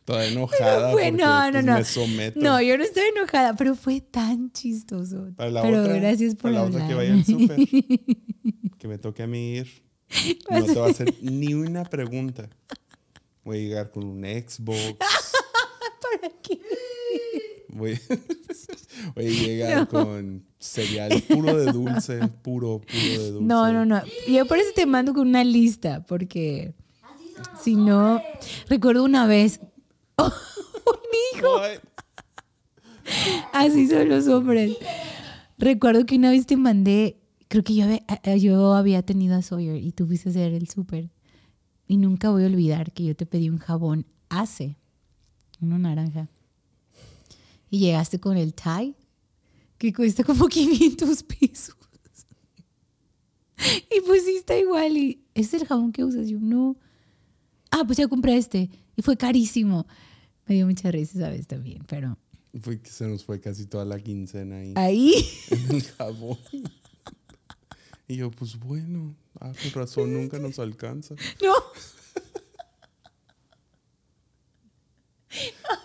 Toda 0.09 0.25
enojada. 0.25 0.91
Fue- 0.91 1.03
porque, 1.03 1.11
no, 1.11 1.45
no, 1.45 1.51
pues, 1.51 1.65
no. 1.65 1.73
Me 1.75 1.83
someto. 1.85 2.39
No, 2.39 2.61
yo 2.61 2.77
no 2.77 2.83
estoy 2.83 3.03
enojada, 3.15 3.55
pero 3.55 3.75
fue 3.75 4.01
tan 4.01 4.51
chistoso. 4.51 5.27
Para 5.35 5.51
la 5.51 5.61
pero 5.61 5.81
otra, 5.81 5.93
gracias 5.97 6.33
por 6.33 6.51
para 6.51 6.53
la 6.55 6.63
otra 6.63 6.87
que 6.87 6.93
vaya 6.95 7.13
al 7.13 7.23
súper. 7.23 7.59
que 8.79 8.87
me 8.87 8.97
toque 8.97 9.21
a 9.23 9.27
mí 9.27 9.57
ir. 9.57 9.67
No 10.49 10.65
te 10.65 10.73
va 10.73 10.87
a 10.87 10.89
hacer 10.89 11.13
ni 11.21 11.53
una 11.53 11.83
pregunta. 11.83 12.49
Voy 13.43 13.57
a 13.57 13.61
llegar 13.61 13.91
con 13.91 14.03
un 14.05 14.23
Xbox. 14.23 14.97
¿Para 14.97 16.33
qué? 16.41 16.59
Voy, 17.67 17.99
voy 19.15 19.25
a 19.25 19.29
llegar 19.29 19.87
con 19.87 20.43
cereal 20.57 21.21
puro 21.29 21.55
de 21.55 21.71
dulce. 21.71 22.19
Puro, 22.41 22.81
puro 22.81 23.23
de 23.23 23.31
dulce. 23.31 23.45
No, 23.45 23.71
no, 23.71 23.85
no. 23.85 24.01
Yo 24.27 24.47
por 24.47 24.57
eso 24.57 24.71
te 24.75 24.87
mando 24.87 25.13
con 25.13 25.27
una 25.27 25.43
lista, 25.43 26.03
porque 26.07 26.73
si 27.63 27.75
no, 27.75 28.21
recuerdo 28.67 29.03
una 29.03 29.27
vez, 29.27 29.59
oh, 30.25 30.99
mi 31.11 31.39
hijo, 31.39 31.61
Así 33.53 33.87
son 33.87 34.09
los 34.09 34.27
hombres. 34.27 34.77
Recuerdo 35.57 36.05
que 36.05 36.15
una 36.15 36.31
vez 36.31 36.45
te 36.45 36.55
mandé, 36.57 37.19
creo 37.47 37.63
que 37.63 37.75
yo 37.75 37.85
había, 37.85 38.03
eh, 38.23 38.39
yo 38.39 38.73
había 38.73 39.01
tenido 39.03 39.35
a 39.35 39.41
Sawyer 39.41 39.75
y 39.75 39.91
tú 39.91 40.05
fuiste 40.05 40.29
a 40.29 40.31
hacer 40.31 40.53
el 40.53 40.69
súper. 40.69 41.09
Y 41.87 41.97
nunca 41.97 42.29
voy 42.29 42.43
a 42.43 42.47
olvidar 42.47 42.91
que 42.91 43.03
yo 43.03 43.15
te 43.15 43.25
pedí 43.25 43.49
un 43.49 43.57
jabón 43.57 44.05
Ace, 44.29 44.77
uno 45.59 45.79
naranja. 45.79 46.29
Y 47.69 47.79
llegaste 47.79 48.19
con 48.19 48.37
el 48.37 48.53
Thai, 48.53 48.95
que 49.77 49.91
cuesta 49.91 50.23
como 50.23 50.47
500 50.49 51.23
pesos. 51.23 51.75
Y 53.91 54.01
pues 54.01 54.25
sí 54.25 54.35
está 54.37 54.57
igual. 54.57 54.97
Y 54.97 55.21
¿es 55.33 55.53
el 55.53 55.65
jabón 55.65 55.91
que 55.91 56.03
usas? 56.03 56.29
Yo 56.29 56.39
no. 56.39 56.77
Ah, 57.71 57.83
pues 57.85 57.97
ya 57.97 58.07
compré 58.07 58.37
este. 58.37 58.69
Y 58.95 59.01
fue 59.01 59.17
carísimo. 59.17 59.85
Me 60.49 60.55
dio 60.55 60.65
mucha 60.65 60.89
risa 60.89 61.19
esa 61.19 61.29
vez 61.29 61.45
también, 61.45 61.83
pero... 61.87 62.17
Fue 62.63 62.81
que 62.81 62.89
se 62.89 63.07
nos 63.07 63.23
fue 63.23 63.39
casi 63.39 63.67
toda 63.67 63.85
la 63.85 63.99
quincena 63.99 64.57
ahí. 64.57 64.73
¿Ahí? 64.75 65.13
En 65.51 65.75
el 65.75 65.83
jabón. 65.83 66.39
Y 68.07 68.15
yo, 68.15 68.31
pues 68.31 68.57
bueno, 68.57 69.15
ah, 69.39 69.53
con 69.61 69.71
razón 69.73 70.11
nunca 70.11 70.39
nos 70.39 70.57
alcanza. 70.57 71.13
No. 71.43 71.53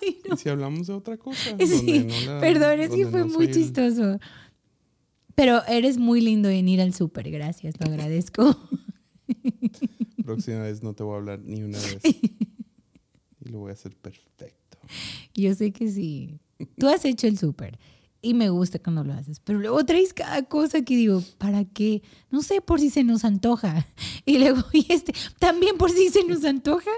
Ay, 0.01 0.23
no. 0.27 0.35
¿Y 0.35 0.39
si 0.39 0.49
hablamos 0.49 0.87
de 0.87 0.95
otra 0.95 1.19
cosa. 1.19 1.59
Sí. 1.59 2.07
No 2.09 2.33
la, 2.33 2.41
Perdón, 2.41 2.81
es 2.81 2.91
que 2.91 3.07
fue 3.07 3.25
muy 3.25 3.51
chistoso. 3.51 4.19
Pero 5.35 5.63
eres 5.67 5.99
muy 5.99 6.23
lindo 6.23 6.49
en 6.49 6.67
ir 6.67 6.81
al 6.81 6.95
súper, 6.95 7.31
gracias, 7.31 7.75
lo 7.79 7.85
agradezco. 7.87 8.57
Próxima 10.25 10.61
vez 10.61 10.83
no 10.83 10.95
te 10.95 11.03
voy 11.03 11.13
a 11.13 11.19
hablar 11.19 11.41
ni 11.41 11.63
una 11.63 11.79
vez. 11.79 12.01
Y 13.45 13.49
lo 13.51 13.59
voy 13.61 13.71
a 13.71 13.75
hacer 13.75 13.95
perfecto. 13.97 14.79
Yo 15.35 15.55
sé 15.55 15.73
que 15.73 15.91
sí. 15.91 16.39
Tú 16.79 16.89
has 16.89 17.05
hecho 17.05 17.27
el 17.27 17.39
súper 17.39 17.79
y 18.23 18.33
me 18.33 18.49
gusta 18.49 18.79
cuando 18.79 19.05
lo 19.05 19.13
haces, 19.13 19.39
pero 19.41 19.59
luego 19.59 19.85
traes 19.85 20.15
cada 20.15 20.43
cosa 20.45 20.83
que 20.83 20.97
digo, 20.97 21.23
¿para 21.37 21.65
qué? 21.67 22.03
No 22.31 22.41
sé, 22.43 22.61
por 22.63 22.81
si 22.81 22.89
se 22.91 23.05
nos 23.05 23.25
antoja. 23.25 23.87
Y 24.27 24.39
luego, 24.39 24.63
y 24.73 24.87
este, 24.91 25.13
también 25.39 25.77
por 25.77 25.91
si 25.91 26.09
se 26.09 26.25
nos 26.25 26.45
antoja. 26.45 26.91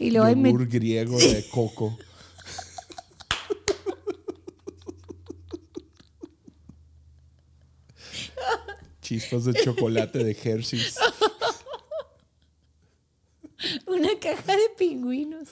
Y 0.00 0.10
luego 0.10 0.34
me- 0.36 0.52
griego 0.66 1.16
de 1.18 1.44
coco. 1.52 1.96
Chispas 9.00 9.44
de 9.44 9.54
chocolate 9.54 10.22
de 10.24 10.32
Hershey's. 10.32 10.96
una 13.86 14.08
caja 14.20 14.52
de 14.56 14.68
pingüinos. 14.76 15.48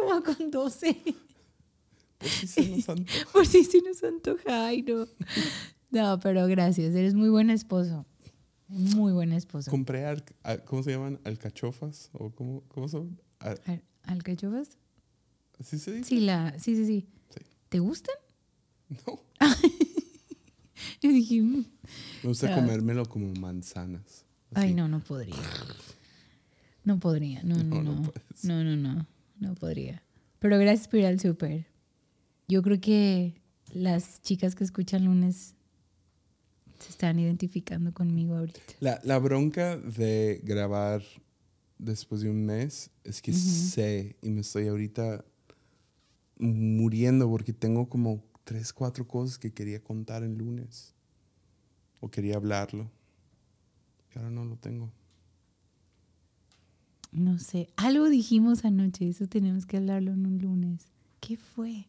Como 0.00 0.22
con 0.22 0.50
12. 0.50 0.96
Por 2.18 2.28
si 2.28 2.46
se 2.46 2.68
nos 2.68 2.88
antoja. 2.88 3.26
Por 3.32 3.46
si 3.46 3.64
se 3.64 3.80
nos 3.82 4.02
antoja. 4.02 4.66
Ay, 4.66 4.82
no. 4.82 5.06
No, 5.90 6.18
pero 6.20 6.46
gracias. 6.46 6.94
Eres 6.94 7.14
muy 7.14 7.28
buen 7.28 7.50
esposo. 7.50 8.06
Muy 8.68 9.12
buen 9.12 9.32
esposo. 9.32 9.70
Compré, 9.70 10.04
al- 10.04 10.24
¿cómo 10.66 10.82
se 10.82 10.90
llaman? 10.90 11.18
¿Alcachofas? 11.24 12.10
¿O 12.12 12.30
cómo, 12.30 12.62
cómo 12.68 12.88
son? 12.88 13.18
Al- 13.38 13.60
¿Alcachofas? 14.02 14.76
¿Así 15.58 15.78
se 15.78 15.92
dice? 15.92 16.04
Sí, 16.08 16.20
la, 16.20 16.58
sí, 16.58 16.76
sí, 16.76 16.84
sí. 16.86 17.06
Sí. 17.30 17.40
¿Te 17.70 17.78
gustan? 17.78 18.14
No. 19.06 19.20
Yo 21.00 21.10
dije, 21.10 21.40
mm. 21.40 21.64
Me 22.22 22.28
gusta 22.28 22.52
Ah. 22.52 22.54
comérmelo 22.56 23.06
como 23.06 23.32
manzanas. 23.34 24.24
ay, 24.54 24.74
no, 24.74 24.86
no 24.88 25.00
podría. 25.00 25.34
No 26.84 26.98
podría. 26.98 27.42
No, 27.42 27.56
no, 27.64 27.82
No, 27.82 27.82
no 27.82 28.76
no. 28.76 28.94
No, 28.94 29.06
no, 29.38 29.54
podría. 29.54 30.02
Pero 30.38 30.58
gracias 30.58 30.88
por 30.88 31.00
ir 31.00 31.06
al 31.06 31.20
súper. 31.20 31.66
Yo 32.48 32.62
creo 32.62 32.80
que 32.80 33.40
las 33.72 34.22
chicas 34.22 34.54
que 34.54 34.64
escuchan 34.64 35.04
lunes 35.04 35.54
se 36.78 36.90
están 36.90 37.18
identificando 37.18 37.92
conmigo 37.92 38.36
ahorita. 38.36 38.60
La, 38.80 39.00
la 39.02 39.18
bronca 39.18 39.76
de 39.76 40.40
grabar 40.44 41.02
después 41.78 42.20
de 42.20 42.30
un 42.30 42.44
mes 42.44 42.90
es 43.04 43.20
que 43.22 43.32
sé 43.32 44.16
y 44.22 44.30
me 44.30 44.40
estoy 44.40 44.68
ahorita 44.68 45.24
muriendo 46.38 47.28
porque 47.28 47.52
tengo 47.52 47.88
como 47.88 48.24
tres, 48.44 48.72
cuatro 48.72 49.06
cosas 49.06 49.38
que 49.38 49.52
quería 49.52 49.82
contar 49.82 50.22
el 50.22 50.36
lunes. 50.36 50.94
O 52.00 52.10
quería 52.10 52.36
hablarlo. 52.36 52.90
Y 54.14 54.18
ahora 54.18 54.30
no 54.30 54.44
lo 54.44 54.56
tengo. 54.56 54.90
No 57.12 57.38
sé. 57.38 57.68
Algo 57.76 58.08
dijimos 58.08 58.64
anoche. 58.64 59.08
Eso 59.08 59.26
tenemos 59.26 59.66
que 59.66 59.78
hablarlo 59.78 60.12
en 60.12 60.26
un 60.26 60.38
lunes. 60.38 60.86
¿Qué 61.20 61.36
fue? 61.36 61.86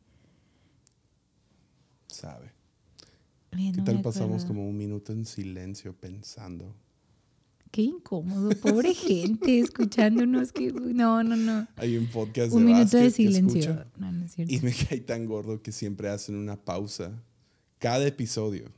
¿Sabe? 2.08 2.52
¿Qué 3.52 3.72
no 3.72 3.84
tal 3.84 4.02
pasamos 4.02 4.46
como 4.46 4.68
un 4.68 4.78
minuto 4.78 5.12
en 5.12 5.26
silencio 5.26 5.94
pensando? 5.94 6.76
Qué 7.72 7.84
incómodo. 7.84 8.50
Pobre 8.62 8.94
gente 8.96 9.60
escuchándonos. 9.60 10.52
Que... 10.52 10.72
No, 10.72 11.24
no, 11.24 11.36
no. 11.36 11.68
Hay 11.76 11.98
un 11.98 12.08
podcast 12.08 12.52
Un 12.52 12.66
de 12.66 12.74
minuto 12.74 12.98
de 12.98 13.12
silencio. 13.12 13.86
No, 13.98 14.12
no 14.12 14.26
es 14.26 14.34
cierto. 14.34 14.54
Y 14.54 14.60
me 14.62 14.74
cae 14.74 15.02
tan 15.02 15.26
gordo 15.26 15.62
que 15.62 15.72
siempre 15.72 16.10
hacen 16.10 16.36
una 16.36 16.58
pausa 16.58 17.22
cada 17.78 18.06
episodio 18.08 18.72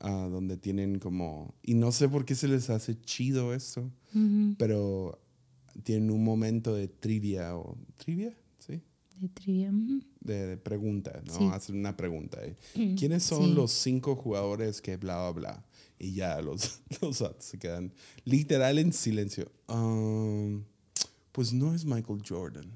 ah, 0.00 0.28
donde 0.30 0.56
tienen 0.56 0.98
como... 0.98 1.54
Y 1.62 1.74
no 1.74 1.92
sé 1.92 2.08
por 2.08 2.24
qué 2.24 2.34
se 2.34 2.48
les 2.48 2.70
hace 2.70 3.00
chido 3.00 3.54
esto, 3.54 3.90
Ujú. 4.14 4.54
pero 4.58 5.21
tienen 5.82 6.10
un 6.10 6.22
momento 6.24 6.74
de 6.74 6.88
trivia 6.88 7.56
o... 7.56 7.76
¿Trivia? 7.96 8.36
Sí. 8.58 8.80
De 9.20 9.28
trivia. 9.28 9.72
De, 10.20 10.46
de 10.46 10.56
pregunta, 10.56 11.22
¿no? 11.26 11.32
Sí. 11.36 11.48
Hacen 11.52 11.76
una 11.76 11.96
pregunta. 11.96 12.38
¿eh? 12.44 12.56
¿Quiénes 12.98 13.22
son 13.22 13.44
Sí. 13.46 13.54
los 13.54 13.72
cinco 13.72 14.16
jugadores 14.16 14.80
que 14.82 14.96
bla, 14.96 15.30
bla, 15.30 15.40
bla? 15.52 15.66
Y 15.98 16.14
ya 16.14 16.40
los, 16.40 16.80
los 17.00 17.24
se 17.38 17.58
quedan 17.58 17.92
literal 18.24 18.78
en 18.78 18.92
silencio. 18.92 19.50
Um, 19.68 20.64
pues 21.30 21.52
no 21.52 21.74
es 21.74 21.84
Michael 21.84 22.22
Jordan. 22.28 22.70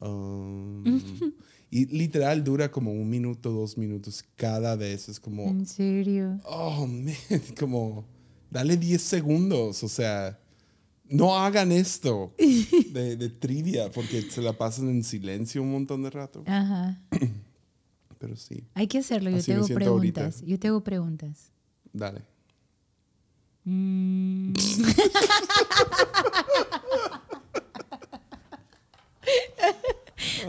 Um, 0.00 0.84
y 1.70 1.86
literal 1.86 2.44
dura 2.44 2.70
como 2.70 2.92
un 2.92 3.08
minuto, 3.08 3.50
dos 3.50 3.78
minutos 3.78 4.24
cada 4.36 4.76
vez. 4.76 5.08
Es 5.08 5.18
como, 5.20 5.44
En 5.48 5.66
serio. 5.66 6.40
oh, 6.44 6.86
man, 6.86 7.14
como, 7.58 8.04
dale 8.50 8.76
10 8.76 9.00
segundos. 9.00 9.82
O 9.82 9.88
sea, 9.88 10.38
no 11.08 11.36
hagan 11.38 11.70
esto 11.72 12.34
de, 12.38 13.16
de 13.16 13.28
trivia 13.28 13.90
porque 13.90 14.22
se 14.22 14.40
la 14.42 14.52
pasan 14.54 14.88
en 14.88 15.04
silencio 15.04 15.62
un 15.62 15.70
montón 15.72 16.02
de 16.02 16.10
rato. 16.10 16.42
Ajá. 16.46 17.00
Pero 18.18 18.36
sí, 18.36 18.64
Hay 18.74 18.86
que 18.86 18.98
hacerlo. 18.98 19.30
Yo 19.30 19.36
Así 19.36 19.46
te 19.46 19.52
me 19.52 19.56
hago 19.58 19.66
siento 19.66 19.90
ahorita. 19.90 20.20
preguntas. 20.22 20.42
Yo 20.46 20.58
te 20.58 20.68
hago 20.68 20.82
preguntas. 20.82 21.52
dale. 21.92 22.22
Mm. 23.64 24.52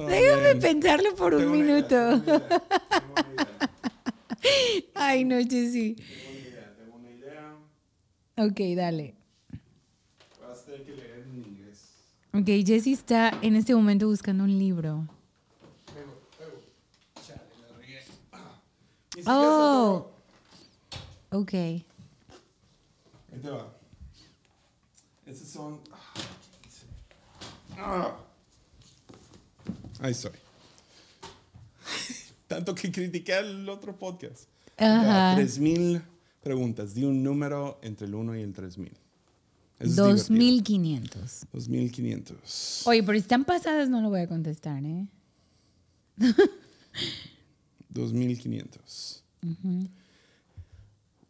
Déjame 0.08 0.56
pensarlo 0.62 1.16
por 1.16 1.34
un 1.34 1.42
Tengo 1.42 1.56
idea, 1.56 1.66
minuto. 1.66 1.96
tengo 1.96 2.24
una 2.26 2.44
idea, 2.54 2.90
tengo 2.90 3.34
idea, 3.34 4.90
Ay, 4.96 5.24
no, 5.26 5.38
Jessy. 5.38 5.96
tengo 5.96 6.30
una 6.30 6.40
idea, 6.40 6.76
tengo 6.78 6.96
una 6.98 7.12
idea. 7.12 7.56
Ok, 8.38 8.60
dale. 8.78 9.16
Vas 10.42 10.60
a 10.62 10.66
tener 10.66 10.84
que 10.86 10.92
leer 10.96 11.26
en 11.30 11.44
inglés. 11.44 11.80
Ok, 12.38 12.48
Jessy 12.66 12.92
está 12.92 13.32
en 13.42 13.56
este 13.56 13.74
momento 13.74 14.08
buscando 14.08 14.44
un 14.44 14.60
libro. 14.60 15.08
Oh. 19.26 20.12
Ok. 21.32 21.54
Ahí 21.54 21.86
te 23.42 23.50
va. 23.50 23.74
Estos 25.26 25.48
son. 25.48 25.80
ah. 27.78 27.78
Ah. 27.78 28.18
Ahí 30.02 30.12
estoy. 30.12 30.32
Tanto 32.48 32.76
que 32.76 32.92
critiqué 32.92 33.36
al 33.36 33.70
otro 33.70 33.98
podcast. 33.98 34.50
Ajá. 34.78 35.36
3000 35.36 36.02
preguntas. 36.44 36.94
Di 36.94 37.06
un 37.06 37.24
número 37.24 37.80
entre 37.82 38.08
el 38.08 38.16
1 38.16 38.36
y 38.36 38.42
el 38.42 38.52
3000. 38.52 39.05
Eso 39.80 40.10
es 40.10 40.28
divertido. 40.30 40.38
2500. 40.38 41.46
2500. 41.52 42.84
Oye, 42.88 43.04
pero 43.04 43.14
si 43.18 43.22
están 43.22 43.44
pasadas 43.46 43.90
no 43.90 44.02
lo 44.02 44.10
voy 44.10 44.22
a 44.22 44.28
contestar, 44.28 44.84
¿eh? 44.86 45.08
2500. 47.90 49.24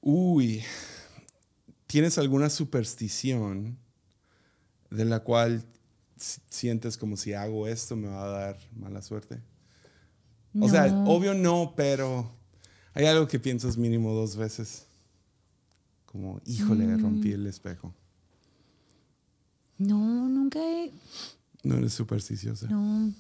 Uy, 0.02 0.64
¿tienes 1.88 2.18
alguna 2.18 2.50
superstición 2.50 3.78
de 4.90 5.06
la 5.06 5.20
cual 5.22 5.64
si- 6.18 6.42
sientes 6.50 6.98
como 6.98 7.18
si 7.18 7.34
hago 7.34 7.68
esto 7.68 7.96
me 7.96 8.08
va 8.08 8.24
a 8.24 8.28
dar 8.30 8.60
mala 8.76 9.02
suerte? 9.02 9.40
O 10.60 10.70
sea, 10.70 10.86
obvio 11.06 11.34
no, 11.34 11.74
pero 11.76 12.32
hay 12.94 13.06
algo 13.08 13.28
que 13.28 13.40
piensas 13.40 13.78
mínimo 13.78 14.14
dos 14.14 14.38
veces. 14.38 14.86
Como, 16.06 16.40
híjole, 16.46 16.86
Mm. 16.88 17.02
rompí 17.02 17.32
el 17.34 17.46
espejo. 17.48 17.94
No, 19.78 20.30
nunca 20.30 20.60
he... 20.60 20.92
No 21.64 21.76
eres 21.76 21.94
supersticiosa. 21.94 22.68
No. 22.68 23.12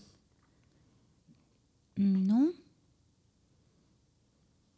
No. 1.95 2.53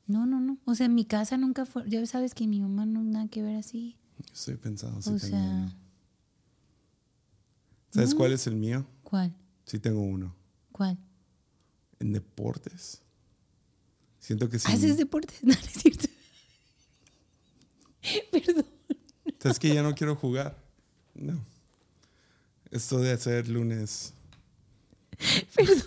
No, 0.08 0.26
no, 0.26 0.40
no. 0.40 0.58
O 0.66 0.74
sea, 0.76 0.86
en 0.86 0.96
mi 0.96 1.06
casa 1.06 1.38
nunca 1.38 1.66
fue... 1.66 1.84
Ya 1.90 2.06
sabes 2.06 2.34
que 2.34 2.48
mi 2.48 2.62
mamá 2.62 2.86
no 2.86 3.04
nada 3.04 3.28
que 3.28 3.42
ver 3.42 3.58
así. 3.58 3.98
Estoy 4.34 4.56
pensando 4.56 5.02
si 5.02 5.10
o 5.10 5.18
tengo 5.18 5.28
sea... 5.28 5.40
uno. 5.42 5.74
¿Sabes 7.92 8.16
cuál 8.16 8.32
es 8.32 8.48
el 8.48 8.56
mío? 8.56 8.86
¿Cuál? 9.04 9.36
Sí 9.66 9.80
tengo 9.80 10.02
uno. 10.02 10.36
¿Cuál? 10.72 10.98
En 12.00 12.14
deportes. 12.14 13.02
Siento 14.20 14.50
que 14.50 14.60
sí. 14.60 14.72
¿Haces 14.72 14.98
deportes? 14.98 15.40
No, 15.44 15.54
no 15.54 15.60
es 15.60 15.74
cierto. 15.74 16.08
Perdón. 18.32 18.66
¿Sabes 19.40 19.60
que 19.60 19.74
ya 19.74 19.84
no 19.84 19.94
quiero 19.96 20.16
jugar? 20.16 20.58
No. 21.16 21.44
Esto 22.72 23.00
de 23.00 23.12
hacer 23.12 23.48
lunes. 23.48 24.14
Perdóname. 25.56 25.82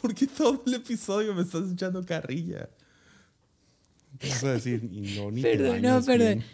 Porque 0.00 0.26
todo 0.26 0.62
el 0.66 0.74
episodio 0.74 1.34
me 1.34 1.42
estás 1.42 1.70
echando 1.70 2.04
carrilla. 2.04 2.68
Te 4.18 4.28
vas 4.28 4.44
a 4.44 4.52
decir, 4.52 4.88
y 4.90 5.16
no, 5.18 5.30
ni 5.30 5.42
te 5.42 5.56
Perdón, 5.56 5.82
no, 5.82 5.88
bañas 5.88 6.06
perdón. 6.06 6.28
bien. 6.38 6.44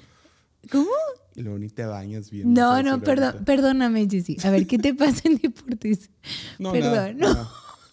¿Cómo? 0.71 0.91
Y 1.35 1.43
luego 1.43 1.59
ni 1.59 1.69
te 1.69 1.85
bañas 1.85 2.31
bien. 2.31 2.53
No, 2.53 2.83
no, 2.83 3.01
perdón, 3.01 3.45
perdóname, 3.45 4.09
Jessy. 4.09 4.37
A 4.43 4.51
ver, 4.51 4.67
¿qué 4.67 4.79
te 4.79 4.95
pasa 4.95 5.23
en 5.25 5.37
deportes? 5.39 6.11
No, 6.59 6.73
perdón, 6.73 6.93
nada, 6.95 7.13
no. 7.13 7.35
nada. 7.35 7.51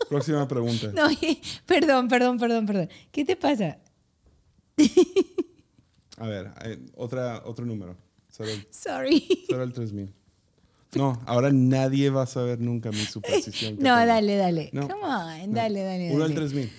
Próxima 0.08 0.48
pregunta. 0.48 0.92
No, 0.96 1.08
perdón, 1.66 2.08
perdón, 2.08 2.38
perdón, 2.40 2.66
perdón. 2.66 2.90
¿Qué 3.12 3.26
te 3.26 3.36
pasa? 3.36 3.78
A 6.18 6.28
ver, 6.28 6.52
eh, 6.66 6.80
otra, 6.96 7.44
otro 7.46 7.66
número. 7.66 7.96
Cero, 8.30 8.50
Sorry. 8.72 9.46
cero 9.48 9.64
al 9.64 9.74
3000. 9.74 10.14
No, 10.96 11.22
ahora 11.28 11.52
nadie 11.52 12.10
va 12.10 12.24
a 12.24 12.26
saber 12.26 12.60
nunca 12.60 12.90
mi 12.92 12.98
superstición. 12.98 13.76
No, 13.80 13.96
tengo. 13.96 14.06
dale, 14.08 14.36
dale. 14.36 14.70
No, 14.74 14.88
Come 14.88 15.04
on, 15.04 15.50
no. 15.50 15.56
dale, 15.56 15.82
dale. 15.84 16.12
Uno 16.14 16.24
al 16.24 16.34
dale. 16.34 16.48
3000. 16.50 16.70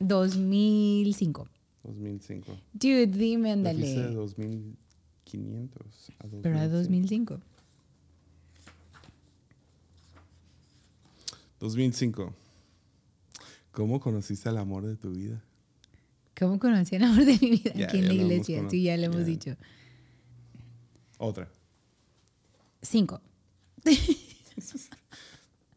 2005. 0.00 1.48
2005. 1.84 2.58
Dude, 2.72 3.06
dime, 3.06 3.56
Me 3.56 3.72
fuiste 3.74 3.90
de 3.90 3.96
ándale. 4.06 4.14
2500 4.14 6.10
a 6.18 6.26
2005. 6.26 6.42
Pero 6.42 6.58
a 6.58 6.68
2005. 6.68 7.40
2005. 11.60 12.32
¿Cómo 13.72 14.00
conociste 14.00 14.48
al 14.48 14.58
amor 14.58 14.84
de 14.84 14.96
tu 14.96 15.12
vida? 15.12 15.42
¿Cómo 16.38 16.58
conocí 16.58 16.96
el 16.96 17.04
amor 17.04 17.24
de 17.24 17.38
mi 17.40 17.50
vida 17.50 17.72
Ya, 17.74 17.86
aquí 17.86 17.98
en 17.98 18.08
la 18.08 18.12
hemos 18.14 18.24
iglesia? 18.24 18.64
Sí, 18.68 18.82
ya 18.82 18.96
lo 18.96 19.04
hemos 19.04 19.20
ya. 19.20 19.24
dicho. 19.24 19.56
Otra. 21.18 21.48
Cinco. 22.82 23.20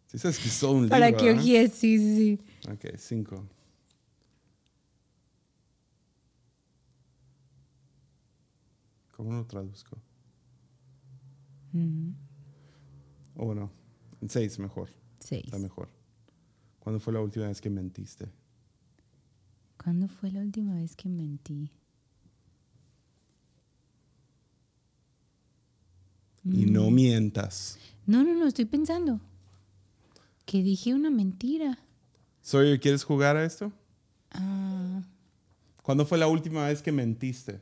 Sí, 0.07 0.19
sabes 0.19 0.39
que 0.39 0.47
es 0.47 0.59
todo 0.59 0.71
un 0.73 0.87
Para 0.87 1.07
libro, 1.07 1.19
que 1.19 1.25
¿verdad? 1.27 1.41
ojíes, 1.41 1.73
sí, 1.73 1.97
sí, 1.97 2.15
sí. 2.15 2.69
Ok, 2.71 2.95
cinco. 2.97 3.45
¿Cómo 9.11 9.33
lo 9.33 9.45
traduzco? 9.45 9.97
Ujú. 11.73 12.13
O 13.35 13.45
bueno, 13.47 13.71
en 14.21 14.29
seis 14.29 14.57
mejor. 14.59 14.89
Seis. 15.19 15.43
Está 15.45 15.57
mejor. 15.59 15.89
¿Cuándo 16.79 16.99
fue 17.01 17.11
la 17.11 17.21
última 17.21 17.47
vez 17.47 17.59
que 17.59 17.69
mentiste? 17.69 18.29
¿Cuándo 19.83 20.07
fue 20.07 20.31
la 20.31 20.39
última 20.41 20.75
vez 20.75 20.95
que 20.95 21.09
mentí? 21.09 21.71
Y 26.45 26.65
no 26.67 26.91
mientas. 26.91 27.77
No, 28.05 28.23
no, 28.23 28.33
no, 28.35 28.45
estoy 28.47 28.65
pensando. 28.65 29.19
Que 30.45 30.61
dije 30.61 30.93
una 30.93 31.09
mentira. 31.09 31.79
Sawyer, 32.41 32.79
¿quieres 32.79 33.03
jugar 33.03 33.35
a 33.35 33.43
esto? 33.45 33.71
Ah, 34.31 35.01
¿Cuándo 35.81 36.05
fue 36.05 36.17
la 36.19 36.27
última 36.27 36.67
vez 36.67 36.81
que 36.83 36.91
mentiste? 36.91 37.61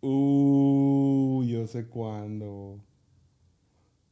Uh, 0.00 1.42
yo 1.44 1.66
sé 1.66 1.86
cuándo. 1.86 2.80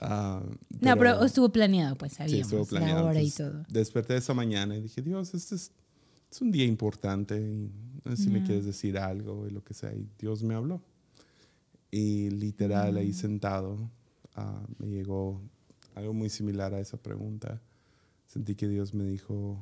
Ah, 0.00 0.40
No, 0.80 0.96
pero 0.96 1.24
estuvo 1.24 1.48
planeado, 1.50 1.96
pues 1.96 2.12
sí, 2.12 2.18
sabíamos 2.18 2.46
estuvo 2.46 2.64
planeado. 2.66 3.00
la 3.02 3.10
hora 3.10 3.20
y 3.20 3.30
todo. 3.32 3.64
Desperté 3.68 4.16
esa 4.16 4.32
mañana 4.34 4.76
y 4.76 4.80
dije, 4.82 5.02
Dios, 5.02 5.34
este 5.34 5.56
es, 5.56 5.72
es 6.30 6.40
un 6.40 6.52
día 6.52 6.64
importante 6.64 7.36
y 7.36 7.72
no 8.04 8.14
sé 8.16 8.22
si 8.22 8.30
me 8.30 8.44
quieres 8.44 8.64
decir 8.64 8.96
algo 8.96 9.48
y 9.48 9.50
lo 9.50 9.64
que 9.64 9.74
sea. 9.74 9.92
Y 9.92 10.08
Dios 10.18 10.44
me 10.44 10.54
habló. 10.54 10.80
Y 11.90 12.30
literal, 12.30 12.94
Mm. 12.94 12.96
ahí 12.98 13.12
sentado, 13.12 13.90
ah, 14.36 14.62
me 14.78 14.86
llegó 14.88 15.42
algo 15.96 16.12
muy 16.14 16.28
similar 16.30 16.72
a 16.74 16.78
esa 16.80 16.96
pregunta. 16.96 17.60
Sentí 18.28 18.54
que 18.54 18.68
Dios 18.68 18.94
me 18.94 19.04
dijo, 19.04 19.58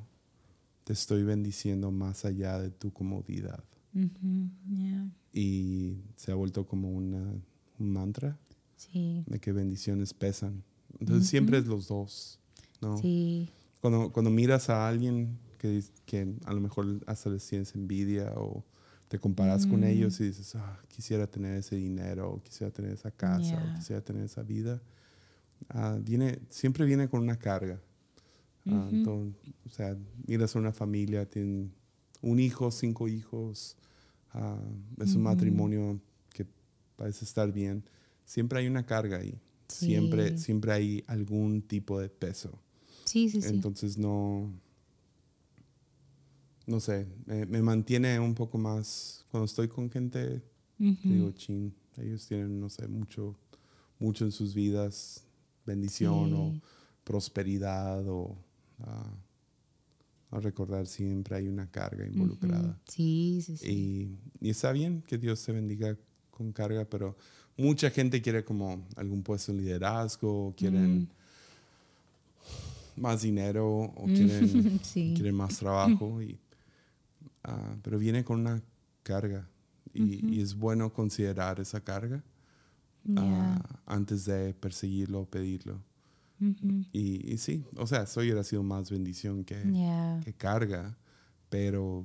te 0.84 0.92
estoy 0.92 1.22
bendiciendo 1.22 1.90
más 1.90 2.26
allá 2.26 2.58
de 2.58 2.70
tu 2.70 2.92
comodidad. 2.92 3.64
Ujú, 3.96 4.50
ya, 4.76 5.08
Y 5.32 5.96
se 6.16 6.30
ha 6.30 6.34
vuelto 6.34 6.66
como 6.66 6.90
una, 6.90 7.32
un 7.78 7.90
mantra 7.92 8.38
Sí, 8.76 9.24
de 9.26 9.38
que 9.40 9.52
bendiciones 9.52 10.12
pesan. 10.12 10.62
Entonces 11.00 11.28
siempre 11.28 11.58
es 11.58 11.66
los 11.66 11.88
dos. 11.88 12.38
¿no? 12.82 12.98
sí. 12.98 13.48
Cuando, 13.80 14.12
cuando 14.12 14.30
miras 14.30 14.68
a 14.68 14.86
alguien 14.86 15.38
que, 15.58 15.82
que 16.04 16.34
a 16.44 16.52
lo 16.52 16.60
mejor 16.60 17.02
hasta 17.06 17.30
les 17.30 17.46
tienes 17.48 17.74
envidia 17.74 18.32
o 18.36 18.64
te 19.08 19.18
comparas 19.18 19.66
con 19.66 19.84
ellos 19.84 20.20
y 20.20 20.24
dices, 20.24 20.54
ah, 20.56 20.78
quisiera 20.88 21.26
tener 21.26 21.56
ese 21.56 21.76
dinero, 21.76 22.32
o 22.32 22.42
quisiera 22.42 22.72
tener 22.72 22.92
esa 22.92 23.10
casa, 23.10 23.40
Yeah. 23.52 23.72
o 23.72 23.78
quisiera 23.78 24.02
tener 24.02 24.24
esa 24.24 24.42
vida, 24.42 24.82
ah, 25.68 25.96
viene, 26.02 26.40
siempre 26.50 26.84
viene 26.84 27.08
con 27.08 27.22
una 27.22 27.38
carga. 27.38 27.80
Ujú. 28.66 28.74
entonces, 28.90 29.54
o 29.64 29.68
sea, 29.68 29.96
miras 30.26 30.56
a 30.56 30.58
una 30.58 30.72
familia, 30.72 31.24
tienen 31.24 31.72
un 32.22 32.38
hijo, 32.40 32.70
cinco 32.70 33.08
hijos, 33.08 33.76
ah, 34.32 34.60
es 34.98 35.14
un 35.14 35.22
matrimonio 35.22 36.00
que 36.32 36.46
parece 36.96 37.24
estar 37.24 37.52
bien. 37.52 37.84
Siempre 38.24 38.58
hay 38.60 38.66
una 38.66 38.84
carga 38.84 39.18
ahí. 39.18 39.38
Siempre, 39.68 40.30
Sí. 40.38 40.44
siempre 40.44 40.72
hay 40.72 41.04
algún 41.06 41.60
tipo 41.62 42.00
de 42.00 42.08
peso. 42.08 42.58
Sí, 43.04 43.28
sí, 43.28 43.42
sí. 43.42 43.48
Entonces 43.48 43.98
no, 43.98 44.50
no 46.66 46.80
sé, 46.80 47.06
me, 47.26 47.46
me 47.46 47.62
mantiene 47.62 48.18
un 48.18 48.34
poco 48.34 48.58
más, 48.58 49.24
cuando 49.30 49.44
estoy 49.44 49.68
con 49.68 49.90
gente, 49.90 50.42
digo, 50.78 51.30
chin, 51.32 51.72
ellos 51.96 52.26
tienen, 52.26 52.60
no 52.60 52.68
sé, 52.68 52.88
mucho, 52.88 53.36
mucho 53.98 54.24
en 54.24 54.32
sus 54.32 54.54
vidas, 54.54 55.24
bendición 55.64 56.32
o 56.34 56.60
prosperidad 57.04 58.06
o 58.08 58.36
ah, 58.80 59.12
a 60.30 60.40
recordar 60.40 60.86
siempre 60.86 61.36
hay 61.36 61.48
una 61.48 61.70
carga 61.70 62.04
involucrada. 62.06 62.68
Ujú. 62.70 62.78
Sí, 62.88 63.42
sí, 63.44 63.56
sí. 63.56 63.66
Y, 64.40 64.46
y 64.46 64.50
está 64.50 64.72
bien 64.72 65.02
que 65.02 65.18
Dios 65.18 65.42
te 65.44 65.52
bendiga 65.52 65.96
con 66.30 66.52
carga, 66.52 66.84
pero 66.84 67.16
mucha 67.56 67.90
gente 67.90 68.20
quiere 68.20 68.44
como 68.44 68.86
algún 68.96 69.22
puesto 69.22 69.52
en 69.52 69.58
liderazgo, 69.58 70.54
quieren 70.56 71.08
Mm. 72.96 73.00
más 73.00 73.22
dinero 73.22 73.66
o 73.66 74.06
quieren, 74.14 74.80
Sí. 74.82 75.12
quieren 75.14 75.34
más 75.34 75.58
trabajo, 75.58 76.20
y, 76.22 76.38
ah, 77.44 77.76
pero 77.82 77.98
viene 77.98 78.24
con 78.24 78.40
una 78.40 78.62
carga 79.02 79.48
y, 79.94 80.34
y 80.34 80.40
es 80.40 80.54
bueno 80.54 80.92
considerar 80.92 81.60
esa 81.60 81.80
carga 81.82 82.22
Ya. 83.04 83.14
ah, 83.22 83.80
antes 83.86 84.24
de 84.24 84.52
perseguirlo 84.54 85.20
o 85.20 85.26
pedirlo. 85.26 85.80
Y, 86.92 87.32
y 87.32 87.38
sí, 87.38 87.64
o 87.76 87.86
sea, 87.86 88.02
eso 88.02 88.20
hubiera 88.20 88.44
sido 88.44 88.62
más 88.62 88.90
bendición 88.90 89.44
que, 89.44 89.56
carga, 90.36 90.96
pero 91.48 92.04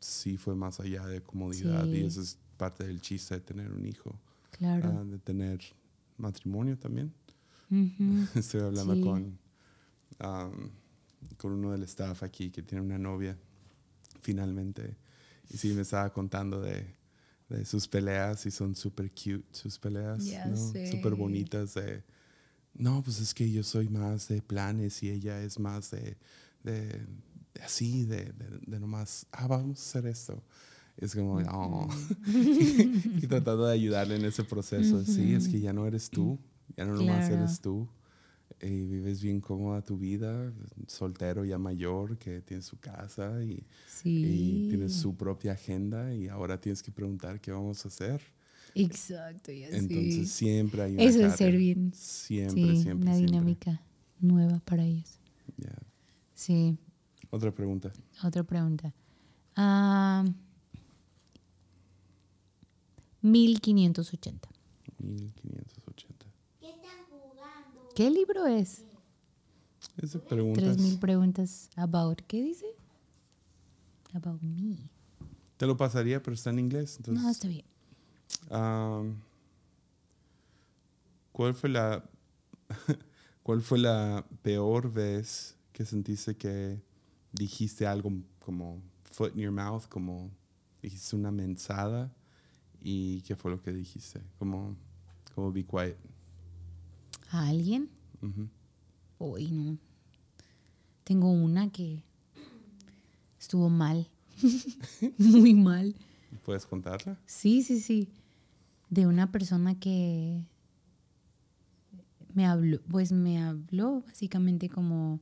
sí 0.00 0.36
fue 0.36 0.54
más 0.54 0.80
allá 0.80 1.06
de 1.06 1.22
comodidad 1.22 1.88
Sí. 1.90 1.98
y 1.98 2.04
eso 2.04 2.20
es 2.20 2.38
parte 2.56 2.86
del 2.86 3.00
chiste 3.00 3.34
de 3.34 3.40
tener 3.40 3.72
un 3.72 3.86
hijo, 3.86 4.18
Claro. 4.52 4.98
ah, 5.00 5.04
de 5.04 5.18
tener 5.18 5.60
matrimonio 6.18 6.76
también. 6.78 7.12
Estoy 8.34 8.60
hablando 8.62 8.94
Sí. 8.96 9.00
con, 9.00 9.38
con 11.36 11.52
uno 11.52 11.72
del 11.72 11.82
staff 11.84 12.22
aquí 12.22 12.50
que 12.50 12.62
tiene 12.62 12.84
una 12.84 12.98
novia, 12.98 13.36
finalmente. 14.20 14.96
Y 15.50 15.56
sí, 15.56 15.72
me 15.72 15.82
estaba 15.82 16.12
contando 16.12 16.60
de, 16.60 16.94
de 17.48 17.64
sus 17.64 17.88
peleas 17.88 18.44
y 18.46 18.50
son 18.50 18.74
súper 18.74 19.10
cute 19.10 19.44
sus 19.52 19.78
peleas, 19.78 20.24
sé. 20.56 20.90
Súper 20.90 21.14
bonitas. 21.14 21.74
De, 21.74 22.02
no, 22.74 23.02
pues 23.02 23.20
es 23.20 23.34
que 23.34 23.50
yo 23.50 23.62
soy 23.62 23.88
más 23.88 24.28
de 24.28 24.40
planes 24.42 25.02
y 25.02 25.10
ella 25.10 25.42
es 25.42 25.58
más 25.58 25.90
de, 25.90 26.16
de, 26.62 26.86
de 27.54 27.62
así, 27.62 28.04
de, 28.04 28.32
de, 28.66 28.80
nomás, 28.80 29.26
ah, 29.32 29.46
vamos 29.46 29.78
a 29.78 29.82
hacer 29.82 30.06
esto. 30.10 30.42
Es 30.96 31.14
como, 31.14 31.36
oh. 31.50 31.88
y 32.26 33.26
tratando 33.26 33.66
de 33.66 33.72
ayudarle 33.74 34.16
en 34.16 34.24
ese 34.24 34.44
proceso. 34.44 35.02
Sí, 35.04 35.34
es 35.34 35.48
que 35.48 35.60
ya 35.60 35.72
no 35.72 35.86
eres 35.86 36.10
tú, 36.10 36.38
ya 36.76 36.84
no 36.84 36.94
nomás 36.94 37.28
Claro. 37.28 37.42
eres 37.44 37.60
tú. 37.60 37.88
Y 38.62 38.84
vives 38.84 39.22
bien 39.22 39.40
cómoda 39.40 39.80
tu 39.82 39.96
vida, 39.96 40.52
soltero 40.86 41.46
ya 41.46 41.56
mayor, 41.56 42.18
que 42.18 42.42
tiene 42.42 42.62
su 42.62 42.78
casa 42.78 43.42
y, 43.42 43.64
Sí. 43.88 44.66
y 44.66 44.68
tienes 44.68 44.92
su 44.94 45.16
propia 45.16 45.52
agenda 45.52 46.12
y 46.14 46.28
ahora 46.28 46.60
tienes 46.60 46.82
que 46.82 46.90
preguntar 46.92 47.40
qué 47.40 47.52
vamos 47.52 47.82
a 47.86 47.88
hacer. 47.88 48.20
Exacto, 48.74 49.52
ya 49.52 49.68
Entonces 49.68 50.14
sí. 50.14 50.26
siempre 50.26 50.82
hay 50.82 50.94
una 50.94 51.02
Eso 51.02 51.26
es 51.26 51.36
ser 51.36 51.56
bien. 51.56 51.92
Siempre, 51.94 52.54
sí, 52.76 52.82
siempre, 52.82 53.06
una 53.08 53.16
siempre. 53.16 53.26
dinámica 53.32 53.82
nueva 54.20 54.60
para 54.64 54.84
ellos. 54.84 55.18
Ya. 55.56 55.74
Sí. 56.34 56.76
Otra 57.30 57.50
pregunta. 57.52 57.92
Otra 58.24 58.42
pregunta. 58.42 58.92
Ah, 59.56 60.24
1580. 63.22 64.48
1580. 64.98 66.26
¿Qué 66.60 66.68
están 66.70 66.90
jugando? 67.10 67.88
¿Qué 67.94 68.10
libro 68.10 68.46
es? 68.46 68.84
Es 69.96 70.12
de 70.12 70.18
preguntas. 70.20 70.64
3000 70.76 70.98
preguntas 70.98 71.70
about. 71.76 72.20
¿Qué 72.26 72.42
dice? 72.42 72.66
About 74.12 74.40
me. 74.42 74.76
Te 75.56 75.66
lo 75.66 75.76
pasaría, 75.76 76.22
pero 76.22 76.34
está 76.34 76.50
en 76.50 76.58
inglés. 76.58 76.96
Entonces, 76.96 77.22
no, 77.22 77.30
está 77.30 77.48
bien. 77.48 77.64
Am, 78.50 79.22
¿Cuál 81.32 81.54
fue 81.54 81.70
la 81.70 82.04
cuál 83.42 83.62
fue 83.62 83.78
la 83.78 84.26
peor 84.42 84.92
vez 84.92 85.56
que 85.72 85.84
sentiste 85.84 86.36
que 86.36 86.82
dijiste 87.32 87.86
algo 87.86 88.12
como 88.40 88.82
foot 89.10 89.34
in 89.34 89.42
your 89.42 89.52
mouth, 89.52 89.86
como 89.88 90.30
dijiste 90.82 91.16
una 91.16 91.30
mensada 91.30 92.12
y 92.80 93.22
qué 93.22 93.36
fue 93.36 93.52
lo 93.52 93.62
que 93.62 93.72
dijiste? 93.72 94.20
Como 94.38 94.76
como 95.34 95.52
be 95.52 95.64
quiet. 95.64 95.96
¿A 97.30 97.48
alguien? 97.48 97.88
Ujú. 98.20 98.48
Uy, 99.20 99.50
no. 99.52 99.78
Tengo 101.04 101.30
una 101.30 101.70
que 101.70 102.02
estuvo 103.38 103.70
mal. 103.70 104.08
Muy 105.18 105.54
mal. 105.54 105.94
¿Puedes 106.44 106.66
contarla? 106.66 107.18
Sí, 107.26 107.62
sí, 107.62 107.80
sí. 107.80 108.08
De 108.90 109.06
una 109.06 109.30
persona 109.32 109.78
que 109.78 110.44
me 112.34 112.44
habló, 112.46 112.80
pues 112.88 113.12
me 113.12 113.38
habló 113.42 114.02
básicamente 114.06 114.68
como 114.68 115.20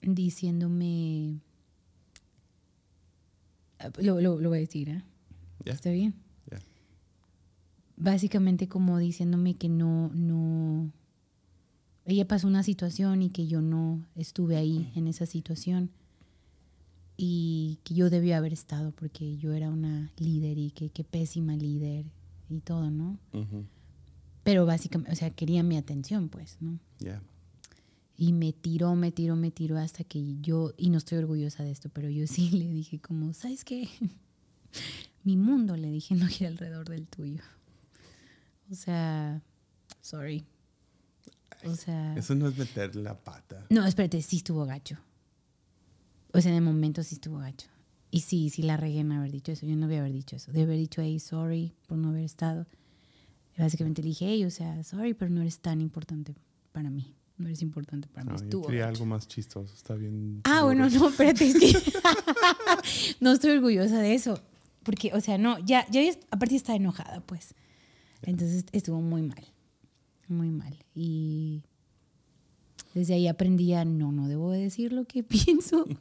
diciéndome, 0.00 1.38
Ah, 3.78 3.90
lo, 4.00 4.20
lo- 4.20 4.40
lo 4.40 4.48
voy 4.48 4.58
a 4.58 4.60
decir, 4.60 4.88
¿eh? 4.88 5.02
Ya. 5.64 5.72
¿Está 5.72 5.90
bien? 5.90 6.14
Básicamente 7.96 8.66
como 8.68 8.98
diciéndome 8.98 9.54
que 9.54 9.68
no, 9.68 10.08
no, 10.14 10.90
ella 12.04 12.26
pasó 12.26 12.48
una 12.48 12.62
situación 12.64 13.22
y 13.22 13.30
que 13.30 13.46
yo 13.46 13.60
no 13.60 14.04
estuve 14.16 14.56
ahí 14.56 14.90
en 14.96 15.06
esa 15.06 15.24
situación 15.26 15.90
y 17.16 17.78
que 17.84 17.94
yo 17.94 18.10
debía 18.10 18.38
haber 18.38 18.52
estado 18.52 18.90
porque 18.92 19.36
yo 19.36 19.52
era 19.52 19.70
una 19.70 20.10
líder 20.16 20.58
y 20.58 20.70
que 20.72 20.88
qué 20.90 21.04
pésima 21.04 21.54
líder 21.54 22.06
y 22.54 22.60
todo, 22.60 22.90
¿no? 22.90 23.18
Pero 24.42 24.66
básicamente, 24.66 25.12
o 25.12 25.16
sea, 25.16 25.30
quería 25.30 25.62
mi 25.62 25.76
atención, 25.76 26.28
pues, 26.28 26.56
¿no? 26.60 26.78
Ya. 26.98 27.22
Y 28.16 28.32
me 28.32 28.52
tiró, 28.52 28.94
me 28.94 29.10
tiró, 29.12 29.36
me 29.36 29.50
tiró 29.50 29.78
hasta 29.78 30.04
que 30.04 30.36
yo, 30.40 30.72
y 30.76 30.90
no 30.90 30.98
estoy 30.98 31.18
orgullosa 31.18 31.62
de 31.64 31.70
esto, 31.70 31.88
pero 31.88 32.08
yo 32.10 32.26
sí 32.28 32.50
le 32.50 32.68
dije 32.70 33.00
como, 33.00 33.32
¿sabes 33.34 33.64
qué? 33.64 33.88
Mi 35.24 35.36
mundo, 35.36 35.76
le 35.76 35.88
dije, 35.90 36.14
no 36.16 36.26
gira 36.26 36.48
alrededor 36.50 36.88
del 36.88 37.06
tuyo. 37.06 37.42
O 38.70 38.74
sea, 38.74 39.42
sorry. 40.00 40.44
O 41.64 41.76
sea, 41.76 42.16
Eso 42.16 42.34
no 42.34 42.48
es 42.48 42.56
meter 42.58 42.96
la 42.96 43.16
pata. 43.22 43.66
no, 43.70 43.86
espérate, 43.86 44.20
sí 44.22 44.38
estuvo 44.38 44.64
gacho. 44.66 44.96
O 46.32 46.40
sea, 46.40 46.50
en 46.50 46.56
el 46.56 46.64
momento 46.64 47.02
sí 47.04 47.14
estuvo 47.16 47.38
gacho. 47.38 47.68
Y 48.14 48.20
sí, 48.20 48.50
sí 48.50 48.62
la 48.62 48.76
regué 48.76 49.00
en 49.00 49.10
haber 49.10 49.32
dicho 49.32 49.50
eso. 49.52 49.64
Yo 49.66 49.74
no 49.74 49.86
debía 49.88 50.00
haber 50.00 50.12
dicho 50.12 50.36
eso. 50.36 50.52
Debe 50.52 50.64
haber 50.64 50.78
dicho, 50.78 51.00
hey, 51.00 51.18
sorry 51.18 51.72
por 51.88 51.96
no 51.96 52.10
haber 52.10 52.24
estado. 52.24 52.66
Y 53.58 53.62
básicamente 53.62 54.02
le 54.02 54.08
dije, 54.08 54.26
hey, 54.28 54.44
o 54.44 54.50
sea, 54.50 54.84
sorry, 54.84 55.14
pero 55.14 55.30
no 55.30 55.40
eres 55.40 55.60
tan 55.60 55.80
importante 55.80 56.34
para 56.72 56.90
mí. 56.90 57.14
No 57.38 57.46
eres 57.46 57.62
importante 57.62 58.08
para 58.08 58.24
mí. 58.26 58.30
No, 58.32 58.36
estuvo 58.36 58.66
quería 58.66 58.86
algo 58.86 59.06
más 59.06 59.26
chistoso. 59.26 59.74
Está 59.74 59.94
bien. 59.94 60.42
Ah, 60.44 60.62
bueno, 60.64 60.90
no, 60.90 61.08
espérate, 61.08 61.48
es 61.48 61.58
que 61.58 61.72
no 63.20 63.32
estoy 63.32 63.52
orgullosa 63.52 63.98
de 63.98 64.14
eso. 64.14 64.38
Porque, 64.82 65.10
o 65.14 65.20
sea, 65.22 65.38
no, 65.38 65.58
ya, 65.60 65.86
ya, 65.90 66.02
ya- 66.02 66.18
aparte 66.30 66.54
está 66.54 66.74
enojada, 66.76 67.20
pues. 67.22 67.54
Entonces 68.22 68.66
estuvo 68.72 69.00
muy 69.00 69.22
mal, 69.22 69.44
muy 70.28 70.50
mal. 70.50 70.76
Y 70.94 71.62
desde 72.94 73.14
ahí 73.14 73.26
aprendí 73.26 73.72
a, 73.72 73.86
no, 73.86 74.12
no 74.12 74.28
debo 74.28 74.50
decir 74.50 74.92
lo 74.92 75.06
que 75.06 75.22
pienso. 75.22 75.86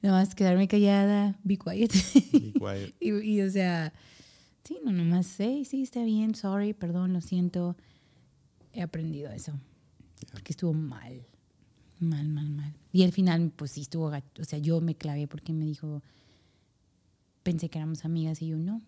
Nada 0.00 0.20
más 0.20 0.34
quedarme 0.34 0.68
callada, 0.68 1.38
be 1.42 1.56
quiet. 1.56 1.92
Be 2.32 2.52
quiet. 2.52 2.94
y, 3.00 3.10
y, 3.10 3.40
o 3.42 3.50
sea, 3.50 3.92
sí, 4.64 4.78
no, 4.84 4.92
nomás 4.92 5.26
sé, 5.26 5.64
sí, 5.64 5.82
está 5.82 6.04
bien, 6.04 6.34
sorry, 6.34 6.72
perdón, 6.72 7.12
lo 7.12 7.20
siento. 7.20 7.76
He 8.72 8.82
aprendido 8.82 9.30
eso. 9.32 9.52
Porque 10.32 10.52
estuvo 10.52 10.72
mal. 10.72 11.26
Mal, 12.00 12.28
mal, 12.28 12.48
mal. 12.48 12.74
Y 12.92 13.02
al 13.02 13.12
final, 13.12 13.50
pues 13.56 13.72
sí, 13.72 13.80
estuvo 13.80 14.08
gacho. 14.08 14.28
O 14.40 14.44
sea, 14.44 14.58
yo 14.58 14.80
me 14.80 14.94
clavé 14.94 15.26
porque 15.26 15.52
me 15.52 15.64
dijo, 15.64 16.02
pensé 17.42 17.68
que 17.68 17.78
éramos 17.78 18.04
amigas 18.04 18.40
y 18.42 18.48
yo 18.48 18.58
no. 18.58 18.82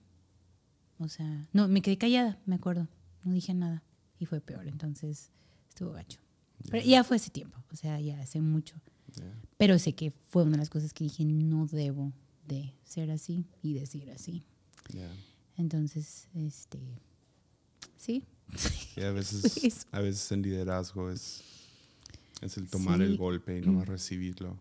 O 0.98 1.08
sea, 1.08 1.48
no, 1.52 1.66
me 1.66 1.80
quedé 1.80 1.98
callada, 1.98 2.38
me 2.46 2.54
acuerdo. 2.54 2.86
No 3.24 3.32
dije 3.32 3.54
nada. 3.54 3.82
Y 4.18 4.26
fue 4.26 4.40
peor, 4.40 4.68
entonces 4.68 5.32
estuvo 5.68 5.92
gacho. 5.92 6.20
Pero 6.70 6.84
ya 6.84 7.02
fue 7.04 7.16
hace 7.16 7.30
tiempo, 7.30 7.58
o 7.72 7.76
sea, 7.76 7.98
ya 8.00 8.20
hace 8.20 8.40
mucho. 8.40 8.76
Pero 9.56 9.78
sé 9.78 9.94
que 9.94 10.12
fue 10.28 10.42
una 10.42 10.52
de 10.52 10.58
las 10.58 10.70
cosas 10.70 10.92
que 10.92 11.04
dije, 11.04 11.24
no 11.24 11.66
debo 11.66 12.12
de 12.46 12.72
ser 12.84 13.10
así 13.10 13.44
y 13.62 13.74
decir 13.74 14.10
así. 14.10 14.42
Entonces, 15.56 16.28
este, 16.34 16.78
sí. 17.96 18.24
Y 18.96 19.02
a 19.02 19.12
veces, 19.12 19.86
a 19.92 20.00
veces 20.00 20.32
en 20.32 20.42
liderazgo 20.42 21.10
es, 21.10 21.42
es 22.40 22.56
el 22.56 22.68
tomar 22.68 22.98
Sí. 22.98 23.04
el 23.04 23.16
golpe 23.16 23.58
y 23.58 23.60
no 23.60 23.72
más 23.72 23.86
recibirlo. 23.88 24.58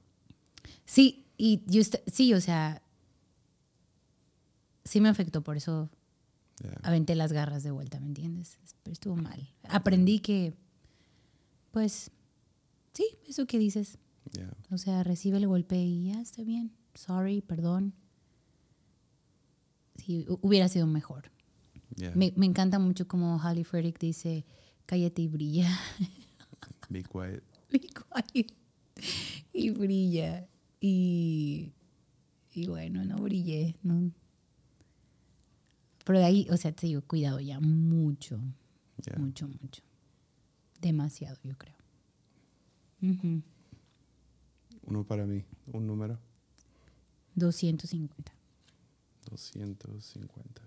Sí, 0.85 1.25
y 1.37 1.61
yo, 1.67 1.81
sí, 2.11 2.33
o 2.33 2.41
sea, 2.41 2.81
sí 4.83 5.01
me 5.01 5.09
afectó, 5.09 5.41
por 5.41 5.57
eso 5.57 5.89
aventé 6.83 7.15
las 7.15 7.31
garras 7.31 7.63
de 7.63 7.71
vuelta, 7.71 7.99
¿me 8.01 8.07
entiendes? 8.07 8.57
Pero 8.83 8.91
estuvo 8.93 9.15
mal. 9.15 9.49
Aprendí 9.69 10.19
que, 10.19 10.53
pues, 11.71 12.11
sí, 12.93 13.05
eso 13.27 13.45
que 13.47 13.57
dices. 13.57 13.97
O 14.71 14.77
sea, 14.77 15.03
recibe 15.03 15.37
el 15.37 15.47
golpe 15.47 15.77
y 15.77 16.07
ya 16.11 16.21
está 16.21 16.43
bien. 16.43 16.71
Sorry, 16.93 17.41
perdón. 17.41 17.93
Sí, 19.95 20.25
hu- 20.27 20.39
hubiera 20.41 20.67
sido 20.69 20.87
mejor. 20.87 21.31
Me, 22.15 22.33
me 22.35 22.45
encanta 22.45 22.79
mucho 22.79 23.07
como 23.07 23.39
Halle 23.39 23.63
Frederick 23.63 23.99
dice, 23.99 24.45
cállate 24.85 25.21
y 25.23 25.27
brilla. 25.27 25.69
Be 26.89 27.03
quiet. 27.03 27.43
Be 27.71 27.79
quiet. 27.79 28.53
Y 29.53 29.69
brilla. 29.71 30.47
Y, 30.79 31.73
y 32.53 32.67
bueno, 32.67 33.03
no 33.05 33.17
brillé. 33.17 33.75
¿no? 33.83 34.11
Pero 36.05 36.19
de 36.19 36.25
ahí, 36.25 36.47
o 36.49 36.57
sea, 36.57 36.71
te 36.71 36.87
digo, 36.87 37.01
cuidado 37.01 37.39
ya 37.39 37.59
mucho, 37.59 38.39
mucho, 39.19 39.47
mucho. 39.47 39.83
Demasiado, 40.81 41.37
yo 41.43 41.57
creo. 41.57 41.75
Uno 44.89 45.03
para 45.05 45.25
mí. 45.25 45.45
Un 45.67 45.85
número. 45.87 46.19
250. 47.35 48.31
250. 49.29 50.61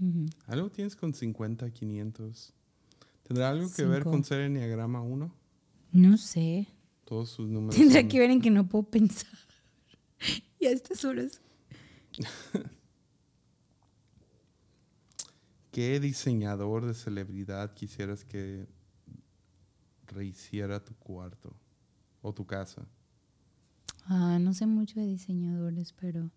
Ujú. 0.00 0.26
Algo 0.46 0.70
tienes 0.70 0.94
con 0.96 1.12
50, 1.12 1.70
500. 1.70 2.52
¿Tendrá 3.24 3.50
algo 3.50 3.68
que 3.74 3.84
ver 3.84 4.04
con 4.04 4.22
ser 4.24 4.40
Enneagrama 4.42 5.00
1? 5.02 5.34
No 5.92 6.16
sé. 6.16 6.66
Todos 7.04 7.30
sus 7.30 7.48
números. 7.48 7.76
Tendrá 7.76 8.00
son- 8.00 8.08
que 8.08 8.18
ver 8.18 8.30
en 8.30 8.40
que 8.40 8.50
no 8.50 8.66
puedo 8.68 8.84
pensar. 8.84 9.30
y 10.60 10.66
a 10.66 10.70
estas 10.70 11.04
horas. 11.04 11.40
¿Qué 15.72 15.98
diseñador 15.98 16.86
de 16.86 16.94
celebridad 16.94 17.74
quisieras 17.74 18.24
que 18.24 18.66
rehiciera 20.06 20.84
tu 20.84 20.94
cuarto 20.94 21.56
o 22.22 22.32
tu 22.32 22.46
casa? 22.46 22.86
Ah, 24.06 24.38
no 24.40 24.52
sé 24.54 24.66
mucho 24.66 25.00
de 25.00 25.06
diseñadores, 25.06 25.92
pero. 26.00 26.30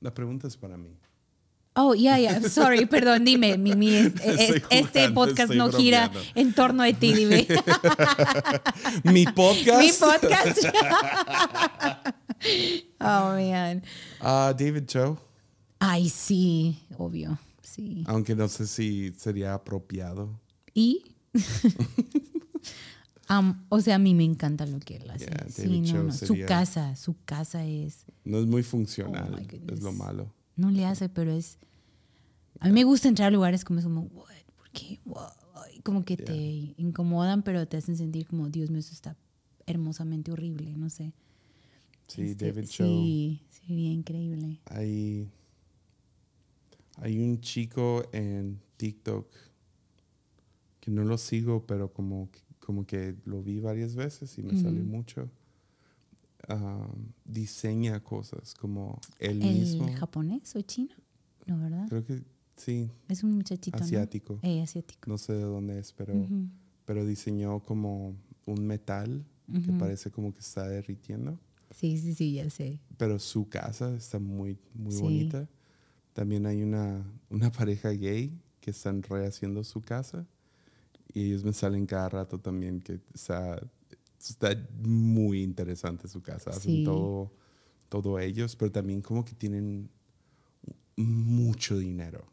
La 0.00 0.12
pregunta 0.14 0.46
es 0.48 0.56
para 0.56 0.76
mí. 0.76 0.96
Oh, 1.76 1.94
ya, 1.94 2.18
ya. 2.20 2.40
Sorry, 2.48 2.86
perdón. 2.90 3.24
Dime, 3.24 3.58
Mimi. 3.58 3.94
es- 3.94 4.14
es- 4.24 4.40
Estoy 4.50 4.78
este 4.78 5.10
podcast 5.10 5.52
no 5.54 5.72
gira 5.72 6.10
en 6.34 6.52
torno 6.54 6.82
de 6.84 6.94
ti, 6.94 7.12
dime. 7.12 7.46
Mi 9.04 9.24
podcast. 9.26 9.80
Mi 9.80 9.92
podcast. 9.92 10.58
oh, 13.00 13.34
man. 13.34 13.82
Ah, 14.20 14.54
David 14.56 14.84
Cho. 14.86 15.18
Ay, 15.80 16.08
sí, 16.08 16.78
obvio. 16.96 17.38
Sí. 17.62 18.04
Aunque 18.06 18.34
no 18.36 18.46
sé 18.48 18.66
si 18.66 19.12
sería 19.18 19.54
apropiado. 19.54 20.40
Y. 20.74 21.02
O 23.68 23.80
sea, 23.80 23.96
a 23.96 23.98
mí 23.98 24.14
me 24.14 24.24
encanta 24.24 24.66
lo 24.66 24.78
que 24.80 24.96
él 24.96 25.10
hace. 25.10 25.26
Yeah, 25.26 25.46
sí, 25.48 25.80
no, 25.80 26.04
no. 26.04 26.12
Su 26.12 26.36
casa, 26.46 26.94
su 26.96 27.16
casa 27.24 27.64
es. 27.64 28.04
No 28.24 28.38
es 28.38 28.46
muy 28.46 28.62
funcional. 28.62 29.34
Oh 29.34 29.72
es 29.72 29.82
lo 29.82 29.92
malo. 29.92 30.32
No 30.56 30.70
le 30.70 30.84
hace, 30.84 31.08
pero 31.08 31.32
es. 31.32 31.58
A 32.60 32.66
mí 32.68 32.72
me 32.72 32.84
gusta 32.84 33.08
entrar 33.08 33.28
a 33.28 33.30
lugares 33.30 33.64
como 33.64 33.82
como, 33.82 34.02
what, 34.02 34.28
¿por 34.56 34.70
qué? 34.70 35.00
What? 35.04 35.32
Como 35.82 36.04
que 36.04 36.16
te 36.16 36.74
incomodan, 36.78 37.42
pero 37.42 37.66
te 37.68 37.76
hacen 37.76 37.96
sentir 37.96 38.26
como, 38.26 38.48
Dios 38.48 38.70
mío, 38.70 38.78
eso 38.80 38.92
está 38.92 39.16
hermosamente 39.66 40.30
horrible, 40.32 40.74
no 40.76 40.88
sé. 40.88 41.12
Sí, 42.06 42.22
Este, 42.22 42.46
David 42.52 42.68
Cho. 42.68 42.84
Sí, 42.84 43.42
sería 43.50 43.90
increíble. 43.90 44.60
Hay, 44.66 45.28
hay 46.98 47.18
un 47.18 47.40
chico 47.40 48.04
en 48.12 48.60
TikTok 48.76 49.26
que 50.80 50.90
no 50.90 51.04
lo 51.04 51.18
sigo, 51.18 51.66
pero 51.66 51.92
como, 51.92 52.30
que- 52.30 52.40
como 52.64 52.86
que 52.86 53.14
lo 53.26 53.42
vi 53.42 53.60
varias 53.60 53.94
veces 53.94 54.36
y 54.38 54.42
me 54.42 54.56
sale 54.56 54.80
Ujú. 54.80 54.90
mucho. 54.90 55.30
Ah, 56.48 56.88
diseña 57.24 58.00
cosas 58.02 58.54
como 58.54 59.00
él 59.18 59.42
¿El 59.42 59.58
mismo. 59.60 59.90
japonés 59.94 60.54
o 60.56 60.62
chino? 60.62 60.94
No, 61.46 61.58
¿verdad? 61.58 61.86
Creo 61.88 62.04
que 62.04 62.22
sí, 62.56 62.90
Es 63.08 63.22
un 63.22 63.32
muchachito, 63.32 63.78
¿no? 63.78 63.84
asiático. 63.84 64.38
Eh, 64.42 64.62
asiático. 64.62 65.10
No 65.10 65.16
sé 65.18 65.32
de 65.34 65.42
dónde 65.42 65.78
es, 65.78 65.92
pero, 65.92 66.26
pero 66.84 67.04
diseñó 67.06 67.60
como 67.60 68.14
un 68.46 68.66
metal 68.66 69.24
que 69.64 69.72
parece 69.72 70.10
como 70.10 70.32
que 70.32 70.40
está 70.40 70.66
derritiendo. 70.68 71.38
Sí, 71.70 71.98
sí, 71.98 72.14
sí, 72.14 72.34
ya 72.34 72.48
sé. 72.50 72.80
pero 72.96 73.18
su 73.18 73.48
casa 73.48 73.94
está 73.94 74.18
muy, 74.18 74.58
muy 74.74 74.92
Sí. 74.94 75.00
bonita. 75.02 75.48
También 76.14 76.46
hay 76.46 76.62
una, 76.62 77.04
una 77.30 77.50
pareja 77.52 77.90
gay 77.90 78.38
que 78.60 78.70
están 78.70 79.02
rehaciendo 79.02 79.64
su 79.64 79.82
casa 79.82 80.26
y 81.14 81.26
ellos 81.28 81.44
me 81.44 81.52
salen 81.54 81.86
cada 81.86 82.08
rato 82.10 82.38
también 82.38 82.80
que 82.80 83.00
está, 83.14 83.58
está 84.20 84.50
muy 84.82 85.42
interesante 85.42 86.08
su 86.08 86.20
casa. 86.20 86.50
Hacen 86.50 86.72
Sí. 86.78 86.84
todo, 86.84 87.32
todo 87.88 88.18
ellos, 88.18 88.56
pero 88.56 88.70
también 88.72 89.00
como 89.00 89.24
que 89.24 89.34
tienen 89.34 89.88
mucho 90.96 91.78
dinero. 91.78 92.26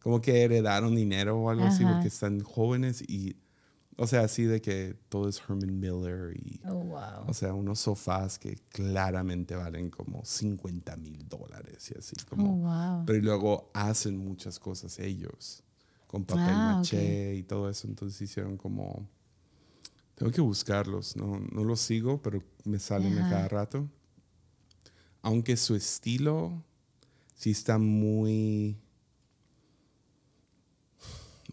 Como 0.00 0.20
que 0.20 0.42
heredaron 0.42 0.94
dinero 0.94 1.38
o 1.40 1.50
algo 1.50 1.64
así 1.64 1.82
porque 1.84 2.08
están 2.08 2.40
jóvenes 2.40 3.02
y, 3.08 3.36
o 3.96 4.06
sea, 4.06 4.20
así 4.22 4.44
de 4.44 4.60
que 4.60 4.94
todo 5.08 5.30
es 5.30 5.40
Herman 5.40 5.80
Miller 5.80 6.36
y... 6.36 6.60
Oh, 6.66 6.74
wow. 6.74 7.24
O 7.26 7.32
sea, 7.32 7.54
unos 7.54 7.80
sofás 7.80 8.38
que 8.38 8.56
claramente 8.68 9.56
valen 9.56 9.88
como 9.88 10.22
50 10.22 10.96
mil 10.98 11.26
dólares 11.26 11.90
y 11.90 11.98
así 11.98 12.16
Oh, 12.20 12.28
como. 12.28 12.56
wow. 12.58 13.06
Pero 13.06 13.22
luego 13.22 13.70
hacen 13.72 14.18
muchas 14.18 14.58
cosas 14.58 14.98
ellos, 14.98 15.63
con 16.14 16.24
papel 16.24 16.54
Ah, 16.56 16.76
maché 16.76 17.34
y 17.34 17.42
todo 17.42 17.68
eso. 17.68 17.88
Entonces 17.88 18.20
hicieron 18.22 18.56
como. 18.56 19.08
Tengo 20.14 20.30
que 20.30 20.40
buscarlos, 20.40 21.16
no, 21.16 21.40
no 21.40 21.64
los 21.64 21.80
sigo, 21.80 22.22
pero 22.22 22.40
me 22.64 22.78
salen 22.78 23.18
a 23.18 23.28
cada 23.28 23.48
rato. 23.48 23.88
Aunque 25.22 25.56
su 25.56 25.74
estilo 25.74 26.62
sí 27.34 27.50
está 27.50 27.78
muy. 27.78 28.76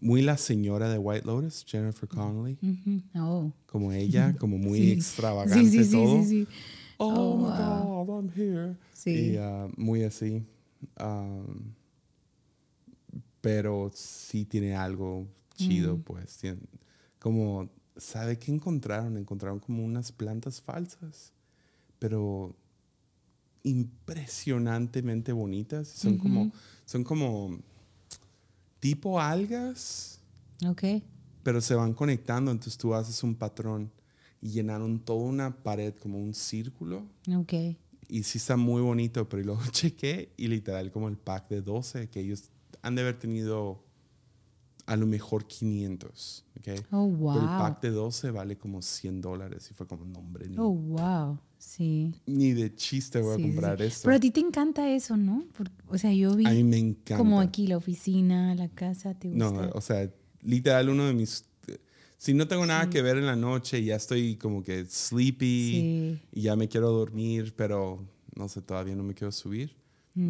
Muy 0.00 0.22
la 0.22 0.36
señora 0.36 0.88
de 0.88 0.98
White 0.98 1.26
Lotus, 1.26 1.64
Jennifer 1.66 2.08
Connelly. 2.08 2.56
Ujú. 2.62 3.02
Oh. 3.20 3.52
Como 3.66 3.92
ella, 3.92 4.34
como 4.38 4.58
muy 4.58 4.78
Sí. 4.78 4.90
extravagante 4.92 5.70
Sí, 5.70 5.84
sí, 5.84 5.90
todo. 5.90 6.18
Oh, 6.98 7.08
Oh, 7.08 7.36
my 7.36 7.42
wow. 7.44 8.06
God, 8.06 8.18
I'm 8.20 8.30
here. 8.36 8.76
Sí. 8.92 9.10
Y 9.32 9.36
ah, 9.38 9.66
muy 9.76 10.04
así. 10.04 10.44
Um, 11.00 11.72
pero 13.42 13.90
sí 13.94 14.46
tiene 14.46 14.74
algo 14.74 15.26
chido, 15.54 15.98
Mm. 15.98 16.02
pues. 16.02 16.38
Tiene- 16.38 16.60
como, 17.18 17.68
¿sabe 17.96 18.38
qué 18.38 18.50
encontraron? 18.50 19.18
Encontraron 19.18 19.60
como 19.60 19.84
unas 19.84 20.10
plantas 20.12 20.62
falsas, 20.62 21.32
pero 21.98 22.56
impresionantemente 23.64 25.32
bonitas. 25.32 25.88
Son 25.88 26.18
como, 26.18 26.42
Ujú. 26.42 26.52
son 26.84 27.04
como 27.04 27.58
tipo 28.80 29.20
algas 29.20 30.18
Ok. 30.66 30.82
pero 31.42 31.60
se 31.60 31.74
van 31.74 31.94
conectando, 31.94 32.50
entonces 32.50 32.76
tú 32.78 32.94
haces 32.94 33.22
un 33.22 33.34
patrón 33.34 33.90
y 34.40 34.48
llenaron 34.50 34.98
toda 34.98 35.24
una 35.24 35.56
pared 35.62 35.94
como 35.94 36.18
un 36.20 36.34
círculo 36.34 37.04
Ok. 37.36 37.52
y 38.08 38.22
sí 38.24 38.38
está 38.38 38.56
muy 38.56 38.82
bonito, 38.82 39.28
pero 39.28 39.42
luego 39.44 39.60
chequé 39.70 40.32
y 40.36 40.48
literal 40.48 40.90
como 40.90 41.08
el 41.08 41.16
pack 41.16 41.48
de 41.48 41.62
12 41.62 42.08
que 42.08 42.20
ellos 42.20 42.50
han 42.82 42.94
de 42.94 43.02
haber 43.02 43.18
tenido 43.18 43.84
a 44.86 44.96
lo 44.96 45.06
mejor 45.06 45.46
500, 45.46 46.44
¿ok? 46.58 46.84
Oh, 46.90 47.06
wow. 47.06 47.34
Pero 47.34 47.44
el 47.52 47.56
pack 47.58 47.82
de 47.82 47.90
12 47.90 48.30
vale 48.30 48.56
como 48.58 48.82
100 48.82 49.20
dólares 49.20 49.68
y 49.70 49.74
fue 49.74 49.86
como, 49.86 50.04
no 50.04 50.18
hombre, 50.18 50.48
ni, 50.48 50.56
Oh, 50.58 50.70
wow. 50.70 51.38
Sí. 51.58 52.12
ni 52.26 52.52
de 52.52 52.74
chiste 52.74 53.20
voy 53.20 53.36
Sí, 53.36 53.42
a 53.42 53.46
sí, 53.46 53.50
comprar 53.52 53.78
sí. 53.78 53.84
esto. 53.84 54.00
Pero 54.04 54.16
a 54.16 54.20
ti 54.20 54.30
te 54.32 54.40
encanta 54.40 54.90
eso, 54.90 55.16
¿no? 55.16 55.44
Por- 55.56 55.70
o 55.86 55.96
sea, 55.96 56.12
yo 56.12 56.34
vi 56.34 56.44
a 56.46 56.50
mí 56.50 56.64
me 56.64 56.78
encanta. 56.78 57.16
como 57.18 57.40
aquí 57.40 57.68
la 57.68 57.76
oficina, 57.76 58.54
la 58.56 58.68
casa, 58.68 59.14
¿te 59.14 59.28
gusta? 59.28 59.50
No, 59.52 59.70
o 59.72 59.80
sea, 59.80 60.10
literal 60.42 60.88
uno 60.88 61.06
de 61.06 61.14
mis... 61.14 61.44
Si 62.18 62.34
no 62.34 62.46
tengo 62.48 62.64
nada 62.66 62.88
que 62.90 63.02
ver 63.02 63.16
en 63.16 63.26
la 63.26 63.34
noche 63.36 63.78
y 63.80 63.86
ya 63.86 63.96
estoy 63.96 64.36
como 64.36 64.62
que 64.62 64.84
sleepy 64.86 65.70
Sí. 65.70 66.20
y 66.32 66.42
ya 66.42 66.54
me 66.56 66.68
quiero 66.68 66.90
dormir, 66.90 67.54
pero 67.56 68.04
no 68.36 68.48
sé, 68.48 68.62
todavía 68.62 68.94
no 68.96 69.02
me 69.04 69.14
quiero 69.14 69.30
subir. 69.32 69.76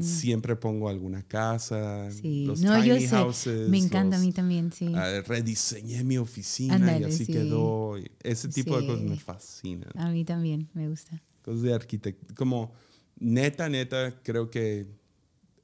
Siempre 0.00 0.54
pongo 0.54 0.88
alguna 0.88 1.22
casa, 1.26 2.06
Mm. 2.08 2.12
Sí. 2.12 2.44
los 2.46 2.60
no, 2.60 2.84
yo 2.84 2.94
tiny 2.94 3.08
sé. 3.08 3.16
houses. 3.16 3.68
Me 3.68 3.78
encanta 3.78 4.16
a 4.16 4.20
mí 4.20 4.30
también, 4.32 4.70
sí. 4.72 4.92
ah, 4.94 5.20
rediseñé 5.26 6.04
mi 6.04 6.18
oficina 6.18 6.98
y 6.98 7.04
así 7.04 7.24
sí. 7.24 7.32
quedó. 7.32 7.96
Ese 8.22 8.48
tipo 8.48 8.80
de 8.80 8.86
cosas 8.86 9.02
Sí. 9.02 9.08
me 9.10 9.16
fascinan. 9.18 9.90
A 9.96 10.10
mí 10.10 10.24
también 10.24 10.68
me 10.74 10.88
gusta. 10.88 11.20
Cosas 11.42 11.62
de 11.62 11.74
arquitectura. 11.74 12.32
Como 12.36 12.72
neta, 13.18 13.68
neta, 13.68 14.20
creo 14.22 14.50
que 14.50 14.86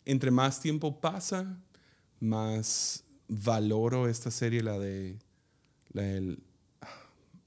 entre 0.04 0.30
más 0.32 0.60
tiempo 0.60 1.00
pasa, 1.00 1.60
más 2.18 3.04
valoro 3.28 4.08
esta 4.08 4.30
serie, 4.32 4.62
la 4.64 4.78
de 4.78 5.16
la 5.92 6.02
del 6.02 6.42
ah, 6.42 6.47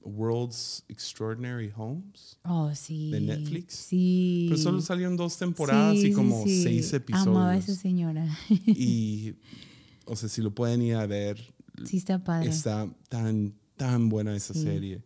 World's 0.04 0.84
Extraordinary 0.88 1.72
Homes. 1.76 2.38
Oh, 2.44 2.74
sí. 2.74 3.10
¿De 3.10 3.20
Netflix? 3.20 3.74
Sí. 3.74 4.46
Pero 4.48 4.60
solo 4.60 4.80
salieron 4.80 5.16
dos 5.16 5.36
temporadas 5.38 5.94
Sí, 5.96 6.06
y 6.06 6.08
sí, 6.08 6.12
como 6.12 6.44
sí. 6.44 6.62
seis 6.62 6.92
episodios. 6.92 7.26
Amaba 7.28 7.50
a 7.52 7.56
esa 7.56 7.74
señora. 7.74 8.26
Y, 8.66 9.34
o 10.06 10.16
sea, 10.16 10.28
si 10.28 10.42
lo 10.42 10.54
pueden 10.54 10.82
ir 10.82 10.94
a 10.96 11.06
ver, 11.06 11.38
sí, 11.84 11.96
está 11.98 12.22
padre. 12.22 12.48
está 12.50 12.88
tan, 13.08 13.54
tan 13.76 14.08
buena 14.08 14.34
esa 14.36 14.54
Sí. 14.54 14.62
serie. 14.62 15.02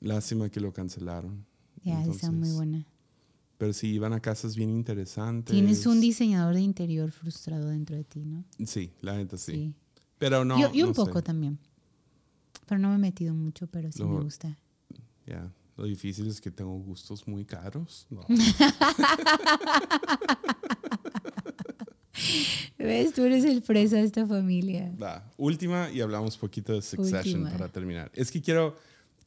Lástima 0.00 0.48
que 0.50 0.60
lo 0.60 0.72
cancelaron. 0.72 1.44
Ya, 1.82 2.04
está 2.04 2.30
muy 2.30 2.50
buena. 2.52 2.86
Pero 3.58 3.72
sí, 3.72 3.88
iban 3.88 4.12
a 4.12 4.20
casas 4.20 4.54
bien 4.56 4.68
interesantes. 4.70 5.52
Tienes 5.54 5.86
un 5.86 6.00
diseñador 6.00 6.54
de 6.54 6.60
interior 6.60 7.10
frustrado 7.10 7.68
dentro 7.70 7.96
de 7.96 8.04
ti, 8.04 8.24
¿no? 8.24 8.44
Sí, 8.66 8.90
la 9.00 9.16
neta 9.16 9.38
sí. 9.38 9.52
Sí. 9.52 9.74
Pero 10.18 10.44
no. 10.44 10.58
yo 10.60 10.72
yo 10.72 10.84
un 10.84 10.90
no 10.90 10.94
sé. 10.94 11.06
poco 11.06 11.22
también. 11.22 11.58
Pero 12.66 12.78
no 12.80 12.88
me 12.90 12.94
he 12.96 12.98
metido 12.98 13.32
mucho, 13.34 13.66
pero 13.68 13.90
sí 13.92 14.02
me 14.04 14.20
gusta. 14.20 14.58
Ya, 15.26 15.50
Lo 15.76 15.84
difícil 15.84 16.26
es 16.28 16.40
que 16.40 16.50
tengo 16.50 16.76
gustos 16.78 17.26
muy 17.28 17.44
caros. 17.44 18.06
No. 18.10 18.22
¿Ves? 22.78 23.12
Tú 23.12 23.22
eres 23.24 23.44
el 23.44 23.62
fresa 23.62 23.96
de 23.96 24.04
esta 24.04 24.26
familia. 24.26 24.92
Va, 25.00 25.30
última 25.36 25.90
y 25.90 26.00
hablamos 26.00 26.36
poquito 26.36 26.72
de 26.72 26.82
Succession 26.82 27.42
Última. 27.42 27.50
para 27.58 27.68
terminar. 27.68 28.10
Es 28.14 28.30
que 28.30 28.40
quiero, 28.40 28.76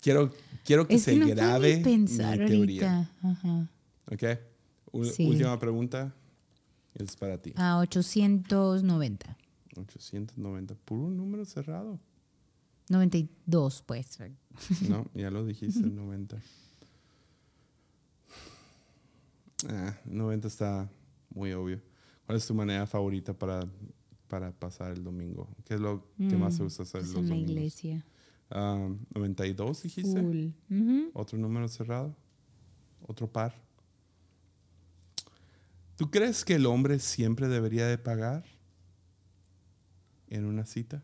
quiero, 0.02 0.34
quiero 0.66 0.88
que 0.88 0.96
Es 0.96 1.04
se 1.04 1.12
que 1.14 1.18
no 1.20 1.26
puedo 1.26 1.36
grabe 1.38 1.78
ni 1.78 1.84
pensar 1.84 2.40
mi 2.40 2.46
teoría. 2.48 3.12
Ajá. 3.22 3.70
¿Ok? 4.12 4.24
U- 4.92 5.06
Sí. 5.06 5.28
Última 5.28 5.58
pregunta. 5.60 6.14
Es 6.96 7.16
para 7.16 7.38
ti. 7.38 7.54
A 7.56 7.78
890. 7.80 9.38
890. 9.78 10.76
Puro 10.86 11.10
número 11.10 11.46
cerrado. 11.46 12.00
92, 12.90 13.84
pues. 13.86 14.20
No, 14.90 15.06
ya 15.14 15.32
lo 15.32 15.46
dijiste, 15.46 15.80
90. 15.82 16.42
Ah, 19.70 19.98
90 20.06 20.48
está 20.48 20.90
muy 21.34 21.54
obvio. 21.54 21.82
¿Cuál 22.26 22.38
es 22.38 22.48
tu 22.48 22.54
manera 22.54 22.86
favorita 22.88 23.34
para, 23.34 23.68
para 24.28 24.52
pasar 24.52 24.92
el 24.92 25.04
domingo? 25.04 25.48
¿Qué 25.66 25.76
es 25.76 25.80
lo 25.80 26.06
que 26.18 26.36
más 26.38 26.58
te 26.58 26.64
gusta 26.64 26.84
hacer 26.84 27.02
Pues 27.02 27.14
los 27.14 27.24
en 27.24 27.30
la 27.30 27.36
domingos? 27.36 27.52
iglesia. 27.52 28.06
Ah, 28.50 28.90
92 29.16 29.84
dijiste. 29.84 30.22
Cool. 30.22 30.54
Ujú. 30.70 31.12
Otro 31.14 31.38
número 31.38 31.68
cerrado. 31.68 32.16
Otro 33.06 33.32
par. 33.32 33.54
¿Tú 35.96 36.10
crees 36.10 36.46
que 36.46 36.56
el 36.56 36.66
hombre 36.66 37.00
siempre 37.00 37.48
debería 37.48 37.86
de 37.86 37.98
pagar 37.98 38.46
en 40.30 40.46
una 40.46 40.66
cita? 40.66 41.04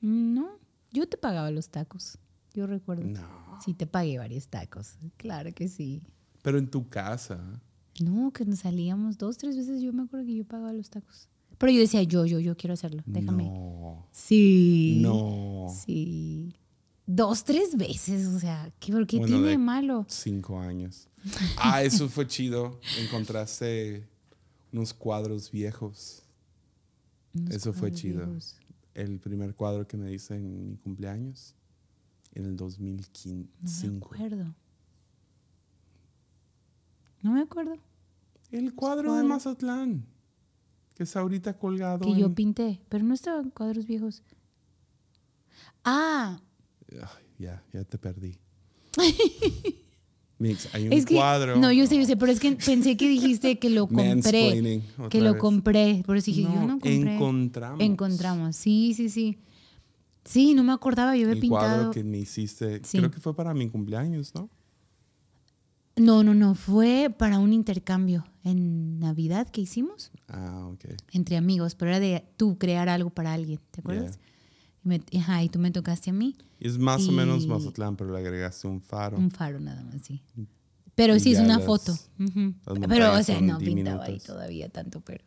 No, 0.00 0.48
yo 0.92 1.08
te 1.08 1.16
pagaba 1.16 1.50
los 1.50 1.68
tacos. 1.70 2.18
Yo 2.54 2.66
recuerdo. 2.66 3.04
No. 3.04 3.58
Sí, 3.64 3.74
te 3.74 3.86
pagué 3.86 4.18
varios 4.18 4.48
tacos. 4.48 4.96
Claro 5.16 5.52
que 5.54 5.68
sí. 5.68 6.02
Pero 6.42 6.58
en 6.58 6.68
tu 6.70 6.88
casa. 6.88 7.40
No, 8.00 8.32
que 8.32 8.44
nos 8.44 8.60
salíamos 8.60 9.18
dos, 9.18 9.36
tres 9.38 9.56
veces. 9.56 9.82
Yo 9.82 9.92
me 9.92 10.02
acuerdo 10.04 10.26
que 10.26 10.34
yo 10.36 10.44
pagaba 10.44 10.72
los 10.72 10.88
tacos. 10.90 11.28
Pero 11.58 11.72
yo 11.72 11.80
decía, 11.80 12.02
yo, 12.04 12.24
yo, 12.26 12.38
yo 12.38 12.56
quiero 12.56 12.74
hacerlo. 12.74 13.02
Déjame. 13.06 13.44
No. 13.44 14.06
Sí. 14.12 14.98
No. 15.02 15.66
Sí. 15.84 16.54
Dos, 17.06 17.42
tres 17.42 17.76
veces. 17.76 18.26
O 18.26 18.38
sea, 18.38 18.72
¿qué, 18.78 18.92
¿por 18.92 19.06
qué 19.06 19.18
Bueno, 19.18 19.36
tiene 19.36 19.50
de- 19.50 19.58
malo? 19.58 20.06
Cinco 20.08 20.60
años. 20.60 21.08
Ah, 21.58 21.82
eso 21.82 22.08
fue 22.08 22.26
chido. 22.28 22.80
Encontraste 23.00 24.06
unos 24.72 24.94
cuadros 24.94 25.50
viejos. 25.50 26.22
Unos 27.34 27.50
Eso 27.54 27.72
fue 27.72 27.90
chido. 27.92 28.24
viejos. 28.26 28.56
El 28.98 29.20
primer 29.20 29.54
cuadro 29.54 29.86
que 29.86 29.96
me 29.96 30.12
hice 30.12 30.34
en 30.34 30.70
mi 30.70 30.76
cumpleaños. 30.76 31.54
En 32.32 32.44
el 32.46 32.50
No 32.52 32.64
2005. 32.64 33.90
me 33.92 33.96
acuerdo. 34.26 34.54
No 37.22 37.32
me 37.32 37.42
acuerdo. 37.42 37.76
El 38.50 38.74
cuadro 38.74 39.14
de? 39.14 39.22
Mazatlán. 39.22 40.04
Que 40.94 41.04
está 41.04 41.20
ahorita 41.20 41.56
colgado. 41.56 42.00
Que 42.00 42.16
yo 42.18 42.34
pinté. 42.34 42.80
Pero 42.88 43.04
no 43.04 43.14
estaban 43.14 43.50
cuadros 43.50 43.86
viejos. 43.86 44.24
Ah, 45.84 46.40
ya, 47.38 47.62
ya 47.72 47.84
te 47.84 47.98
perdí. 47.98 48.36
Mix, 50.38 50.68
hay 50.72 50.86
un 50.86 50.92
es 50.92 51.04
que. 51.04 51.14
cuadro. 51.16 51.56
No, 51.56 51.72
yo 51.72 51.86
sé, 51.86 51.96
yo 51.96 52.04
sé, 52.06 52.16
pero 52.16 52.30
es 52.30 52.38
que 52.38 52.52
pensé 52.52 52.96
que 52.96 53.08
dijiste 53.08 53.58
que 53.58 53.70
lo 53.70 53.88
compré. 53.88 54.82
Que 55.10 55.20
lo 55.20 55.32
vez. 55.32 55.40
compré. 55.40 56.02
Por 56.06 56.16
eso 56.16 56.26
dije, 56.26 56.42
yo 56.42 56.48
No, 56.50 56.78
compré. 56.78 57.14
encontramos. 57.14 57.80
Encontramos. 57.80 58.56
Sí, 58.56 58.94
sí, 58.94 59.08
sí. 59.10 59.38
Sí, 60.24 60.54
no 60.54 60.62
me 60.62 60.72
acordaba. 60.72 61.16
Yo 61.16 61.22
había 61.22 61.34
El 61.34 61.40
pintado. 61.40 61.60
cuadro 61.76 61.90
que 61.90 62.04
me 62.04 62.18
hiciste. 62.18 62.80
Sí. 62.84 62.98
Creo 62.98 63.10
que 63.10 63.18
fue 63.18 63.34
para 63.34 63.52
mi 63.54 63.68
cumpleaños, 63.68 64.32
¿no? 64.34 64.48
No, 65.96 66.22
no, 66.22 66.34
no. 66.34 66.54
Fue 66.54 67.12
para 67.16 67.38
un 67.40 67.52
intercambio 67.52 68.24
en 68.44 69.00
Navidad 69.00 69.48
que 69.48 69.62
hicimos 69.62 70.12
Ah, 70.28 70.68
ok. 70.72 70.84
entre 71.12 71.36
amigos, 71.36 71.74
pero 71.74 71.90
era 71.90 71.98
de 72.00 72.24
tú 72.36 72.56
crear 72.58 72.88
algo 72.88 73.10
para 73.10 73.32
alguien, 73.32 73.58
¿te 73.72 73.80
acuerdas? 73.80 74.16
Y, 74.16 74.18
me- 74.88 75.02
ajá, 75.18 75.42
y 75.44 75.48
tú 75.48 75.58
me 75.58 75.70
tocaste 75.70 76.10
a 76.10 76.12
mí, 76.12 76.36
Y 76.60 76.66
es 76.66 76.76
más 76.78 77.06
o 77.06 77.12
menos 77.12 77.44
Y- 77.44 77.46
Mazatlán, 77.48 77.96
pero 77.96 78.10
le 78.12 78.18
agregaste 78.18 78.66
un 78.66 78.80
faro. 78.80 79.16
un 79.16 79.30
faro 79.30 79.60
nada 79.60 79.82
más, 79.84 80.02
sí. 80.02 80.22
Pero 80.96 81.14
Y 81.14 81.20
sí, 81.20 81.32
es 81.32 81.38
una 81.38 81.58
las- 81.58 81.66
foto. 81.66 81.92
Ujú. 82.18 82.54
las 82.66 82.88
Pero, 82.88 83.14
o 83.14 83.22
sea, 83.22 83.40
no 83.40 83.58
pintaba 83.58 84.04
ahí 84.06 84.18
todavía 84.18 84.68
tanto, 84.68 85.00
pero, 85.02 85.22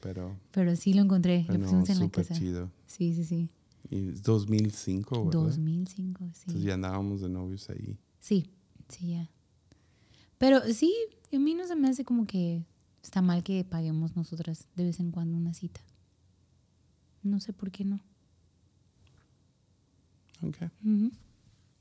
Pero, 0.00 0.36
pero 0.50 0.74
sí 0.74 0.92
lo 0.94 1.02
encontré. 1.02 1.44
Lo 1.48 1.54
no, 1.58 1.60
pusimos 1.64 1.88
en 1.90 1.98
la 2.00 2.08
casa. 2.10 2.34
chido. 2.34 2.70
Sí, 2.86 3.14
sí, 3.14 3.24
sí. 3.24 3.48
Y 3.90 4.08
es 4.08 4.22
2005, 4.24 5.26
¿verdad? 5.26 5.40
2005, 5.42 6.24
sí. 6.32 6.40
Entonces 6.46 6.62
ya 6.64 6.74
andábamos 6.74 7.20
de 7.20 7.28
novios 7.28 7.70
ahí. 7.70 7.96
Sí, 8.18 8.50
sí, 8.88 9.10
ya. 9.12 9.30
Pero 10.38 10.60
sí, 10.74 10.92
a 11.32 11.38
mí 11.38 11.54
no 11.54 11.66
se 11.68 11.76
me 11.76 11.88
hace 11.88 12.04
como 12.04 12.26
que 12.26 12.64
está 13.02 13.22
mal 13.22 13.44
que 13.44 13.62
paguemos 13.64 14.16
nosotras 14.16 14.66
de 14.74 14.84
vez 14.84 14.98
en 14.98 15.12
cuando 15.12 15.36
una 15.36 15.54
cita. 15.54 15.80
No 17.22 17.38
sé 17.38 17.52
por 17.52 17.70
qué 17.70 17.84
no. 17.84 18.00
Ok. 20.42 20.56
Ujú. 20.84 21.10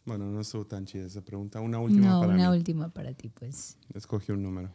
Bueno, 0.05 0.25
no 0.31 0.41
estuvo 0.41 0.65
tan 0.65 0.85
chida 0.85 1.05
esa 1.05 1.21
pregunta. 1.23 1.61
Una 1.61 1.79
última 1.79 2.07
No, 2.07 2.21
para 2.21 2.33
una 2.33 2.49
mí. 2.49 2.57
última 2.57 2.89
para 2.89 3.13
ti, 3.13 3.29
pues. 3.29 3.77
Escogí 3.93 4.31
un 4.31 4.41
número. 4.43 4.71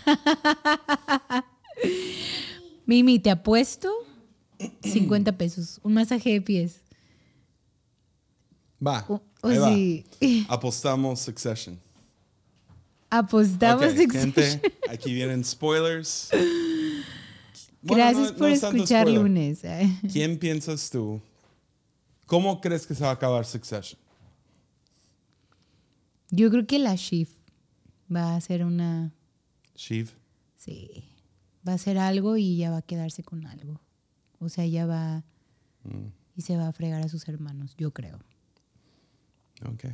Mimi, 2.87 3.21
te 3.21 3.31
apuesto 3.31 3.93
50 4.83 5.39
pesos. 5.39 5.81
Un 5.83 5.95
masaje 5.95 6.33
de 6.33 6.41
pies. 6.41 6.81
Va. 8.85 9.05
O, 9.09 9.23
o 9.43 9.49
ahí 9.49 10.05
va. 10.49 10.55
Apostamos 10.55 11.21
Succession. 11.21 11.79
Apostamos 13.11 13.84
Ok, 13.84 13.90
Succession. 13.96 14.32
gente, 14.32 14.72
aquí 14.88 15.12
vienen 15.12 15.44
spoilers. 15.44 16.28
Bueno, 17.82 18.04
Gracias 18.04 18.32
no- 18.32 18.36
por 18.38 18.48
no 18.48 18.54
es 18.54 18.61
tanto 18.61 18.76
escuchar 18.76 19.02
spoiler. 19.02 19.22
lunes. 19.22 19.64
Ay. 19.64 19.98
¿Quién 20.12 20.38
piensas 20.38 20.90
tú? 20.90 21.20
¿Cómo 22.26 22.61
crees 22.61 22.86
que 22.86 22.94
se 22.94 23.02
va 23.02 23.11
a 23.11 23.14
acabar 23.14 23.44
Succession? 23.44 23.98
Yo 26.30 26.50
creo 26.50 26.66
que 26.66 26.78
la 26.78 26.94
Shift 26.94 27.36
va 28.14 28.32
a 28.34 28.36
hacer 28.36 28.64
una. 28.64 29.12
Shiv. 29.74 30.11
Sí. 30.56 31.04
Va 31.66 31.72
a 31.72 31.74
hacer 31.74 31.98
algo 31.98 32.36
y 32.36 32.56
ya 32.58 32.70
va 32.70 32.78
a 32.78 32.82
quedarse 32.82 33.22
con 33.24 33.46
algo. 33.46 33.80
O 34.38 34.48
sea, 34.48 34.64
ya 34.66 34.86
va. 34.86 35.24
Mm, 35.84 36.08
Y 36.36 36.42
se 36.42 36.56
va 36.56 36.68
a 36.68 36.72
fregar 36.72 37.02
a 37.02 37.08
sus 37.08 37.26
hermanos, 37.28 37.74
yo 37.76 37.90
creo. 37.92 38.18
ok. 39.66 39.84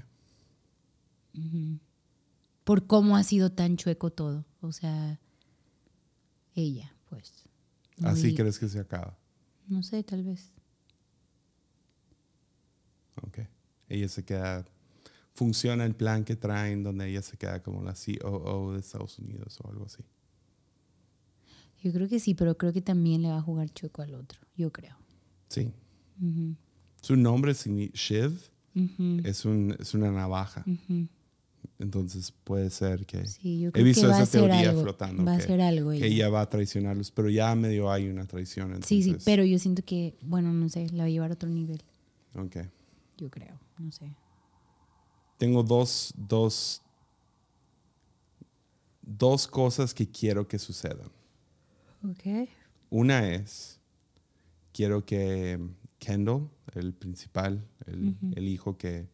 Por 2.66 2.88
cómo 2.88 3.16
ha 3.16 3.22
sido 3.22 3.52
tan 3.52 3.76
chueco 3.76 4.10
todo. 4.10 4.44
O 4.60 4.72
sea, 4.72 5.20
ella, 6.56 6.92
pues. 7.08 7.44
No 7.96 8.08
Así 8.08 8.34
crees 8.34 8.58
que 8.58 8.68
se 8.68 8.80
acaba. 8.80 9.16
No 9.68 9.84
sé, 9.84 10.02
tal 10.02 10.24
vez. 10.24 10.50
Ok. 13.22 13.38
Ella 13.88 14.08
se 14.08 14.24
queda. 14.24 14.64
Funciona 15.32 15.84
el 15.84 15.94
plan 15.94 16.24
que 16.24 16.34
traen 16.34 16.82
donde 16.82 17.08
ella 17.08 17.22
se 17.22 17.36
queda 17.36 17.62
como 17.62 17.84
la 17.84 17.94
COO 17.94 18.72
de 18.72 18.80
Estados 18.80 19.16
Unidos 19.20 19.60
o 19.62 19.68
algo 19.70 19.84
así. 19.86 20.02
Yo 21.84 21.92
creo 21.92 22.08
que 22.08 22.18
sí, 22.18 22.34
pero 22.34 22.58
creo 22.58 22.72
que 22.72 22.82
también 22.82 23.22
le 23.22 23.28
va 23.28 23.36
a 23.36 23.42
jugar 23.42 23.70
chueco 23.72 24.02
al 24.02 24.14
otro. 24.16 24.40
Yo 24.56 24.72
creo. 24.72 24.96
Sí. 25.48 25.70
Su 27.00 27.14
nombre 27.14 27.52
signi- 27.52 27.92
Shiv 27.92 28.40
es, 29.22 29.44
un, 29.44 29.76
es 29.78 29.94
una 29.94 30.10
navaja. 30.10 30.64
ujú. 30.66 31.06
Entonces 31.79 32.33
puede 32.45 32.70
ser 32.70 33.05
que. 33.07 33.27
Sí, 33.27 33.61
yo 33.61 33.68
He 33.68 33.72
creo 33.72 33.85
visto 33.85 34.03
que 34.03 34.07
va 34.09 34.14
esa 34.14 34.22
a 34.22 34.27
teoría 34.27 34.70
algo. 34.70 34.83
flotando. 34.83 35.24
Va 35.24 35.35
a 35.35 35.37
que, 35.39 35.43
hacer 35.45 35.61
algo 35.61 35.91
que 35.91 35.97
ella. 35.99 36.07
ella 36.07 36.29
va 36.31 36.41
a 36.41 36.49
traicionarlos, 36.49 37.11
pero 37.11 37.29
ya 37.29 37.55
medio 37.55 37.91
hay 37.91 38.09
una 38.09 38.24
traición. 38.27 38.72
Sí, 38.83 39.03
sí, 39.03 39.11
entonces- 39.11 39.24
pero 39.24 39.45
yo 39.45 39.59
siento 39.59 39.83
que, 39.85 40.16
bueno, 40.22 40.53
no 40.53 40.68
sé, 40.70 40.89
la 40.93 41.03
va 41.05 41.07
a 41.07 41.11
llevar 41.11 41.31
a 41.31 41.35
otro 41.35 41.49
nivel. 41.51 41.83
Ok. 42.35 42.57
Yo 43.18 43.31
creo, 43.31 43.59
no 43.79 43.93
sé. 43.93 44.11
Tengo 45.39 45.62
dos, 45.62 46.14
dos, 46.16 46.81
dos 49.03 49.47
cosas 49.47 49.95
que 49.95 50.09
quiero 50.11 50.47
que 50.49 50.59
sucedan. 50.59 51.11
Ok. 52.03 52.49
Una 52.91 53.33
es, 53.35 53.81
quiero 54.72 55.05
que 55.05 55.59
Kendall, 55.99 56.49
el 56.74 56.93
principal, 56.95 57.66
el, 57.87 58.16
el 58.35 58.49
hijo 58.49 58.77
que, 58.79 59.09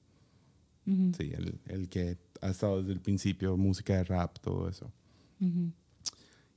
sí, 0.86 1.32
el, 1.32 1.58
el 1.66 1.88
que 1.88 2.18
ha 2.42 2.48
estado 2.50 2.80
desde 2.80 2.92
el 2.92 3.00
principio, 3.00 3.56
música 3.56 3.94
de 3.96 4.04
rap, 4.04 4.38
todo 4.40 4.68
eso. 4.68 4.90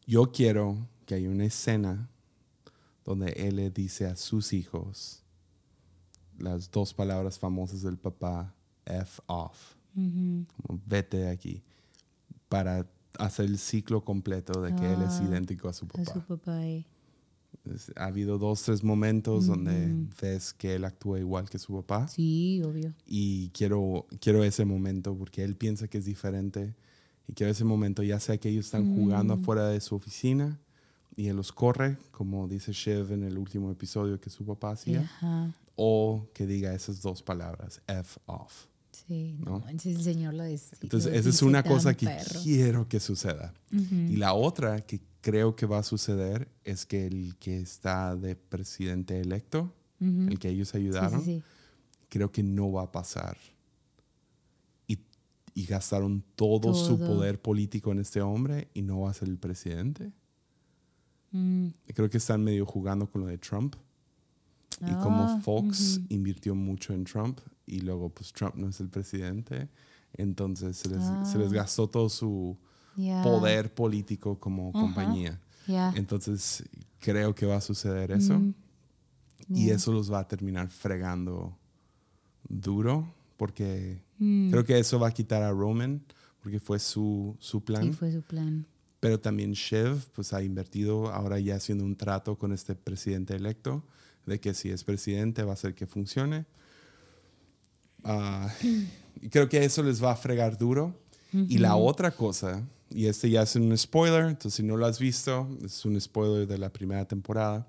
Yo 0.06 0.32
quiero 0.32 0.88
que 1.06 1.16
haya 1.16 1.30
una 1.30 1.46
escena 1.46 2.10
donde 3.04 3.32
él 3.34 3.56
le 3.56 3.70
dice 3.72 4.06
a 4.06 4.16
sus 4.16 4.52
hijos 4.54 5.24
las 6.38 6.70
dos 6.70 6.94
palabras 6.94 7.40
famosas 7.40 7.82
del 7.82 7.98
papá, 7.98 8.54
F 8.86 9.22
off, 9.28 9.76
Ujú. 9.96 10.46
como 10.58 10.82
vete 10.86 11.18
de 11.18 11.30
aquí, 11.30 11.64
para 12.50 12.86
hacer 13.18 13.46
el 13.46 13.58
ciclo 13.58 14.04
completo 14.04 14.62
de 14.62 14.76
que 14.76 14.94
él 14.94 15.02
es 15.02 15.20
Ah, 15.22 15.24
idéntico 15.24 15.70
a 15.70 15.74
su 15.74 15.86
A 15.86 15.88
papá. 15.90 16.14
su 16.14 16.22
papá. 16.22 16.66
eh. 16.66 16.86
Ha 17.96 18.06
habido 18.06 18.38
dos, 18.38 18.62
tres 18.64 18.84
momentos 18.84 19.48
donde 19.48 19.94
ves 20.22 20.54
que 20.54 20.76
él 20.76 20.86
actúa 20.86 21.20
igual 21.20 21.50
que 21.50 21.58
su 21.60 21.74
papá 21.74 22.08
Sí, 22.08 22.62
obvio. 22.64 22.94
y 23.08 23.50
quiero, 23.50 24.06
quiero 24.20 24.44
ese 24.44 24.66
momento 24.66 25.16
porque 25.18 25.44
él 25.44 25.56
piensa 25.56 25.88
que 25.88 25.98
es 25.98 26.06
diferente 26.06 26.76
y 27.28 27.34
quiero 27.34 27.52
ese 27.52 27.64
momento 27.64 28.04
ya 28.04 28.20
sea 28.20 28.38
que 28.38 28.50
ellos 28.50 28.66
están 28.66 28.96
jugando 28.96 29.36
Mm. 29.36 29.42
afuera 29.42 29.68
de 29.68 29.82
su 29.82 29.96
oficina 29.96 30.60
y 31.16 31.28
él 31.28 31.36
los 31.38 31.52
corre, 31.52 31.98
como 32.12 32.48
dice 32.48 32.72
Shiv 32.74 33.12
en 33.14 33.24
el 33.24 33.38
último 33.38 33.72
episodio 33.72 34.20
que 34.20 34.30
su 34.30 34.46
papá 34.46 34.72
hacía, 34.72 35.02
Ajá. 35.02 35.54
o 35.76 36.28
que 36.34 36.46
diga 36.46 36.74
esas 36.74 37.02
dos 37.02 37.24
palabras, 37.24 37.82
F 37.88 38.20
off. 38.26 38.66
Sí, 38.92 39.36
no, 39.40 39.60
¿No? 39.60 39.64
el 39.70 40.02
señor 40.04 40.34
lo 40.34 40.44
decía. 40.44 40.78
Entonces, 40.82 41.14
esa 41.14 41.30
es 41.30 41.42
una 41.42 41.64
cosa 41.64 41.94
que 41.96 42.08
quiero 42.44 42.88
que 42.88 43.00
suceda. 43.02 43.54
Y 43.72 44.16
la 44.16 44.34
otra 44.34 44.80
que 44.82 45.00
creo 45.26 45.56
que 45.56 45.66
va 45.66 45.80
a 45.80 45.84
suceder 45.84 46.48
es 46.64 46.86
que 46.86 47.08
el 47.08 47.36
que 47.40 47.58
está 47.58 48.16
de 48.16 48.36
presidente 48.36 49.20
electo, 49.20 49.74
el 50.00 50.38
que 50.38 50.50
ellos 50.50 50.76
ayudaron, 50.76 51.20
Sí, 51.22 51.26
sí, 51.26 51.40
sí. 51.40 51.44
creo 52.10 52.32
que 52.32 52.44
no 52.44 52.72
va 52.72 52.84
a 52.84 52.92
pasar. 52.92 53.36
Y, 54.88 55.00
y 55.56 55.66
gastaron 55.66 56.24
todo, 56.36 56.76
su 56.76 56.98
Todo. 57.00 57.08
poder 57.16 57.42
político 57.42 57.92
en 57.92 57.98
este 58.00 58.22
hombre 58.22 58.68
y 58.76 58.84
no 58.84 59.00
va 59.02 59.10
a 59.10 59.14
ser 59.16 59.28
el 59.30 59.40
presidente. 59.40 60.12
Mm. 61.32 61.70
Creo 61.96 62.08
que 62.08 62.18
están 62.18 62.44
medio 62.44 62.68
jugando 62.68 63.10
con 63.10 63.22
lo 63.22 63.28
de 63.28 63.40
Trump. 63.40 63.76
Y 64.82 64.94
como 65.02 65.24
Ah, 65.24 65.40
Fox 65.44 66.02
invirtió 66.10 66.54
mucho 66.54 66.94
en 66.94 67.04
Trump 67.06 67.40
y 67.66 67.80
luego 67.80 68.10
pues 68.10 68.32
Trump 68.32 68.56
no 68.58 68.68
es 68.70 68.80
el 68.82 68.90
presidente, 68.90 69.70
entonces 70.14 70.78
se 70.78 70.90
les, 70.90 71.02
se 71.32 71.38
les 71.40 71.50
Ah. 71.52 71.56
gastó 71.56 71.88
todo 71.90 72.10
su 72.10 72.58
Ya, 72.98 73.22
poder 73.22 73.74
político 73.74 74.40
como 74.40 74.72
compañía. 74.72 75.40
Ya. 75.68 75.92
Entonces 75.96 76.64
creo 77.00 77.34
que 77.36 77.46
va 77.46 77.58
a 77.58 77.62
suceder 77.62 78.12
eso 78.12 78.40
Mm, 78.40 78.54
y 79.54 79.70
eso 79.70 79.92
los 79.92 80.12
va 80.12 80.20
a 80.20 80.28
terminar 80.28 80.70
fregando 80.70 81.58
duro 82.48 83.14
porque 83.38 84.02
Mm. 84.18 84.50
creo 84.52 84.64
que 84.64 84.80
eso 84.80 84.98
va 85.00 85.10
a 85.10 85.12
quitar 85.12 85.44
a 85.44 85.52
Roman 85.52 86.02
porque 86.42 86.60
fue 86.60 86.80
su, 86.80 87.36
su 87.40 87.64
plan. 87.64 87.84
Sí, 87.84 87.92
fue 87.94 88.12
su 88.12 88.22
plan. 88.22 88.66
Pero 89.00 89.20
también 89.20 89.52
Shiv 89.54 90.04
pues 90.14 90.32
ha 90.34 90.42
invertido 90.42 91.12
ahora 91.12 91.40
ya 91.40 91.56
haciendo 91.56 91.84
un 91.84 91.96
trato 91.96 92.38
con 92.38 92.54
este 92.54 92.76
presidente 92.76 93.36
electo 93.36 93.84
de 94.26 94.40
que 94.40 94.54
si 94.54 94.70
es 94.70 94.84
presidente 94.84 95.44
va 95.44 95.52
a 95.52 95.54
hacer 95.56 95.76
que 95.76 95.86
funcione. 95.86 96.46
Ah, 98.04 98.50
y 99.22 99.30
creo 99.30 99.50
que 99.50 99.64
eso 99.64 99.84
les 99.84 100.04
va 100.04 100.12
a 100.12 100.16
fregar 100.16 100.58
duro. 100.58 100.94
Y 101.34 101.58
la 101.58 101.76
otra 101.76 102.12
cosa, 102.12 102.64
y 102.90 103.08
este 103.08 103.30
ya 103.30 103.42
es 103.44 103.56
un 103.56 103.76
spoiler, 103.78 104.26
entonces 104.26 104.54
si 104.56 104.64
no 104.64 104.78
lo 104.78 104.86
has 104.86 105.00
visto, 105.00 105.48
es 105.64 105.84
un 105.86 106.00
spoiler 106.00 106.48
de 106.48 106.58
la 106.58 106.72
primera 106.72 107.06
temporada. 107.06 107.68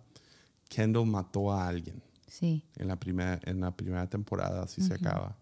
Kendall 0.68 1.06
mató 1.06 1.52
a 1.52 1.66
alguien 1.68 2.02
Sí. 2.26 2.62
en 2.76 2.88
la 2.88 2.96
primera, 2.98 3.40
en 3.44 3.60
la 3.60 3.74
primera 3.76 4.08
temporada, 4.08 4.62
así 4.64 4.82
se 4.82 4.94
acaba. 4.94 5.36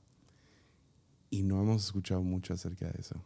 Y 1.31 1.43
no 1.43 1.61
hemos 1.63 1.87
escuchado 1.87 2.23
mucho 2.23 2.55
acerca 2.55 2.87
de 2.87 3.01
eso. 3.01 3.21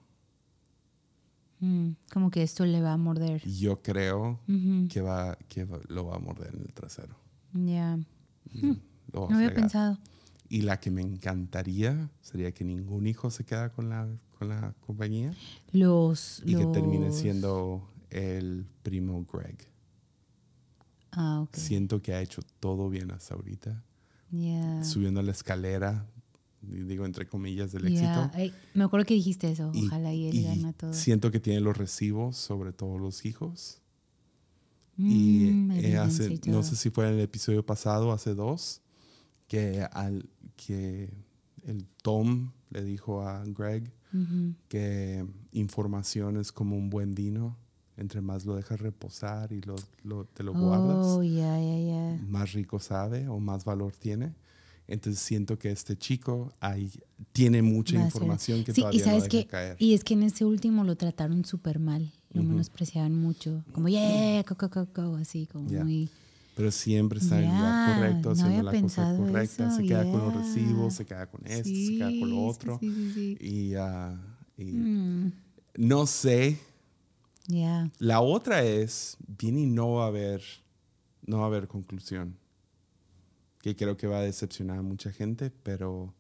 Mm, 1.61 1.91
Como 2.13 2.31
que 2.31 2.43
esto 2.43 2.65
le 2.65 2.81
va 2.81 2.93
a 2.93 2.97
morder. 2.97 3.43
Yo 3.49 3.83
creo 3.83 4.39
que, 4.89 5.01
va, 5.01 5.37
que 5.49 5.65
va- 5.65 5.81
lo 5.89 6.07
va 6.07 6.17
a 6.17 6.19
morder 6.21 6.55
en 6.55 6.63
el 6.63 6.73
trasero. 6.73 7.17
Ya. 7.53 7.99
Va 9.15 9.27
a 9.27 9.31
No 9.31 9.37
había 9.37 9.55
pensado. 9.55 9.99
Y 10.51 10.63
la 10.63 10.79
que 10.81 10.91
me 10.91 11.01
encantaría 11.03 12.11
sería 12.21 12.53
que 12.53 12.63
ningún 12.65 13.07
hijo 13.07 13.31
se 13.31 13.45
queda 13.45 13.71
con 13.73 13.89
la, 13.89 14.07
con 14.39 14.49
la 14.49 14.75
compañía 14.87 15.35
Los. 15.73 16.43
y 16.45 16.55
que 16.55 16.65
termine 16.67 17.07
los- 17.09 17.17
siendo 17.19 17.89
el 18.11 18.67
primo 18.83 19.25
Greg. 19.33 19.57
Ah, 21.13 21.41
ok. 21.41 21.55
Siento 21.57 22.01
que 22.03 22.15
ha 22.15 22.21
hecho 22.21 22.43
todo 22.61 22.89
bien 22.89 23.11
hasta 23.11 23.35
ahorita. 23.35 23.83
Ya. 24.31 24.85
Subiendo 24.85 25.23
la 25.23 25.33
escalera, 25.33 26.07
digo 26.61 27.07
entre 27.07 27.27
comillas, 27.27 27.73
del 27.73 27.89
Ya. 27.93 28.23
éxito. 28.25 28.31
Ay, 28.35 28.53
me 28.75 28.85
acuerdo 28.85 29.07
que 29.07 29.15
dijiste 29.15 29.51
eso. 29.51 29.71
Y- 29.75 29.87
Ojalá 29.87 30.13
y 30.13 30.29
él 30.29 30.35
y 30.37 30.43
gana 30.45 30.73
todo. 30.73 30.93
Siento 30.93 31.31
que 31.31 31.41
tiene 31.41 31.61
los 31.61 31.77
recibos 31.77 32.37
sobre 32.37 32.73
todos 32.73 33.01
los 33.01 33.25
hijos. 33.25 33.81
Mm, 34.97 35.73
y 35.73 35.85
eh, 35.87 35.97
hace, 35.97 36.41
no 36.47 36.63
sé 36.63 36.75
si 36.77 36.91
fue 36.91 37.07
en 37.09 37.15
el 37.15 37.21
episodio 37.21 37.65
pasado, 37.65 38.11
hace 38.13 38.35
dos, 38.35 38.83
que, 39.47 39.87
al, 39.93 40.29
que 40.57 41.09
el 41.65 41.87
Tom 42.03 42.51
le 42.71 42.83
dijo 42.85 43.23
a 43.23 43.45
Greg 43.47 43.93
Que 44.69 45.25
información 45.53 46.37
es 46.37 46.53
como 46.53 46.77
un 46.77 46.91
buen 46.91 47.15
vino. 47.15 47.57
Entre 47.97 48.21
más 48.21 48.45
lo 48.47 48.55
dejas 48.55 48.81
reposar 48.81 49.53
y 49.53 49.61
lo, 49.63 49.75
lo- 50.05 50.25
te 50.27 50.45
lo 50.45 50.53
guardas, 50.53 51.05
Oh, 51.19 51.23
ya, 51.23 51.59
ya, 51.61 51.79
ya. 51.79 52.17
más 52.29 52.53
rico 52.53 52.79
sabe 52.79 53.27
o 53.29 53.41
más 53.41 53.65
valor 53.65 53.93
tiene. 53.93 54.35
Entonces 54.87 55.21
siento 55.21 55.59
que 55.59 55.71
este 55.73 55.97
chico 55.97 56.53
ahí 56.61 56.91
tiene 57.33 57.61
mucha 57.61 57.97
información 57.97 58.63
que 58.65 58.73
Sí, 58.73 58.83
todavía 58.83 59.01
y 59.01 59.03
sabes 59.05 59.19
no 59.25 59.25
deja 59.25 59.43
que 59.43 59.47
caer. 59.49 59.77
y 59.81 59.95
es 59.95 60.05
que 60.05 60.15
en 60.15 60.23
ese 60.23 60.45
último 60.45 60.85
lo 60.85 60.97
trataron 60.97 61.45
súper 61.45 61.79
mal, 61.81 62.13
lo 62.33 62.43
Ujú. 62.43 62.51
menospreciaban 62.51 63.15
mucho, 63.15 63.65
como 63.73 63.89
yeah, 63.89 64.45
co, 64.45 64.55
co, 64.57 64.87
co", 64.93 65.17
así 65.17 65.47
como 65.47 65.69
muy 65.69 66.09
Pero 66.59 66.71
siempre 66.73 67.19
está 67.21 67.39
en 67.41 67.49
el 67.49 67.57
lugar 67.57 67.85
correcto, 67.87 68.29
no 68.29 68.33
haciendo 68.33 68.59
había 68.61 68.73
la 68.73 68.81
cosa 68.83 69.17
correcta. 69.17 69.67
eso, 69.69 69.77
se 69.77 69.87
queda 69.87 70.11
con 70.11 70.21
los 70.21 70.35
recibos, 70.35 70.93
se 70.95 71.07
queda 71.07 71.27
con 71.31 71.47
esto, 71.47 71.69
se 71.69 71.97
queda 71.97 72.11
con 72.19 72.29
lo 72.31 72.37
Sí, 72.37 72.43
otro. 72.51 72.79
sí, 72.81 72.93
sí, 72.93 73.13
sí, 73.15 73.37
sí. 73.39 73.47
Y, 73.47 73.75
ah, 73.77 74.21
y 74.57 74.65
Mm, 74.73 75.33
no 75.77 76.07
sé. 76.07 76.59
ya. 77.47 77.89
La 78.01 78.21
otra 78.21 78.63
es, 78.65 79.17
viene 79.39 79.61
y 79.63 79.67
no 79.67 79.93
va 79.93 80.05
a 80.05 80.09
haber, 80.09 80.43
no 81.27 81.39
va 81.39 81.45
a 81.45 81.47
haber 81.47 81.69
conclusión. 81.69 82.37
Que 83.63 83.75
creo 83.77 83.97
que 83.97 84.07
va 84.09 84.19
a 84.19 84.23
decepcionar 84.23 84.79
a 84.79 84.83
mucha 84.83 85.13
gente, 85.13 85.51
pero 85.63 86.13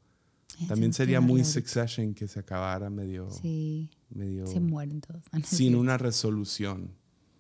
Ya, 0.61 0.69
también 0.69 0.93
sería 0.93 1.21
muy. 1.21 1.45
Succession 1.45 2.15
que 2.15 2.27
se 2.29 2.39
acabara 2.41 2.91
medio, 2.91 3.29
Sí, 3.31 3.91
medio 4.11 4.47
se 4.47 4.61
mueren 4.61 5.01
todos. 5.01 5.23
No 5.33 5.39
es 5.41 5.47
sin 5.49 5.75
una 5.75 5.99
resolución, 5.99 6.93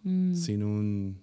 Mm, 0.04 0.34
sin 0.34 0.62
un, 0.62 1.20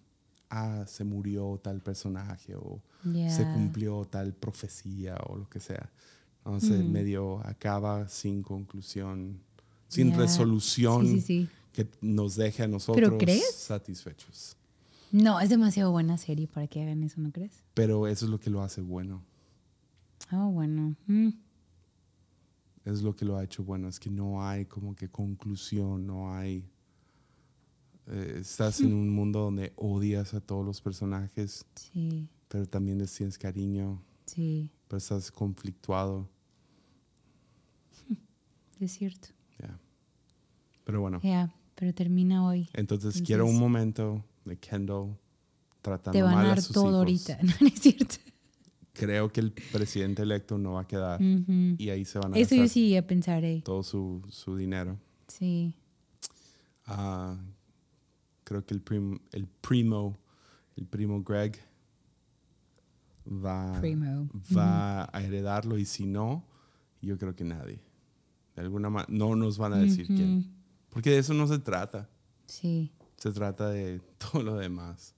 ah, 0.50 0.86
se 0.88 1.04
murió 1.04 1.60
tal 1.64 1.82
personaje 1.82 2.56
o 2.56 2.82
se 3.04 3.44
cumplió 3.54 4.06
tal 4.06 4.34
profecía 4.34 5.16
o 5.28 5.38
lo 5.38 5.50
que 5.50 5.60
sea. 5.60 5.92
Entonces, 6.40 6.84
Mm. 6.84 6.92
medio 6.92 7.40
acaba 7.46 8.08
sin 8.08 8.42
conclusión, 8.44 9.40
sin 9.88 10.16
resolución 10.16 11.06
Sí, 11.08 11.14
sí, 11.16 11.22
sí. 11.22 11.50
que 11.74 11.88
nos 12.02 12.36
deje 12.36 12.64
a 12.64 12.68
nosotros 12.68 13.14
crees? 13.20 13.54
satisfechos. 13.56 14.56
No, 15.12 15.40
es 15.40 15.50
demasiado 15.50 15.92
buena 15.92 16.18
serie 16.18 16.48
para 16.48 16.68
que 16.68 16.82
hagan 16.82 17.02
eso, 17.04 17.22
¿no 17.22 17.32
crees? 17.32 17.64
Pero 17.74 18.08
eso 18.08 18.26
es 18.26 18.32
lo 18.32 18.40
que 18.40 18.50
lo 18.50 18.62
hace 18.62 18.82
bueno. 18.82 19.24
Ah, 20.30 20.46
bueno. 20.52 20.96
Mm, 21.08 21.30
Es 22.86 23.02
lo 23.02 23.16
que 23.16 23.26
lo 23.26 23.36
ha 23.38 23.44
hecho 23.44 23.64
bueno. 23.64 23.88
Es 23.88 24.00
que 24.00 24.12
no 24.12 24.46
hay 24.48 24.66
como 24.66 24.96
que 24.96 25.10
conclusión, 25.10 26.06
no 26.06 26.34
hay... 26.34 26.64
eh, 28.08 28.38
estás 28.42 28.82
en 28.82 28.94
un 28.94 29.10
mundo 29.10 29.40
donde 29.40 29.74
odias 29.76 30.34
a 30.34 30.42
todos 30.42 30.66
los 30.66 30.82
personajes, 30.82 31.66
sí, 31.76 32.28
pero 32.48 32.66
también 32.68 32.98
les 33.00 33.14
tienes 33.14 33.38
cariño, 33.38 34.02
sí, 34.26 34.72
pero 34.88 34.98
estás 34.98 35.32
conflictuado. 35.32 36.30
es 38.80 38.92
cierto. 38.92 39.30
ya. 39.60 39.80
Pero 40.84 41.02
bueno. 41.02 41.20
Ya, 41.24 41.54
pero 41.76 41.94
termina 41.94 42.46
hoy. 42.46 42.70
Entonces, 42.74 43.22
quiero 43.22 43.46
un 43.48 43.58
momento 43.60 44.24
de 44.46 44.58
Kendall 44.58 45.18
tratando 45.82 46.18
Te 46.18 46.22
van 46.24 46.34
a 46.34 46.36
mal 46.38 46.46
a 46.46 46.50
dar 46.50 46.62
sus 46.62 46.74
todo 46.74 46.86
hijos. 46.86 47.30
ahorita, 47.30 47.40
¿no? 47.44 47.54
¿No 47.62 47.68
es 47.68 47.80
cierto? 47.82 48.16
Creo 48.94 49.30
que 49.32 49.42
el 49.42 49.52
presidente 49.52 50.22
electo 50.22 50.58
no 50.58 50.74
va 50.74 50.82
a 50.82 50.88
quedar 50.88 51.20
y 51.22 51.90
ahí 51.90 52.06
se 52.06 52.18
van 52.18 52.34
a 52.34 52.38
Eso 52.38 52.56
yo 52.56 52.68
sí 52.70 52.92
ya 52.92 53.06
pensaré. 53.06 53.62
todo 53.62 53.84
su, 53.84 54.22
su 54.30 54.56
dinero. 54.56 54.98
Sí. 55.28 55.76
Ah, 56.86 57.36
creo 58.46 58.66
que 58.66 58.74
el, 58.74 58.82
prim- 58.82 59.20
el 59.34 59.46
primo, 59.48 60.18
el 60.78 60.86
primo 60.86 61.22
Greg 61.24 61.60
va, 63.28 63.80
Primo. 63.82 64.30
va 64.56 65.10
a 65.12 65.22
heredarlo 65.24 65.78
y 65.78 65.86
si 65.86 66.06
no, 66.06 66.46
yo 67.02 67.18
creo 67.18 67.36
que 67.36 67.44
nadie. 67.44 67.80
De 68.56 68.62
alguna 68.62 68.90
manera, 68.90 69.12
no 69.14 69.36
nos 69.36 69.58
van 69.58 69.74
a 69.74 69.78
decir 69.78 70.08
quién. 70.08 70.50
Porque 70.90 71.10
de 71.12 71.18
eso 71.20 71.34
no 71.34 71.46
se 71.48 71.60
trata. 71.60 72.10
Sí. 72.46 72.92
Se 73.18 73.32
trata 73.32 73.70
de 73.70 74.00
todo 74.18 74.42
lo 74.44 74.56
demás. 74.56 75.14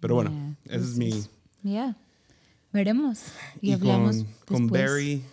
Pero 0.00 0.16
bueno, 0.16 0.30
Ya, 0.64 0.74
ese 0.74 0.84
es 0.84 0.96
mi... 0.98 1.06
entonces, 1.06 1.30
Ya. 1.62 1.96
Veremos. 2.72 3.24
Y, 3.60 3.70
Y 3.70 3.72
hablamos 3.72 4.24
con. 4.46 4.66
Barry, 4.68 5.24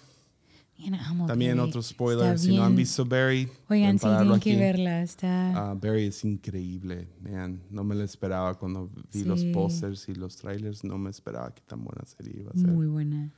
También 1.28 1.58
Barry. 1.58 1.70
otro 1.70 1.82
spoiler, 1.82 2.38
si 2.38 2.56
no 2.56 2.64
han 2.64 2.76
visto 2.76 3.04
Barry, 3.04 3.50
Oigan, 3.68 3.98
sí, 3.98 4.06
tienen 4.08 4.40
que 4.40 4.56
verla. 4.58 5.02
Está. 5.02 5.72
Ah, 5.72 5.74
Barry 5.74 6.06
es 6.06 6.24
increíble, 6.24 7.08
man. 7.20 7.62
No 7.72 7.84
me 7.84 7.96
lo 7.96 8.04
esperaba 8.04 8.54
cuando 8.58 8.90
vi 9.12 9.24
los 9.24 9.42
Sí. 9.42 9.52
pósters 9.52 10.08
y 10.08 10.14
los 10.16 10.36
trailers. 10.38 10.84
No 10.84 10.98
me 11.00 11.10
esperaba 11.10 11.54
que 11.54 11.62
tan 11.62 11.84
buena 11.84 12.06
serie 12.06 12.42
iba 12.42 12.52
a 12.52 12.54
ser. 12.54 12.68
muy 12.68 12.86
buena. 12.86 13.32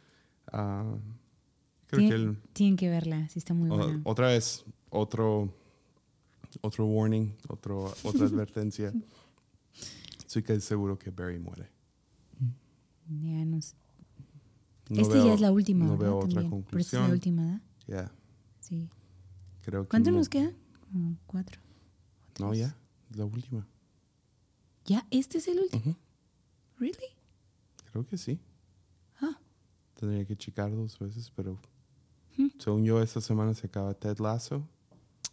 Ah, 0.52 0.96
creo 1.88 2.02
Tien- 2.02 2.10
que 2.10 2.16
el- 2.16 2.38
Tienen 2.54 2.76
que 2.76 2.90
verla, 2.90 3.28
sí 3.30 3.40
está 3.40 3.54
muy 3.54 3.70
o- 3.70 3.78
buena. 3.78 4.02
otra 4.04 4.28
vez, 4.28 4.66
otro, 4.90 5.54
otro 6.62 6.86
warning, 6.88 7.34
otro, 7.48 7.94
otra 8.04 8.26
advertencia. 8.26 8.92
Estoy 10.28 10.44
casi 10.44 10.62
seguro 10.62 11.00
que 11.00 11.10
Barry 11.10 11.40
muere. 11.40 11.70
Ya 13.08 13.44
no 13.46 13.62
sé. 13.62 13.76
No 14.90 15.02
Esta 15.02 15.14
veo- 15.16 15.26
ya 15.28 15.34
es 15.34 15.42
la 15.42 15.52
última. 15.52 15.86
No 15.86 15.98
veo 15.98 16.18
otra 16.18 16.42
También. 16.42 16.64
Pero 16.70 16.80
esta 16.82 16.98
es 16.98 17.02
la 17.02 17.08
conclusión. 17.08 17.12
última. 17.12 17.62
Ya, 17.88 18.12
Sí. 18.60 18.90
creo 19.62 19.84
que 19.84 19.90
¿Cuánto 19.90 20.12
no- 20.12 20.18
nos 20.18 20.30
queda? 20.30 20.52
Como 20.92 21.18
cuatro. 21.28 21.62
No, 22.40 22.54
ya, 22.54 22.76
la 23.16 23.26
última. 23.26 23.68
¿Ya? 24.86 25.06
¿Este 25.12 25.38
es 25.38 25.48
el 25.48 25.60
último? 25.60 25.82
Ujú, 25.92 25.96
¿Really? 26.80 26.98
Creo 27.92 28.06
que 28.06 28.18
sí. 28.18 28.40
Ah. 29.22 29.38
Tendría 29.94 30.26
que 30.26 30.36
checar 30.36 30.72
dos 30.76 30.98
veces, 30.98 31.32
pero 31.36 31.60
Hmm. 32.38 32.48
según 32.58 32.84
yo, 32.86 33.02
esta 33.02 33.22
semana 33.22 33.54
se 33.54 33.68
acaba 33.68 33.94
Ted 33.94 34.18
Lasso, 34.20 34.68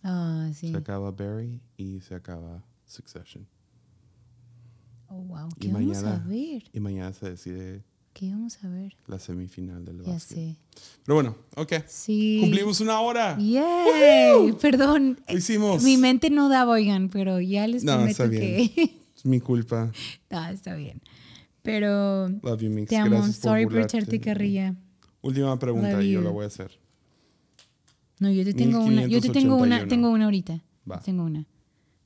Ah, 0.03 0.51
sí. 0.55 0.71
se 0.73 0.77
acaba 0.77 1.11
Barry 1.13 1.61
y 1.77 2.01
se 2.01 2.15
acaba 2.15 2.63
Succession. 2.85 3.47
Oh, 5.09 5.23
wow. 5.23 5.49
Y 5.57 5.61
¿Qué 5.61 5.73
vamos 5.73 5.97
a 5.99 6.03
mañana- 6.03 6.25
ver? 6.29 6.65
Y 6.73 6.81
mañana 6.81 7.13
se 7.13 7.31
decide 7.31 7.85
¿Qué 8.19 8.31
vamos 8.31 8.57
a 8.65 8.69
ver? 8.69 8.97
la 9.09 9.19
semifinal 9.19 9.85
del 9.85 10.03
Ya 10.03 10.13
básquet. 10.13 10.37
sé. 10.39 10.57
Pero 11.05 11.17
bueno, 11.17 11.37
ok. 11.55 11.73
Sí. 11.87 12.39
Cumplimos 12.41 12.81
una 12.81 12.99
hora. 13.01 13.37
¡Yay! 13.39 14.53
Perdón. 14.59 15.21
Lo 15.29 15.37
hicimos. 15.37 15.83
Mi 15.83 15.99
mente 15.99 16.31
no 16.31 16.49
daba, 16.49 16.73
oigan, 16.73 17.11
pero 17.11 17.41
ya 17.43 17.67
les 17.67 17.85
No, 17.85 17.93
prometo 17.97 18.11
está 18.25 18.27
bien. 18.27 18.71
que. 18.71 18.97
Es 19.17 19.27
mi 19.27 19.41
culpa. 19.41 19.93
no, 20.31 20.49
está 20.49 20.75
bien. 20.77 21.03
Pero 21.63 22.29
Love 22.43 22.61
you, 22.63 22.71
Mix. 22.71 22.89
te 22.89 22.97
amo. 22.97 23.11
Gracias 23.17 23.37
Sorry 23.37 23.65
por 23.65 23.73
burlarte. 23.75 23.99
echarte 23.99 24.21
carrilla. 24.21 24.75
Última 25.21 25.59
pregunta 25.59 25.93
Love 25.93 26.03
y 26.05 26.13
yo 26.13 26.21
you. 26.21 26.25
la 26.25 26.31
voy 26.31 26.45
a 26.45 26.47
hacer. 26.47 26.79
No, 28.19 28.31
yo 28.31 28.45
te 28.45 28.55
tengo 28.55 28.81
una. 28.83 29.07
Yo 29.07 29.21
te 29.21 29.29
tengo 29.29 29.57
una. 29.57 29.81
1581. 29.81 29.89
Tengo 29.89 30.11
una 30.11 30.25
ahorita. 30.25 30.63
Va. 30.91 31.01
Tengo 31.01 31.25
una. 31.25 31.41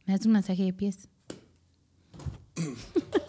¿Me 0.06 0.16
das 0.16 0.26
un 0.26 0.32
masaje 0.32 0.64
de 0.64 0.72
pies? 0.72 1.08